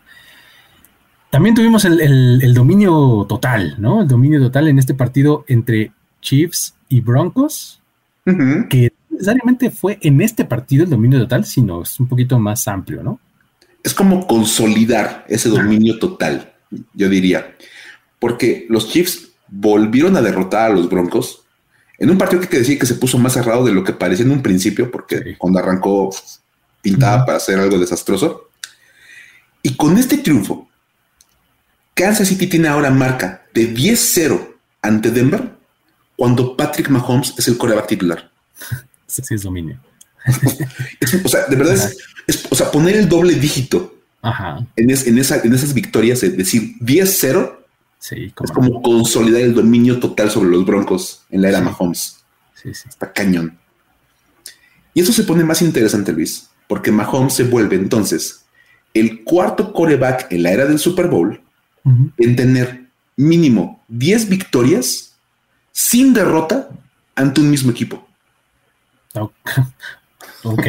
También 1.32 1.54
tuvimos 1.54 1.86
el, 1.86 2.52
dominio 2.52 3.24
total, 3.26 3.76
¿no? 3.78 4.02
El 4.02 4.08
dominio 4.08 4.38
total 4.38 4.68
en 4.68 4.78
este 4.78 4.92
partido 4.92 5.46
entre 5.48 5.90
Chiefs 6.20 6.74
y 6.90 7.00
Broncos, 7.00 7.80
que 8.68 8.92
necesariamente 9.08 9.70
fue 9.70 9.98
en 10.02 10.20
este 10.20 10.44
partido 10.44 10.84
el 10.84 10.90
dominio 10.90 11.20
total, 11.20 11.46
sino 11.46 11.82
es 11.84 11.98
un 11.98 12.06
poquito 12.06 12.38
más 12.38 12.68
amplio, 12.68 13.02
¿no? 13.02 13.18
Es 13.82 13.94
como 13.94 14.26
consolidar 14.26 15.24
ese 15.26 15.48
dominio 15.48 15.98
total, 15.98 16.52
yo 16.92 17.08
diría, 17.08 17.56
porque 18.18 18.66
los 18.68 18.90
Chiefs 18.90 19.31
volvieron 19.52 20.16
a 20.16 20.22
derrotar 20.22 20.70
a 20.70 20.74
los 20.74 20.88
Broncos 20.88 21.42
en 21.98 22.10
un 22.10 22.18
partido 22.18 22.40
que 22.40 22.46
hay 22.46 22.50
que 22.50 22.58
decir 22.58 22.78
que 22.78 22.86
se 22.86 22.94
puso 22.94 23.18
más 23.18 23.34
cerrado 23.34 23.64
de 23.64 23.72
lo 23.72 23.84
que 23.84 23.92
parecía 23.92 24.24
en 24.24 24.32
un 24.32 24.42
principio, 24.42 24.90
porque 24.90 25.36
cuando 25.38 25.58
arrancó 25.58 26.10
pintaba 26.80 27.24
para 27.24 27.38
hacer 27.38 27.60
algo 27.60 27.78
desastroso. 27.78 28.48
Y 29.62 29.76
con 29.76 29.96
este 29.96 30.18
triunfo, 30.18 30.68
Kansas 31.94 32.26
City 32.26 32.48
tiene 32.48 32.68
ahora 32.68 32.90
marca 32.90 33.46
de 33.54 33.72
10-0 33.72 34.54
ante 34.80 35.10
Denver 35.10 35.52
cuando 36.16 36.56
Patrick 36.56 36.88
Mahomes 36.88 37.34
es 37.38 37.46
el 37.46 37.56
coreback 37.56 37.86
titular. 37.86 38.30
Sí, 39.06 39.22
es 39.30 39.42
dominio. 39.42 39.78
o 41.24 41.28
sea, 41.28 41.46
de 41.46 41.56
verdad 41.56 41.74
es, 42.26 42.46
o 42.50 42.54
sea, 42.54 42.70
poner 42.70 42.96
el 42.96 43.08
doble 43.08 43.34
dígito 43.34 43.96
En, 44.76 44.90
en, 44.90 45.18
esas 45.18 45.74
victorias, 45.74 46.22
es 46.22 46.36
decir, 46.36 46.78
10-0, 46.80 47.61
sí, 48.02 48.34
es 48.42 48.50
como 48.50 48.82
consolidar 48.82 49.42
el 49.42 49.54
dominio 49.54 50.00
total 50.00 50.28
sobre 50.28 50.50
los 50.50 50.66
Broncos 50.66 51.22
en 51.30 51.42
la 51.42 51.50
era 51.50 51.60
Mahomes. 51.60 52.18
Sí, 52.54 52.74
sí. 52.74 52.88
Está 52.88 53.12
cañón. 53.12 53.56
Y 54.92 55.00
eso 55.00 55.12
se 55.12 55.22
pone 55.22 55.44
más 55.44 55.62
interesante, 55.62 56.12
Luis, 56.12 56.50
porque 56.66 56.90
Mahomes 56.90 57.34
se 57.34 57.44
vuelve 57.44 57.76
entonces 57.76 58.44
el 58.94 59.24
cuarto 59.24 59.72
coreback 59.72 60.32
en 60.32 60.42
la 60.42 60.50
era 60.50 60.66
del 60.66 60.78
Super 60.78 61.08
Bowl 61.08 61.40
en 61.84 62.36
tener 62.36 62.86
mínimo 63.16 63.82
10 63.88 64.28
victorias 64.28 65.16
sin 65.72 66.12
derrota 66.12 66.68
ante 67.14 67.40
un 67.40 67.50
mismo 67.50 67.70
equipo. 67.70 68.06
Ok, 70.44 70.66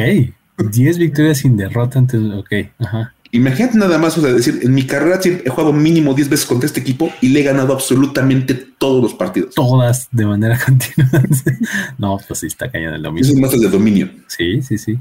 10 0.58 0.98
victorias 0.98 1.38
sin 1.38 1.56
derrota 1.56 1.98
ante... 1.98 2.16
Ok, 2.16 2.52
ajá. 2.78 3.13
Imagínate 3.34 3.76
nada 3.76 3.98
más, 3.98 4.16
o 4.16 4.20
sea, 4.20 4.32
decir, 4.32 4.60
en 4.62 4.72
mi 4.72 4.86
carrera 4.86 5.18
he 5.24 5.48
jugado 5.50 5.72
mínimo 5.72 6.14
10 6.14 6.28
veces 6.28 6.46
contra 6.46 6.68
este 6.68 6.78
equipo 6.78 7.12
y 7.20 7.30
le 7.30 7.40
he 7.40 7.42
ganado 7.42 7.72
absolutamente 7.72 8.54
todos 8.54 9.02
los 9.02 9.12
partidos. 9.14 9.56
Todas 9.56 10.06
de 10.12 10.24
manera 10.24 10.56
continua. 10.64 11.20
no, 11.98 12.20
pues 12.28 12.38
sí, 12.38 12.46
está 12.46 12.70
cañón 12.70 12.94
el 12.94 13.02
dominio. 13.02 13.28
Es 13.28 13.34
un 13.34 13.40
máster 13.40 13.58
de 13.58 13.68
dominio. 13.70 14.08
Sí, 14.28 14.62
sí, 14.62 14.78
sí. 14.78 15.00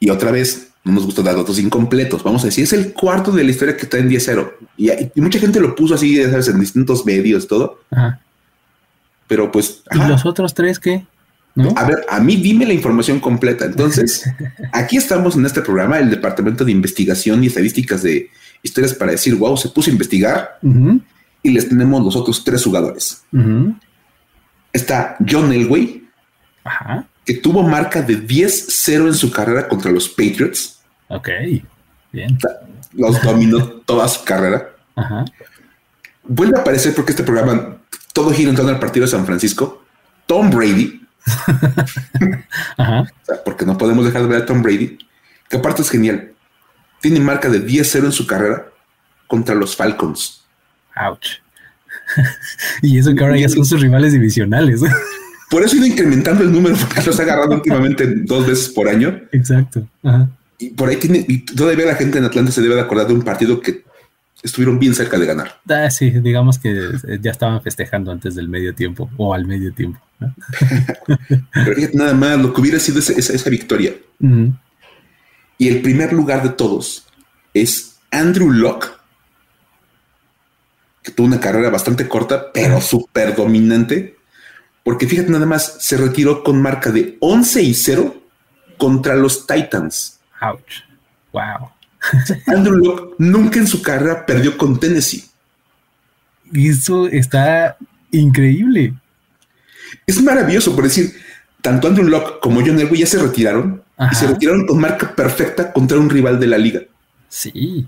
Y 0.00 0.08
otra 0.08 0.30
vez, 0.30 0.72
no 0.82 0.92
nos 0.92 1.04
gusta 1.04 1.20
dar 1.20 1.36
datos 1.36 1.58
incompletos. 1.58 2.22
Vamos 2.22 2.42
a 2.42 2.46
decir, 2.46 2.64
es 2.64 2.72
el 2.72 2.94
cuarto 2.94 3.30
de 3.32 3.44
la 3.44 3.50
historia 3.50 3.76
que 3.76 3.82
está 3.82 3.98
en 3.98 4.08
10-0. 4.08 4.52
Y, 4.78 5.20
mucha 5.20 5.38
gente 5.38 5.60
lo 5.60 5.74
puso 5.74 5.94
así, 5.94 6.16
¿sabes? 6.24 6.48
En 6.48 6.58
distintos 6.58 7.04
medios, 7.04 7.46
todo. 7.46 7.80
Ajá. 7.90 8.18
Pero 9.26 9.52
pues. 9.52 9.82
¿Y 9.92 9.98
los 10.08 10.24
otros 10.24 10.54
tres 10.54 10.78
qué? 10.78 11.04
A 11.74 11.84
ver, 11.84 12.04
a 12.08 12.20
mí 12.20 12.36
dime 12.36 12.66
la 12.66 12.74
información 12.74 13.18
completa. 13.20 13.64
Entonces, 13.64 14.28
aquí 14.72 14.96
estamos 14.96 15.36
en 15.36 15.46
este 15.46 15.62
programa, 15.62 15.98
el 15.98 16.10
Departamento 16.10 16.64
de 16.64 16.72
Investigación 16.72 17.42
y 17.42 17.46
Estadísticas 17.46 18.02
de 18.02 18.30
Historias 18.62 18.94
para 18.94 19.12
decir, 19.12 19.34
wow, 19.36 19.56
se 19.56 19.68
puso 19.68 19.90
a 19.90 19.92
investigar 19.92 20.58
y 21.42 21.50
les 21.50 21.68
tenemos 21.68 22.04
los 22.04 22.16
otros 22.16 22.44
tres 22.44 22.64
jugadores. 22.64 23.22
Está 24.72 25.16
John 25.26 25.52
Elway, 25.52 26.04
Ajá 26.64 27.06
que 27.26 27.34
tuvo 27.34 27.62
marca 27.64 28.00
de 28.00 28.24
10-0 28.24 29.08
en 29.08 29.14
su 29.14 29.32
carrera 29.32 29.66
contra 29.66 29.90
los 29.90 30.08
Patriots. 30.08 30.78
Ok, 31.08 31.28
bien. 32.12 32.38
Los 32.92 33.20
dominó 33.20 33.64
toda 33.84 34.06
su 34.06 34.24
carrera. 34.24 34.70
Ajá. 34.94 35.24
Vuelve 36.22 36.56
a 36.56 36.60
aparecer 36.60 36.94
porque 36.94 37.10
este 37.10 37.24
programa 37.24 37.78
todo 38.12 38.30
gira 38.30 38.50
en 38.50 38.56
torno 38.56 38.70
al 38.70 38.78
partido 38.78 39.04
de 39.04 39.10
San 39.10 39.26
Francisco. 39.26 39.84
Tom 40.26 40.50
Brady. 40.50 41.02
Ajá. 42.76 43.04
porque 43.44 43.66
no 43.66 43.76
podemos 43.76 44.04
dejar 44.04 44.22
de 44.22 44.28
ver 44.28 44.42
a 44.42 44.46
Tom 44.46 44.62
Brady, 44.62 44.98
que 45.48 45.56
aparte 45.56 45.82
es 45.82 45.90
genial. 45.90 46.32
Tiene 47.00 47.20
marca 47.20 47.48
de 47.48 47.64
10-0 47.64 48.06
en 48.06 48.12
su 48.12 48.26
carrera 48.26 48.66
contra 49.26 49.54
los 49.54 49.76
Falcons. 49.76 50.44
Ouch. 50.94 51.40
y 52.82 52.98
eso 52.98 53.14
que 53.14 53.22
ahora 53.22 53.36
ya 53.36 53.48
son 53.48 53.64
sus 53.64 53.80
rivales 53.80 54.12
divisionales. 54.12 54.80
Por 55.50 55.62
eso 55.62 55.76
he 55.76 55.78
ido 55.78 55.86
incrementando 55.86 56.42
el 56.42 56.50
número, 56.50 56.76
porque 56.76 57.02
los 57.02 57.20
ha 57.20 57.22
agarrado 57.22 57.54
últimamente 57.54 58.04
dos 58.24 58.46
veces 58.46 58.68
por 58.68 58.88
año. 58.88 59.20
Exacto. 59.30 59.86
Y 60.58 60.70
por 60.70 60.88
ahí 60.88 60.96
tiene, 60.96 61.24
y 61.28 61.38
todavía 61.44 61.86
la 61.86 61.94
gente 61.94 62.18
en 62.18 62.24
Atlanta 62.24 62.50
se 62.50 62.62
debe 62.62 62.74
de 62.74 62.80
acordar 62.80 63.06
de 63.06 63.14
un 63.14 63.22
partido 63.22 63.60
que 63.60 63.84
estuvieron 64.42 64.80
bien 64.80 64.94
cerca 64.94 65.18
de 65.18 65.26
ganar. 65.26 65.60
Ah, 65.68 65.88
sí, 65.90 66.10
digamos 66.10 66.58
que 66.58 66.90
ya 67.20 67.30
estaban 67.30 67.62
festejando 67.62 68.10
antes 68.10 68.34
del 68.34 68.48
medio 68.48 68.74
tiempo 68.74 69.08
o 69.16 69.34
al 69.34 69.46
medio 69.46 69.72
tiempo. 69.72 70.00
Pero 71.52 71.74
fíjate 71.74 71.96
nada 71.96 72.14
más 72.14 72.38
lo 72.38 72.52
que 72.52 72.60
hubiera 72.60 72.78
sido 72.78 72.98
esa, 72.98 73.50
victoria. 73.50 73.94
Y 75.58 75.68
el 75.68 75.82
primer 75.82 76.12
lugar 76.12 76.42
de 76.42 76.50
todos 76.50 77.06
es 77.54 77.98
Andrew 78.10 78.50
Locke, 78.50 78.88
que 81.02 81.12
tuvo 81.12 81.26
una 81.26 81.40
carrera 81.40 81.70
bastante 81.70 82.08
corta, 82.08 82.52
pero 82.52 82.80
súper 82.80 83.34
dominante 83.34 84.16
porque 84.86 85.08
fíjate 85.08 85.32
nada 85.32 85.46
más, 85.46 85.78
se 85.80 85.96
retiró 85.96 86.44
con 86.44 86.62
marca 86.62 86.92
de 86.92 87.16
11 87.18 87.60
y 87.60 87.74
0 87.74 88.22
contra 88.78 89.16
los 89.16 89.44
Titans. 89.44 90.20
Ouch. 90.40 90.84
Wow. 91.32 91.70
Andrew 92.46 92.76
Locke 92.76 93.14
nunca 93.18 93.58
en 93.58 93.66
su 93.66 93.82
carrera 93.82 94.24
perdió 94.24 94.56
con 94.56 94.78
Tennessee. 94.78 95.24
Eso 96.54 97.08
está 97.08 97.76
increíble. 98.12 98.94
Es 100.06 100.22
maravilloso, 100.22 100.74
por 100.74 100.84
decir, 100.84 101.14
tanto 101.62 101.88
Andrew 101.88 102.08
Locke 102.08 102.40
como 102.40 102.60
John 102.60 102.78
Elway 102.78 103.00
ya 103.00 103.06
se 103.06 103.18
retiraron 103.18 103.82
y 104.10 104.14
se 104.14 104.26
retiraron 104.26 104.66
con 104.66 104.80
marca 104.80 105.14
perfecta 105.14 105.72
contra 105.72 105.98
un 105.98 106.10
rival 106.10 106.38
de 106.38 106.46
la 106.46 106.58
liga. 106.58 106.80
Sí. 107.28 107.86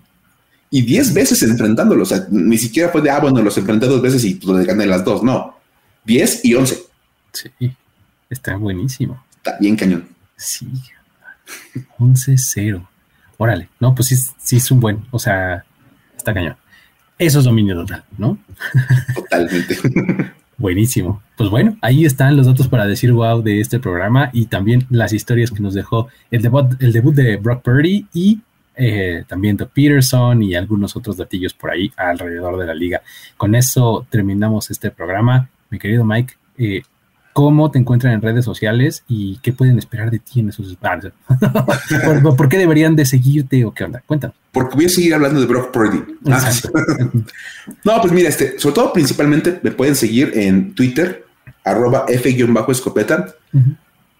Y 0.70 0.82
10 0.82 1.14
veces 1.14 1.42
enfrentándolos. 1.42 2.10
O 2.10 2.14
sea, 2.16 2.26
ni 2.30 2.58
siquiera 2.58 2.88
fue 2.90 3.02
de, 3.02 3.10
ah, 3.10 3.20
bueno, 3.20 3.42
los 3.42 3.56
enfrenté 3.56 3.86
dos 3.86 4.02
veces 4.02 4.24
y 4.24 4.34
pues, 4.34 4.66
gané 4.66 4.86
las 4.86 5.04
dos. 5.04 5.22
No, 5.22 5.56
10 6.04 6.44
y 6.44 6.54
11. 6.54 6.78
Sí, 7.32 7.50
está 8.30 8.56
buenísimo. 8.56 9.22
Está 9.36 9.56
bien 9.58 9.76
cañón. 9.76 10.08
Sí, 10.36 10.66
11-0. 11.98 12.86
Órale, 13.36 13.68
no, 13.78 13.94
pues 13.94 14.08
sí, 14.08 14.16
sí 14.42 14.56
es 14.56 14.70
un 14.70 14.80
buen, 14.80 15.06
o 15.10 15.18
sea, 15.18 15.64
está 16.16 16.34
cañón. 16.34 16.56
Eso 17.18 17.38
es 17.38 17.44
dominio 17.44 17.74
total, 17.74 18.04
¿no? 18.16 18.38
Totalmente. 19.14 19.78
Buenísimo. 20.58 21.22
Pues 21.36 21.50
bueno, 21.50 21.76
ahí 21.82 22.04
están 22.04 22.36
los 22.36 22.46
datos 22.46 22.66
para 22.66 22.84
decir 22.84 23.12
wow 23.12 23.42
de 23.42 23.60
este 23.60 23.78
programa 23.78 24.30
y 24.32 24.46
también 24.46 24.86
las 24.90 25.12
historias 25.12 25.52
que 25.52 25.62
nos 25.62 25.72
dejó 25.72 26.08
el 26.32 26.42
debut, 26.42 26.82
el 26.82 26.92
debut 26.92 27.14
de 27.14 27.36
Brock 27.36 27.62
Purdy 27.62 28.06
y 28.12 28.40
eh, 28.74 29.24
también 29.28 29.56
de 29.56 29.66
Peterson 29.66 30.42
y 30.42 30.56
algunos 30.56 30.96
otros 30.96 31.16
datillos 31.16 31.54
por 31.54 31.70
ahí 31.70 31.92
alrededor 31.96 32.58
de 32.58 32.66
la 32.66 32.74
liga. 32.74 33.02
Con 33.36 33.54
eso 33.54 34.04
terminamos 34.10 34.68
este 34.72 34.90
programa. 34.90 35.48
Mi 35.70 35.78
querido 35.78 36.04
Mike, 36.04 36.34
eh, 36.58 36.82
cómo 37.38 37.70
te 37.70 37.78
encuentran 37.78 38.14
en 38.14 38.20
redes 38.20 38.44
sociales 38.44 39.04
y 39.06 39.38
qué 39.44 39.52
pueden 39.52 39.78
esperar 39.78 40.10
de 40.10 40.18
ti 40.18 40.40
en 40.40 40.48
esos 40.48 40.72
espacios. 40.72 41.12
¿Por, 42.36 42.48
qué 42.48 42.58
deberían 42.58 42.96
de 42.96 43.06
seguirte 43.06 43.64
o 43.64 43.72
qué 43.72 43.84
onda? 43.84 44.02
Cuéntanos. 44.04 44.34
Porque 44.50 44.74
voy 44.74 44.86
a 44.86 44.88
seguir 44.88 45.14
hablando 45.14 45.38
de 45.38 45.46
Brock 45.46 45.70
Purdy. 45.70 46.02
Ah, 46.26 46.50
no, 47.84 48.00
pues 48.00 48.12
mira, 48.12 48.28
este, 48.28 48.58
sobre 48.58 48.74
todo 48.74 48.92
principalmente 48.92 49.60
me 49.62 49.70
pueden 49.70 49.94
seguir 49.94 50.32
en 50.34 50.74
Twitter, 50.74 51.26
arroba 51.62 52.06
F-escopeta, 52.08 53.36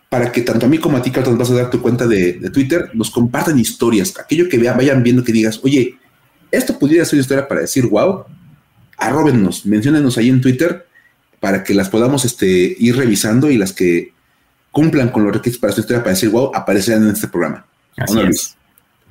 para 0.08 0.30
que 0.30 0.42
tanto 0.42 0.66
a 0.66 0.68
mí 0.68 0.78
como 0.78 0.96
a 0.96 1.02
ti, 1.02 1.10
nos 1.10 1.36
vas 1.36 1.50
a 1.50 1.54
dar 1.54 1.70
tu 1.70 1.82
cuenta 1.82 2.06
de, 2.06 2.34
Twitter, 2.52 2.88
nos 2.94 3.10
compartan 3.10 3.58
historias, 3.58 4.14
aquello 4.16 4.48
que 4.48 4.58
vean, 4.58 4.76
vayan 4.76 5.02
viendo 5.02 5.24
que 5.24 5.32
digas, 5.32 5.58
oye, 5.64 5.98
esto 6.52 6.78
pudiera 6.78 7.04
ser 7.04 7.16
una 7.16 7.22
historia 7.22 7.48
para 7.48 7.62
decir, 7.62 7.84
wow, 7.88 8.26
arróbennos, 8.96 9.66
menciónenos 9.66 10.16
ahí 10.18 10.28
en 10.28 10.40
Twitter 10.40 10.87
para 11.40 11.64
que 11.64 11.74
las 11.74 11.88
podamos 11.88 12.24
este, 12.24 12.76
ir 12.78 12.96
revisando 12.96 13.50
y 13.50 13.58
las 13.58 13.72
que 13.72 14.12
cumplan 14.70 15.08
con 15.08 15.24
los 15.24 15.32
requisitos 15.32 15.60
para 15.60 15.72
su 15.72 15.80
historia 15.80 16.02
para 16.02 16.14
decir, 16.14 16.30
wow, 16.30 16.52
aparecerán 16.54 17.04
en 17.04 17.10
este 17.10 17.28
programa. 17.28 17.66
Así 17.96 18.20
es. 18.20 18.56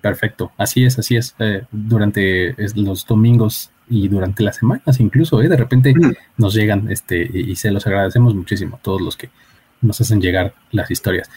Perfecto, 0.01 0.51
así 0.57 0.85
es, 0.85 0.97
así 0.99 1.17
es. 1.17 1.35
Eh, 1.39 1.63
durante 1.71 2.55
los 2.75 3.05
domingos 3.05 3.71
y 3.89 4.07
durante 4.07 4.43
las 4.43 4.57
semanas 4.57 4.99
incluso, 4.99 5.41
¿eh? 5.41 5.49
de 5.49 5.57
repente 5.57 5.93
nos 6.37 6.53
llegan 6.53 6.89
este, 6.91 7.29
y, 7.33 7.55
se 7.55 7.71
los 7.71 7.87
agradecemos 7.87 8.35
muchísimo 8.35 8.77
a 8.77 8.79
todos 8.79 9.01
los 9.01 9.15
que 9.17 9.29
nos 9.81 9.99
hacen 9.99 10.21
llegar 10.21 10.53
las 10.71 10.91
historias. 10.91 11.29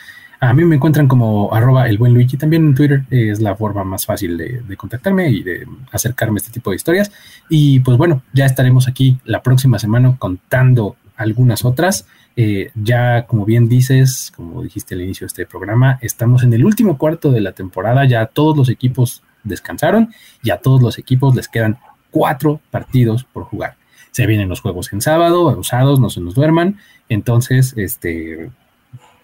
A 0.43 0.55
mí 0.55 0.64
me 0.64 0.76
encuentran 0.76 1.07
como 1.07 1.53
arroba 1.53 1.86
el 1.86 1.99
buen 1.99 2.14
Luigi, 2.14 2.38
también 2.38 2.64
en 2.64 2.74
Twitter 2.74 3.05
es 3.11 3.41
la 3.41 3.55
forma 3.57 3.84
más 3.84 4.07
fácil 4.07 4.38
de, 4.38 4.76
contactarme 4.78 5.28
y 5.28 5.43
de 5.43 5.66
acercarme 5.93 6.38
a 6.38 6.41
este 6.41 6.51
tipo 6.51 6.70
de 6.70 6.76
historias. 6.76 7.12
Y 7.51 7.80
pues 7.80 7.99
bueno, 7.99 8.22
ya 8.32 8.47
estaremos 8.47 8.88
aquí 8.88 9.18
la 9.24 9.43
próxima 9.43 9.78
semana 9.78 10.16
contando 10.18 10.97
algunas 11.16 11.66
otras. 11.66 12.07
Eh, 12.36 12.70
ya, 12.74 13.26
como 13.26 13.45
bien 13.45 13.68
dices, 13.68 14.32
como 14.34 14.62
dijiste 14.62 14.95
al 14.95 15.03
inicio 15.03 15.26
de 15.26 15.28
este 15.28 15.45
programa, 15.47 15.99
estamos 16.01 16.43
en 16.43 16.55
el 16.55 16.64
último 16.64 16.97
cuarto 16.97 17.30
de 17.30 17.43
la 17.43 17.53
temporada, 17.53 18.07
ya 18.07 18.24
todos 18.24 18.57
los 18.57 18.70
equipos 18.70 19.22
descansaron 19.45 20.09
y 20.43 20.51
a 20.51 20.57
todos 20.57 20.80
los 20.80 20.99
equipos 20.99 21.34
les 21.36 21.49
quedan 21.49 21.78
cuatro 22.11 22.62
partidos 22.70 23.24
por 23.24 23.45
jugar. 23.45 23.76
Se 24.11 24.26
vienen 24.26 24.49
los 24.49 24.62
juegos 24.62 24.91
en 24.95 25.03
sábado, 25.03 25.47
usados, 25.59 26.01
no 26.01 26.09
se 26.09 26.22
nos 26.22 26.34
duerman, 26.34 26.78
entonces 27.11 27.74
este, 27.76 28.51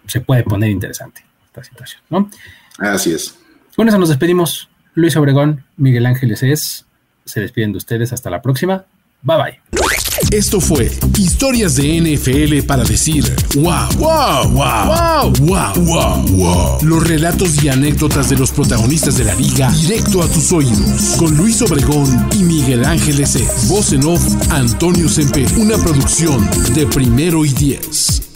se 0.07 0.21
puede 0.21 0.43
poner 0.43 0.69
interesante 0.69 1.23
esta 1.45 1.63
situación, 1.63 2.01
¿no? 2.09 2.29
Así 2.79 3.13
es. 3.13 3.37
Con 3.75 3.87
eso 3.87 3.97
nos 3.97 4.09
despedimos. 4.09 4.69
Luis 4.93 5.15
Obregón, 5.15 5.63
Miguel 5.75 6.05
Ángeles 6.05 6.41
es, 6.43 6.85
se 7.25 7.39
despiden 7.39 7.71
de 7.71 7.77
ustedes 7.77 8.13
hasta 8.13 8.29
la 8.29 8.41
próxima. 8.41 8.85
Bye 9.21 9.37
bye. 9.37 9.61
Esto 10.31 10.59
fue 10.59 10.91
Historias 11.17 11.75
de 11.75 12.01
NFL 12.01 12.65
para 12.65 12.83
decir 12.83 13.23
wow, 13.55 13.87
wow, 13.97 14.49
wow, 14.51 15.33
wow, 15.39 15.73
wow, 15.75 16.27
wow, 16.29 16.77
Los 16.81 17.07
relatos 17.07 17.63
y 17.63 17.69
anécdotas 17.69 18.29
de 18.29 18.37
los 18.37 18.51
protagonistas 18.51 19.17
de 19.17 19.25
la 19.25 19.35
liga 19.35 19.71
directo 19.71 20.21
a 20.21 20.27
tus 20.27 20.51
oídos. 20.51 21.15
Con 21.17 21.35
Luis 21.37 21.61
Obregón 21.61 22.29
y 22.33 22.43
Miguel 22.43 22.85
Ángeles 22.85 23.35
es. 23.35 23.67
Voz 23.69 23.93
en 23.93 24.05
off, 24.05 24.23
Antonio 24.51 25.07
Sempe. 25.09 25.45
Una 25.57 25.77
producción 25.77 26.47
de 26.73 26.85
primero 26.87 27.45
y 27.45 27.49
diez. 27.49 28.26